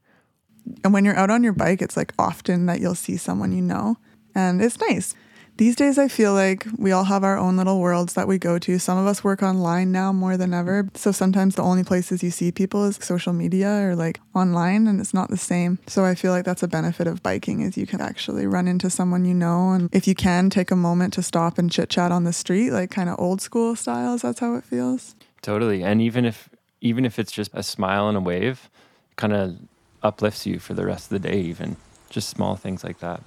And 0.83 0.93
when 0.93 1.03
you're 1.03 1.17
out 1.17 1.31
on 1.31 1.43
your 1.43 1.53
bike, 1.53 1.81
it's 1.81 1.97
like 1.97 2.13
often 2.19 2.67
that 2.67 2.79
you'll 2.79 2.95
see 2.95 3.17
someone 3.17 3.51
you 3.51 3.61
know, 3.61 3.97
and 4.35 4.61
it's 4.61 4.79
nice. 4.79 5.15
These 5.59 5.75
days, 5.75 5.97
I 5.97 6.07
feel 6.07 6.33
like 6.33 6.65
we 6.77 6.93
all 6.93 7.03
have 7.03 7.25
our 7.25 7.37
own 7.37 7.57
little 7.57 7.81
worlds 7.81 8.13
that 8.13 8.29
we 8.29 8.37
go 8.37 8.59
to. 8.59 8.79
Some 8.79 8.97
of 8.97 9.05
us 9.05 9.25
work 9.25 9.43
online 9.43 9.91
now 9.91 10.13
more 10.13 10.37
than 10.37 10.53
ever. 10.53 10.87
So 10.93 11.11
sometimes 11.11 11.55
the 11.55 11.63
only 11.63 11.83
places 11.83 12.23
you 12.23 12.31
see 12.31 12.49
people 12.49 12.85
is 12.85 12.95
social 13.01 13.33
media 13.33 13.69
or 13.69 13.93
like 13.93 14.21
online, 14.33 14.87
and 14.87 15.01
it's 15.01 15.13
not 15.13 15.29
the 15.29 15.35
same. 15.35 15.77
So 15.85 16.05
I 16.05 16.15
feel 16.15 16.31
like 16.31 16.45
that's 16.45 16.63
a 16.63 16.67
benefit 16.69 17.07
of 17.07 17.21
biking 17.21 17.59
is 17.59 17.77
you 17.77 17.85
can 17.85 17.99
actually 17.99 18.47
run 18.47 18.69
into 18.69 18.89
someone 18.89 19.25
you 19.25 19.33
know. 19.33 19.71
And 19.71 19.93
if 19.93 20.07
you 20.07 20.15
can 20.15 20.49
take 20.49 20.71
a 20.71 20.77
moment 20.77 21.11
to 21.15 21.21
stop 21.21 21.57
and 21.57 21.69
chit 21.69 21.89
chat 21.89 22.09
on 22.09 22.23
the 22.23 22.31
street, 22.31 22.71
like 22.71 22.89
kind 22.89 23.09
of 23.09 23.19
old 23.19 23.41
school 23.41 23.75
styles, 23.75 24.21
that's 24.21 24.39
how 24.39 24.55
it 24.55 24.63
feels. 24.63 25.13
Totally. 25.41 25.83
And 25.83 26.01
even 26.01 26.23
if 26.23 26.47
even 26.79 27.03
if 27.03 27.19
it's 27.19 27.33
just 27.33 27.51
a 27.53 27.63
smile 27.63 28.07
and 28.07 28.17
a 28.17 28.21
wave, 28.21 28.69
kind 29.17 29.33
of 29.33 29.57
uplifts 30.03 30.45
you 30.45 30.57
for 30.57 30.73
the 30.73 30.85
rest 30.85 31.11
of 31.11 31.21
the 31.21 31.27
day, 31.27 31.41
even 31.41 31.75
just 32.09 32.29
small 32.29 32.55
things 32.55 32.81
like 32.81 32.99
that. 32.99 33.21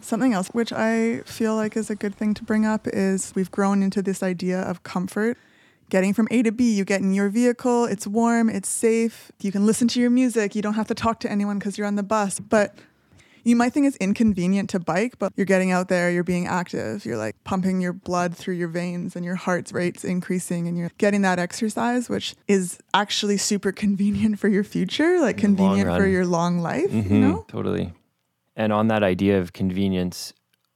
Something 0.00 0.32
else 0.32 0.48
which 0.48 0.72
I 0.72 1.20
feel 1.26 1.54
like 1.54 1.76
is 1.76 1.90
a 1.90 1.96
good 1.96 2.14
thing 2.14 2.34
to 2.34 2.44
bring 2.44 2.64
up 2.64 2.86
is 2.86 3.32
we've 3.34 3.50
grown 3.50 3.82
into 3.82 4.02
this 4.02 4.22
idea 4.22 4.60
of 4.60 4.82
comfort. 4.82 5.36
Getting 5.90 6.12
from 6.12 6.28
A 6.30 6.42
to 6.42 6.52
B, 6.52 6.74
you 6.74 6.84
get 6.84 7.00
in 7.00 7.14
your 7.14 7.30
vehicle, 7.30 7.86
it's 7.86 8.06
warm, 8.06 8.50
it's 8.50 8.68
safe, 8.68 9.32
you 9.40 9.50
can 9.50 9.64
listen 9.64 9.88
to 9.88 10.00
your 10.00 10.10
music, 10.10 10.54
you 10.54 10.60
don't 10.60 10.74
have 10.74 10.88
to 10.88 10.94
talk 10.94 11.18
to 11.20 11.30
anyone 11.30 11.58
because 11.58 11.78
you're 11.78 11.86
on 11.86 11.96
the 11.96 12.02
bus. 12.02 12.40
But 12.40 12.76
you 13.44 13.56
might 13.56 13.72
think 13.72 13.86
it's 13.86 13.96
inconvenient 13.96 14.68
to 14.70 14.78
bike, 14.78 15.18
but 15.18 15.32
you're 15.36 15.46
getting 15.46 15.70
out 15.70 15.88
there, 15.88 16.10
you're 16.10 16.24
being 16.24 16.46
active, 16.46 17.06
you're 17.06 17.16
like 17.16 17.42
pumping 17.44 17.80
your 17.80 17.94
blood 17.94 18.36
through 18.36 18.54
your 18.54 18.68
veins 18.68 19.16
and 19.16 19.24
your 19.24 19.36
heart 19.36 19.70
rate's 19.72 20.04
increasing 20.04 20.68
and 20.68 20.76
you're 20.76 20.90
getting 20.98 21.22
that 21.22 21.38
exercise, 21.38 22.10
which 22.10 22.34
is 22.46 22.78
actually 22.92 23.38
super 23.38 23.72
convenient 23.72 24.38
for 24.38 24.48
your 24.48 24.64
future, 24.64 25.20
like 25.20 25.38
convenient 25.38 25.88
for 25.96 26.06
your 26.06 26.26
long 26.26 26.58
life, 26.58 26.90
mm-hmm, 26.90 27.14
you 27.14 27.20
know? 27.20 27.46
Totally. 27.48 27.92
And 28.58 28.72
on 28.72 28.88
that 28.88 29.04
idea 29.04 29.38
of 29.40 29.52
convenience, 29.52 30.34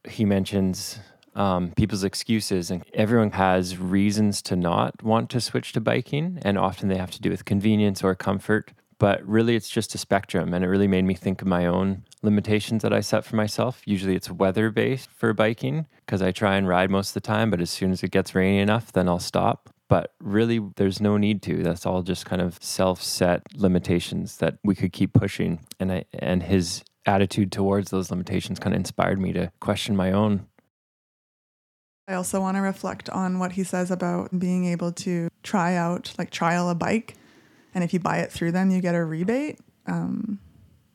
he 0.09 0.25
mentions 0.25 1.01
um, 1.35 1.73
people's 1.73 2.05
excuses, 2.05 2.71
and 2.71 2.85
everyone 2.95 3.33
has 3.33 3.77
reasons 3.77 4.41
to 4.43 4.55
not 4.55 5.03
want 5.03 5.29
to 5.31 5.41
switch 5.41 5.73
to 5.73 5.81
biking, 5.81 6.39
and 6.43 6.57
often 6.57 6.89
they 6.89 6.97
have 6.97 7.11
to 7.11 7.21
do 7.21 7.29
with 7.29 7.45
convenience 7.45 8.05
or 8.05 8.15
comfort. 8.15 8.73
But 8.99 9.27
really, 9.27 9.57
it's 9.57 9.69
just 9.69 9.97
a 9.97 9.99
spectrum, 9.99 10.55
and 10.55 10.65
it 10.65 10.69
really 10.69 10.87
made 10.87 11.05
me 11.05 11.15
think 11.15 11.43
of 11.43 11.49
my 11.49 11.67
own 11.67 12.05
limitations 12.23 12.83
that 12.83 12.93
I 12.93 13.01
set 13.01 13.25
for 13.25 13.35
myself. 13.35 13.83
Usually, 13.85 14.15
it's 14.15 14.31
weather 14.31 14.71
based 14.71 15.11
for 15.11 15.33
biking 15.33 15.87
because 16.07 16.23
I 16.23 16.31
try 16.31 16.55
and 16.55 16.69
ride 16.69 16.89
most 16.89 17.09
of 17.09 17.15
the 17.15 17.21
time, 17.27 17.51
but 17.51 17.61
as 17.61 17.71
soon 17.71 17.91
as 17.91 18.05
it 18.05 18.13
gets 18.13 18.33
rainy 18.33 18.61
enough, 18.61 18.93
then 18.93 19.09
I'll 19.09 19.19
stop 19.19 19.71
but 19.89 20.15
really 20.21 20.59
there's 20.77 21.03
no 21.03 21.19
need 21.19 21.43
to 21.43 21.63
that's 21.63 21.85
all 21.85 22.01
just 22.01 22.25
kind 22.25 22.41
of 22.41 22.57
self-set 22.63 23.43
limitations 23.55 24.39
that 24.39 24.57
we 24.65 24.75
could 24.75 24.91
keep 24.91 25.13
pushing 25.13 25.61
and 25.79 25.93
I, 25.93 26.05
and 26.19 26.43
his 26.43 26.83
attitude 27.07 27.53
towards 27.53 27.91
those 27.91 28.11
limitations 28.11 28.59
kind 28.59 28.75
of 28.75 28.79
inspired 28.79 29.21
me 29.21 29.33
to 29.33 29.51
question 29.61 29.97
my 29.97 30.13
own. 30.13 30.47
I 32.09 32.15
also 32.15 32.41
want 32.41 32.57
to 32.57 32.61
reflect 32.61 33.09
on 33.11 33.39
what 33.39 33.53
he 33.53 33.65
says 33.65 33.91
about 33.91 34.39
being 34.39 34.67
able 34.67 34.93
to 34.93 35.29
try 35.43 35.77
out, 35.77 36.13
like 36.19 36.31
trial 36.31 36.69
a 36.69 36.75
bike. 36.75 37.17
And 37.75 37.83
if 37.85 37.95
you 37.95 38.01
buy 38.01 38.19
it 38.19 38.31
through 38.31 38.53
them, 38.53 38.71
you 38.71 38.81
get 38.81 38.95
a 38.95 39.05
rebate. 39.05 39.59
Um, 39.87 40.39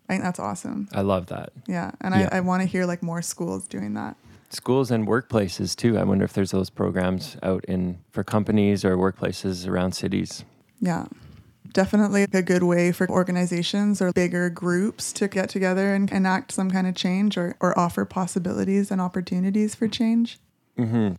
I 0.07 0.13
think 0.13 0.23
that's 0.23 0.39
awesome. 0.39 0.89
I 0.93 1.01
love 1.01 1.27
that. 1.27 1.51
Yeah. 1.67 1.91
And 2.01 2.13
yeah. 2.13 2.29
I, 2.31 2.37
I 2.37 2.39
want 2.41 2.61
to 2.61 2.67
hear 2.67 2.85
like 2.85 3.01
more 3.01 3.21
schools 3.21 3.67
doing 3.67 3.93
that. 3.95 4.15
Schools 4.49 4.91
and 4.91 5.07
workplaces 5.07 5.75
too. 5.75 5.97
I 5.97 6.03
wonder 6.03 6.23
if 6.23 6.33
there's 6.33 6.51
those 6.51 6.69
programs 6.69 7.37
out 7.41 7.65
in 7.65 7.99
for 8.11 8.23
companies 8.23 8.85
or 8.85 8.95
workplaces 8.95 9.67
around 9.67 9.93
cities. 9.93 10.45
Yeah 10.79 11.07
definitely 11.77 12.25
a 12.33 12.41
good 12.41 12.63
way 12.63 12.91
for 12.91 13.07
organizations 13.07 14.01
or 14.01 14.11
bigger 14.11 14.49
groups 14.49 15.13
to 15.13 15.27
get 15.27 15.47
together 15.47 15.93
and 15.93 16.11
enact 16.11 16.51
some 16.51 16.71
kind 16.71 16.87
of 16.87 16.95
change 16.95 17.37
or, 17.37 17.55
or 17.59 17.77
offer 17.77 18.03
possibilities 18.03 18.89
and 18.89 18.99
opportunities 18.99 19.75
for 19.75 19.87
change. 19.87 20.39
Mm-hmm. 20.79 21.13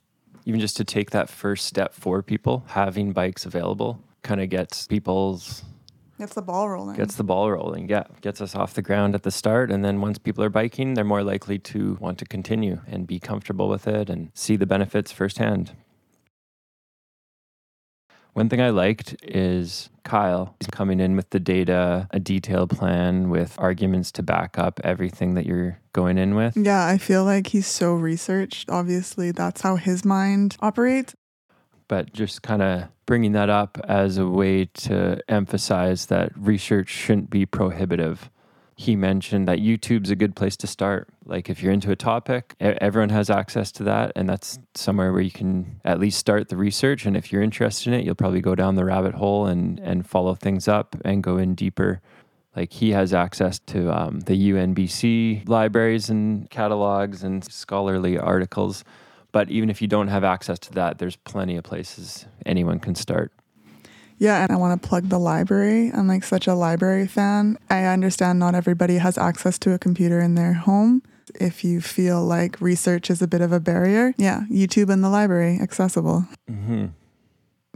Even 0.47 0.59
just 0.59 0.77
to 0.77 0.83
take 0.83 1.11
that 1.13 1.29
first 1.29 1.65
step 1.65 1.95
for 1.95 2.25
people, 2.25 2.65
having 2.71 3.13
bikes 3.13 3.47
available 3.47 4.03
kind 4.23 4.41
of 4.41 4.49
gets 4.49 4.89
people's 4.89 5.63
Gets 6.19 6.35
the 6.35 6.43
ball 6.43 6.69
rolling. 6.69 6.97
Gets 6.97 7.15
the 7.15 7.23
ball 7.23 7.49
rolling, 7.49 7.89
yeah. 7.89 8.03
Gets 8.23 8.41
us 8.41 8.57
off 8.57 8.75
the 8.75 8.83
ground 8.83 9.15
at 9.15 9.23
the 9.23 9.31
start. 9.31 9.71
And 9.71 9.85
then 9.85 10.01
once 10.01 10.19
people 10.19 10.43
are 10.43 10.51
biking, 10.51 10.95
they're 10.95 11.05
more 11.05 11.23
likely 11.23 11.61
to 11.61 11.97
want 12.01 12.19
to 12.19 12.25
continue 12.25 12.81
and 12.89 13.07
be 13.07 13.21
comfortable 13.21 13.69
with 13.69 13.87
it 13.87 14.11
and 14.11 14.33
see 14.35 14.57
the 14.57 14.67
benefits 14.67 15.13
firsthand. 15.13 15.77
One 18.39 18.49
thing 18.49 18.61
I 18.61 18.71
liked 18.71 19.17
is 19.21 19.91
Kyle 20.05 20.55
is 20.61 20.69
coming 20.69 21.01
in 21.01 21.17
with 21.17 21.31
the 21.31 21.41
data, 21.41 22.07
a 22.13 22.21
detailed 22.21 22.71
plan 22.71 23.31
with 23.31 23.57
arguments 23.59 24.13
to 24.13 24.23
back 24.23 24.57
up 24.57 24.79
everything 24.85 25.35
that 25.35 25.45
you're 25.45 25.81
going 25.93 26.19
in 26.19 26.37
with. 26.37 26.57
Yeah, 26.57 26.87
I 26.87 26.99
feel 26.99 27.25
like 27.25 27.49
he's 27.49 27.67
so 27.67 27.95
researched. 27.95 28.71
Obviously, 28.71 29.33
that's 29.33 29.63
how 29.63 29.75
his 29.75 30.05
mind 30.05 30.57
operates. 30.61 31.17
But 31.89 32.13
just 32.13 32.43
kind 32.43 32.63
of 32.63 32.85
bringing 33.07 33.33
that 33.33 33.51
up 33.51 33.77
as 33.89 34.19
a 34.19 34.27
way 34.29 34.67
to 34.67 35.21
emphasize 35.29 36.07
that 36.07 36.31
research 36.39 36.91
shouldn't 36.91 37.31
be 37.31 37.45
prohibitive 37.45 38.31
he 38.79 38.95
mentioned 38.95 39.49
that 39.49 39.59
YouTube's 39.59 40.09
a 40.09 40.15
good 40.15 40.37
place 40.37 40.57
to 40.59 40.69
start. 40.69 41.09
Like 41.27 41.51
if 41.51 41.61
you're 41.61 41.73
into 41.73 41.91
a 41.91 41.97
topic, 41.97 42.55
everyone 42.61 43.09
has 43.09 43.29
access 43.29 43.73
to 43.73 43.83
that, 43.83 44.13
and 44.15 44.29
that's 44.29 44.57
somewhere 44.77 45.13
where 45.13 45.21
you 45.21 45.33
can 45.33 45.81
at 45.85 45.99
least 45.99 46.17
start 46.17 46.49
the 46.49 46.57
research. 46.57 47.05
And 47.05 47.17
if 47.17 47.33
you're 47.33 47.43
interested 47.43 47.93
in 47.93 47.99
it, 47.99 48.05
you'll 48.05 48.15
probably 48.15 48.41
go 48.41 48.55
down 48.55 48.77
the 48.77 48.85
rabbit 48.85 49.17
hole 49.17 49.47
and 49.47 49.81
and 49.81 50.09
follow 50.09 50.37
things 50.37 50.69
up 50.69 50.95
and 51.05 51.25
go 51.25 51.39
in 51.39 51.57
deeper. 51.57 52.01
Like 52.55 52.73
he 52.73 52.93
has 52.93 53.13
access 53.13 53.59
to 53.67 53.91
um, 53.91 54.21
the 54.21 54.53
UNBC 54.53 55.49
libraries 55.49 56.09
and 56.09 56.49
catalogs 56.49 57.25
and 57.25 57.45
scholarly 57.45 58.17
articles. 58.17 58.85
But 59.33 59.51
even 59.51 59.71
if 59.71 59.83
you 59.83 59.89
don't 59.89 60.09
have 60.09 60.23
access 60.23 60.61
to 60.61 60.73
that, 60.75 60.99
there's 60.99 61.17
plenty 61.17 61.57
of 61.57 61.65
places 61.65 62.27
anyone 62.47 62.79
can 62.79 62.95
start. 62.95 63.33
Yeah, 64.19 64.43
and 64.43 64.51
I 64.51 64.57
want 64.57 64.81
to 64.81 64.89
plug 64.89 65.09
the 65.09 65.19
library. 65.19 65.91
I'm 65.93 66.09
like 66.09 66.25
such 66.25 66.47
a 66.47 66.55
library 66.55 67.07
fan. 67.07 67.57
I 67.71 67.85
understand 67.85 68.39
not 68.39 68.55
everybody 68.55 68.99
has 68.99 69.17
access 69.17 69.59
to 69.61 69.73
a 69.73 69.79
computer 69.79 70.21
in 70.21 70.35
their 70.35 70.55
home. 70.55 71.03
If 71.35 71.63
you 71.63 71.81
feel 71.81 72.25
like 72.25 72.61
research 72.61 73.11
is 73.11 73.23
a 73.23 73.29
bit 73.29 73.41
of 73.41 73.53
a 73.53 73.61
barrier, 73.61 74.15
yeah, 74.17 74.43
YouTube 74.51 74.91
and 74.91 75.05
the 75.05 75.11
library 75.11 75.59
accessible. 75.61 76.27
Mm-hmm. 76.51 76.87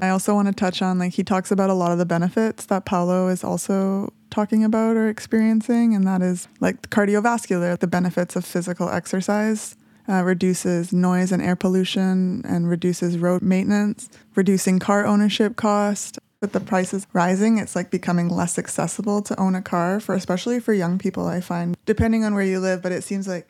I 0.01 0.09
also 0.09 0.35
want 0.35 0.49
to 0.49 0.55
touch 0.55 0.83
on 0.83 0.99
like 0.99 1.13
he 1.13 1.23
talks 1.23 1.53
about 1.53 1.71
a 1.71 1.75
lot 1.75 1.93
of 1.93 1.99
the 1.99 2.07
benefits 2.07 2.67
that 2.67 2.87
Paolo 2.87 3.29
is 3.29 3.45
also 3.45 4.13
talking 4.31 4.65
about 4.65 4.97
or 4.97 5.09
experiencing, 5.09 5.95
and 5.95 6.07
that 6.07 6.23
is 6.23 6.49
like 6.61 6.91
cardiovascular, 6.91 7.79
the 7.79 7.87
benefits 7.87 8.35
of 8.35 8.45
physical 8.45 8.89
exercise. 8.89 9.77
Uh, 10.09 10.21
reduces 10.25 10.93
noise 10.93 11.31
and 11.31 11.41
air 11.41 11.55
pollution 11.55 12.43
and 12.45 12.69
reduces 12.69 13.17
road 13.19 13.41
maintenance, 13.41 14.09
reducing 14.35 14.81
car 14.81 15.07
ownership 15.07 15.55
cost, 15.55 16.19
with 16.43 16.53
the 16.53 16.61
prices 16.61 17.07
rising, 17.15 17.57
it's 17.57 17.75
like 17.75 17.91
becoming 17.91 18.29
less 18.29 18.59
accessible 18.59 19.23
to 19.23 19.41
own 19.41 19.55
a 19.55 19.63
car 19.63 20.01
for 20.01 20.15
especially 20.15 20.61
for 20.61 20.75
young 20.75 20.99
people, 20.99 21.27
I 21.27 21.41
find, 21.41 21.77
depending 21.87 22.25
on 22.25 22.35
where 22.35 22.45
you 22.45 22.61
live, 22.61 22.83
but 22.83 22.93
it 22.93 23.03
seems 23.03 23.27
like 23.27 23.49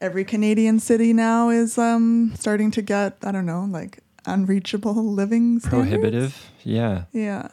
every 0.00 0.24
Canadian 0.24 0.80
city 0.80 1.14
now 1.14 1.48
is 1.48 1.78
um 1.78 2.34
starting 2.34 2.70
to 2.72 2.82
get, 2.82 3.16
I 3.22 3.32
don't 3.32 3.46
know, 3.46 3.66
like 3.70 4.00
unreachable 4.26 4.94
living 4.94 5.60
standards. 5.60 5.88
prohibitive. 5.88 6.50
Yeah. 6.64 7.04
Yeah. 7.12 7.48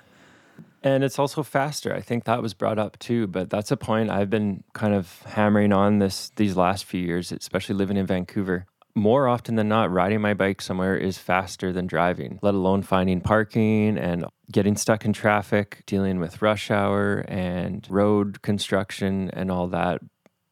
And 0.82 1.04
it's 1.04 1.20
also 1.20 1.44
faster. 1.44 1.94
I 1.94 2.02
think 2.02 2.24
that 2.24 2.42
was 2.42 2.54
brought 2.54 2.80
up 2.80 2.98
too, 3.00 3.28
but 3.28 3.50
that's 3.50 3.70
a 3.70 3.78
point 3.78 4.10
I've 4.10 4.30
been 4.30 4.64
kind 4.74 4.94
of 4.94 5.22
hammering 5.24 5.74
on 5.74 6.00
this 6.00 6.32
these 6.36 6.56
last 6.56 6.86
few 6.86 7.02
years, 7.02 7.32
especially 7.32 7.76
living 7.76 7.98
in 7.98 8.06
Vancouver. 8.06 8.66
More 8.96 9.28
often 9.28 9.56
than 9.56 9.70
not, 9.70 9.92
riding 9.92 10.22
my 10.22 10.34
bike 10.34 10.62
somewhere 10.62 10.96
is 10.96 11.18
faster 11.18 11.72
than 11.72 11.88
driving, 11.88 12.40
let 12.42 12.54
alone 12.54 12.82
finding 12.82 13.22
parking 13.22 13.98
and 13.98 14.26
getting 14.52 14.76
stuck 14.76 15.06
in 15.06 15.14
traffic, 15.14 15.84
dealing 15.86 16.20
with 16.20 16.42
rush 16.42 16.72
hour 16.72 17.26
and 17.28 17.86
road 17.90 18.42
construction 18.42 19.30
and 19.34 19.52
all 19.52 19.68
that. 19.68 20.02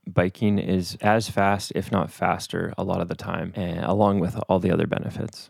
Biking 0.07 0.57
is 0.57 0.97
as 1.01 1.29
fast, 1.29 1.73
if 1.75 1.91
not 1.91 2.11
faster, 2.11 2.73
a 2.77 2.83
lot 2.83 3.01
of 3.01 3.09
the 3.09 3.15
time, 3.15 3.51
and 3.55 3.83
along 3.83 4.19
with 4.19 4.39
all 4.47 4.59
the 4.59 4.71
other 4.71 4.87
benefits. 4.87 5.49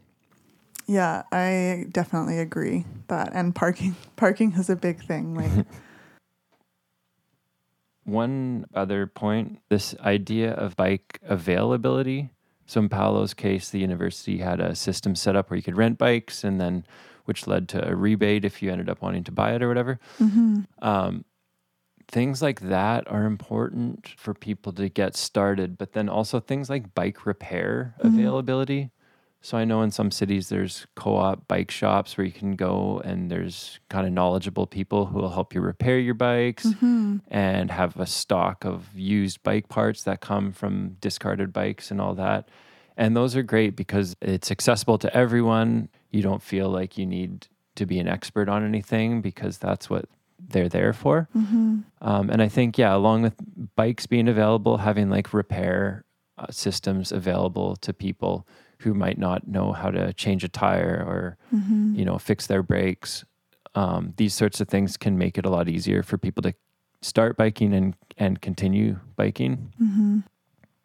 Yeah, 0.87 1.23
I 1.31 1.85
definitely 1.91 2.39
agree 2.39 2.85
that. 3.07 3.33
And 3.33 3.53
parking, 3.53 3.95
parking 4.15 4.53
is 4.53 4.69
a 4.69 4.75
big 4.75 5.03
thing. 5.03 5.35
Like, 5.35 5.65
One 8.07 8.65
other 8.73 9.05
point 9.05 9.59
this 9.67 9.93
idea 9.99 10.53
of 10.53 10.77
bike 10.77 11.19
availability. 11.23 12.29
So, 12.67 12.81
in 12.81 12.89
Paolo's 12.89 13.33
case, 13.33 13.69
the 13.71 13.79
university 13.79 14.37
had 14.39 14.59
a 14.59 14.75
system 14.75 15.15
set 15.15 15.35
up 15.35 15.49
where 15.49 15.57
you 15.57 15.63
could 15.63 15.77
rent 15.77 15.97
bikes, 15.97 16.43
and 16.43 16.59
then 16.61 16.85
which 17.25 17.47
led 17.47 17.67
to 17.69 17.87
a 17.89 17.95
rebate 17.95 18.45
if 18.45 18.61
you 18.61 18.71
ended 18.71 18.89
up 18.89 19.01
wanting 19.01 19.23
to 19.25 19.31
buy 19.31 19.53
it 19.55 19.63
or 19.63 19.67
whatever. 19.69 19.99
Mhm. 20.19 20.65
Um, 20.81 21.25
things 22.09 22.41
like 22.41 22.61
that 22.61 23.09
are 23.11 23.25
important 23.25 24.09
for 24.17 24.33
people 24.33 24.73
to 24.73 24.89
get 24.89 25.15
started, 25.15 25.77
but 25.77 25.93
then 25.93 26.09
also 26.09 26.39
things 26.39 26.69
like 26.69 26.93
bike 26.95 27.25
repair 27.25 27.95
Mhm. 28.03 28.07
availability. 28.07 28.91
So 29.41 29.57
I 29.57 29.65
know 29.65 29.81
in 29.81 29.91
some 29.91 30.11
cities 30.11 30.49
there's 30.49 30.87
co-op 30.95 31.47
bike 31.47 31.71
shops 31.71 32.17
where 32.17 32.25
you 32.25 32.33
can 32.33 32.55
go 32.55 33.01
and 33.05 33.29
there's 33.31 33.79
kind 33.89 34.05
of 34.05 34.11
knowledgeable 34.11 34.67
people 34.67 35.05
who 35.05 35.19
will 35.19 35.29
help 35.29 35.53
you 35.53 35.61
repair 35.61 35.99
your 35.99 36.15
bikes 36.15 36.65
Mhm. 36.73 37.21
and 37.29 37.71
have 37.71 37.95
a 37.97 38.05
stock 38.05 38.65
of 38.65 38.89
used 38.95 39.41
bike 39.43 39.69
parts 39.69 40.03
that 40.03 40.19
come 40.21 40.51
from 40.51 40.97
discarded 40.99 41.53
bikes 41.53 41.91
and 41.91 42.01
all 42.01 42.13
that. 42.15 42.49
And 42.97 43.15
those 43.15 43.35
are 43.35 43.43
great 43.43 43.75
because 43.75 44.15
it's 44.21 44.49
accessible 44.51 44.97
to 44.97 45.15
everyone. 45.15 45.89
You 46.11 46.23
don't 46.23 46.41
feel 46.41 46.67
like 46.69 46.97
you 46.97 47.05
need 47.05 47.47
to 47.75 47.85
be 47.85 47.99
an 47.99 48.07
expert 48.07 48.49
on 48.49 48.65
anything 48.65 49.21
because 49.21 49.59
that's 49.59 49.87
what 49.89 50.05
they're 50.49 50.67
there 50.69 50.93
for. 50.93 51.29
Mhm. 51.35 51.83
Um, 52.01 52.29
and 52.31 52.41
I 52.41 52.47
think, 52.47 52.77
yeah, 52.77 52.95
along 52.95 53.21
with 53.21 53.35
bikes 53.75 54.07
being 54.07 54.27
available, 54.27 54.77
having 54.77 55.09
like 55.09 55.31
repair 55.33 56.03
uh, 56.39 56.45
systems 56.51 57.11
available 57.11 57.75
to 57.77 57.91
people 57.93 58.47
who 58.79 58.93
might 58.93 59.17
not 59.17 59.47
know 59.47 59.71
how 59.73 59.89
to 59.91 60.13
change 60.13 60.43
a 60.43 60.47
tire 60.47 61.03
or, 61.07 61.37
Mhm. 61.53 61.95
you 61.97 62.05
know, 62.05 62.17
fix 62.17 62.47
their 62.47 62.63
brakes. 62.63 63.25
Um, 63.75 64.13
these 64.17 64.33
sorts 64.33 64.61
of 64.61 64.67
things 64.67 64.97
can 64.97 65.17
make 65.17 65.37
it 65.37 65.45
a 65.45 65.49
lot 65.49 65.67
easier 65.67 66.03
for 66.03 66.17
people 66.17 66.41
to 66.43 66.53
start 67.01 67.37
biking 67.37 67.73
and, 67.73 67.95
and 68.17 68.41
continue 68.41 68.99
biking. 69.15 69.71
hmm 69.77 70.19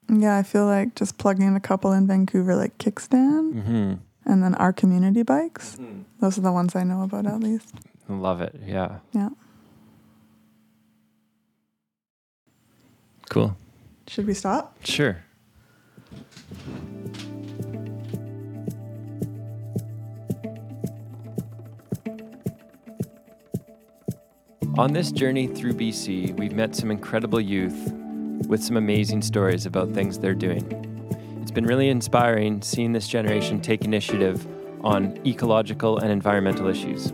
yeah, 0.09 0.37
I 0.37 0.43
feel 0.43 0.67
like 0.67 0.95
just 0.95 1.17
plugging 1.17 1.55
a 1.57 1.61
couple 1.61 1.93
in 1.93 2.07
Vancouver, 2.07 2.55
like 2.57 2.77
Kickstand, 2.79 3.63
hmm 3.65 3.95
and 4.25 4.43
then 4.43 4.55
our 4.57 4.73
community 4.73 5.23
bikes. 5.23 5.79
Those 6.21 6.39
are 6.39 6.43
the 6.43 6.53
ones 6.53 6.77
I 6.77 6.85
know 6.85 7.03
about 7.03 7.27
at 7.27 7.41
least. 7.41 7.75
Love 8.09 8.41
it. 8.41 8.55
Yeah. 8.65 8.99
Yeah. 9.13 9.31
Cool. 13.31 13.57
Should 14.07 14.27
we 14.27 14.35
stop? 14.35 14.77
Sure. 14.85 15.25
On 24.79 24.95
this 24.95 25.13
journey 25.13 25.49
through 25.49 25.75
BC, 25.75 26.35
we've 26.39 26.55
met 26.55 26.75
some 26.75 26.91
incredible 26.91 27.39
youth 27.39 27.93
with 28.49 28.65
some 28.65 28.79
amazing 28.79 29.21
stories 29.21 29.67
about 29.67 29.93
things 29.93 30.19
they're 30.19 30.35
doing. 30.35 30.65
It's 31.43 31.51
been 31.51 31.67
really 31.67 31.91
inspiring 31.91 32.63
seeing 32.63 32.93
this 32.93 33.07
generation 33.07 33.61
take 33.61 33.85
initiative 33.85 34.47
on 34.81 35.21
ecological 35.27 35.99
and 35.99 36.11
environmental 36.11 36.69
issues. 36.69 37.13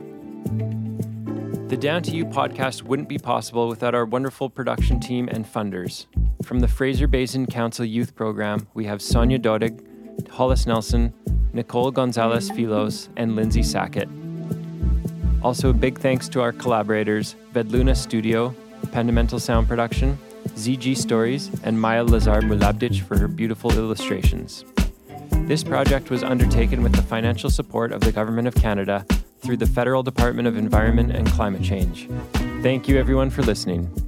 The 1.69 1.77
Down 1.77 2.05
to 2.05 2.13
You 2.13 2.27
podcast 2.27 2.83
wouldn't 2.85 3.09
be 3.09 3.19
possible 3.19 3.67
without 3.67 3.93
our 3.93 4.05
wonderful 4.05 4.49
production 4.49 5.01
team 5.01 5.29
and 5.29 5.45
funders. 5.45 6.07
From 6.45 6.61
the 6.61 6.69
Fraser 6.69 7.09
Basin 7.09 7.45
Council 7.45 7.85
Youth 7.85 8.15
Program, 8.15 8.69
we 8.75 8.85
have 8.85 9.03
Sonia 9.03 9.41
Dodig, 9.41 10.29
Hollis 10.31 10.65
Nelson, 10.65 11.13
Nicole 11.53 11.91
Gonzalez 11.91 12.53
Filos, 12.53 13.09
and 13.17 13.35
Lindsay 13.35 13.65
Sackett. 13.65 14.09
Also, 15.49 15.73
big 15.73 15.99
thanks 15.99 16.29
to 16.29 16.43
our 16.43 16.53
collaborators, 16.53 17.35
Vedluna 17.55 17.97
Studio, 17.97 18.55
Pendamental 18.89 19.41
Sound 19.41 19.67
Production, 19.67 20.19
ZG 20.49 20.95
Stories, 20.95 21.51
and 21.65 21.81
Maya 21.81 22.05
Lazar 22.05 22.43
Mulabdic 22.43 23.01
for 23.01 23.19
her 23.19 23.29
beautiful 23.29 23.73
illustrations. 23.73 24.67
This 25.47 25.65
project 25.65 26.11
was 26.11 26.23
undertaken 26.23 26.83
with 26.83 26.93
the 26.93 27.01
financial 27.01 27.49
support 27.49 27.93
of 27.93 28.03
the 28.03 28.13
Government 28.13 28.47
of 28.47 28.55
Canada 28.57 29.07
through 29.41 29.57
the 29.57 29.67
Federal 29.67 30.03
Department 30.03 30.47
of 30.47 30.59
Environment 30.59 31.13
and 31.13 31.27
Climate 31.31 31.63
Change. 31.63 32.11
Thank 32.63 32.87
you, 32.87 32.99
everyone, 32.99 33.31
for 33.31 33.41
listening. 33.41 34.08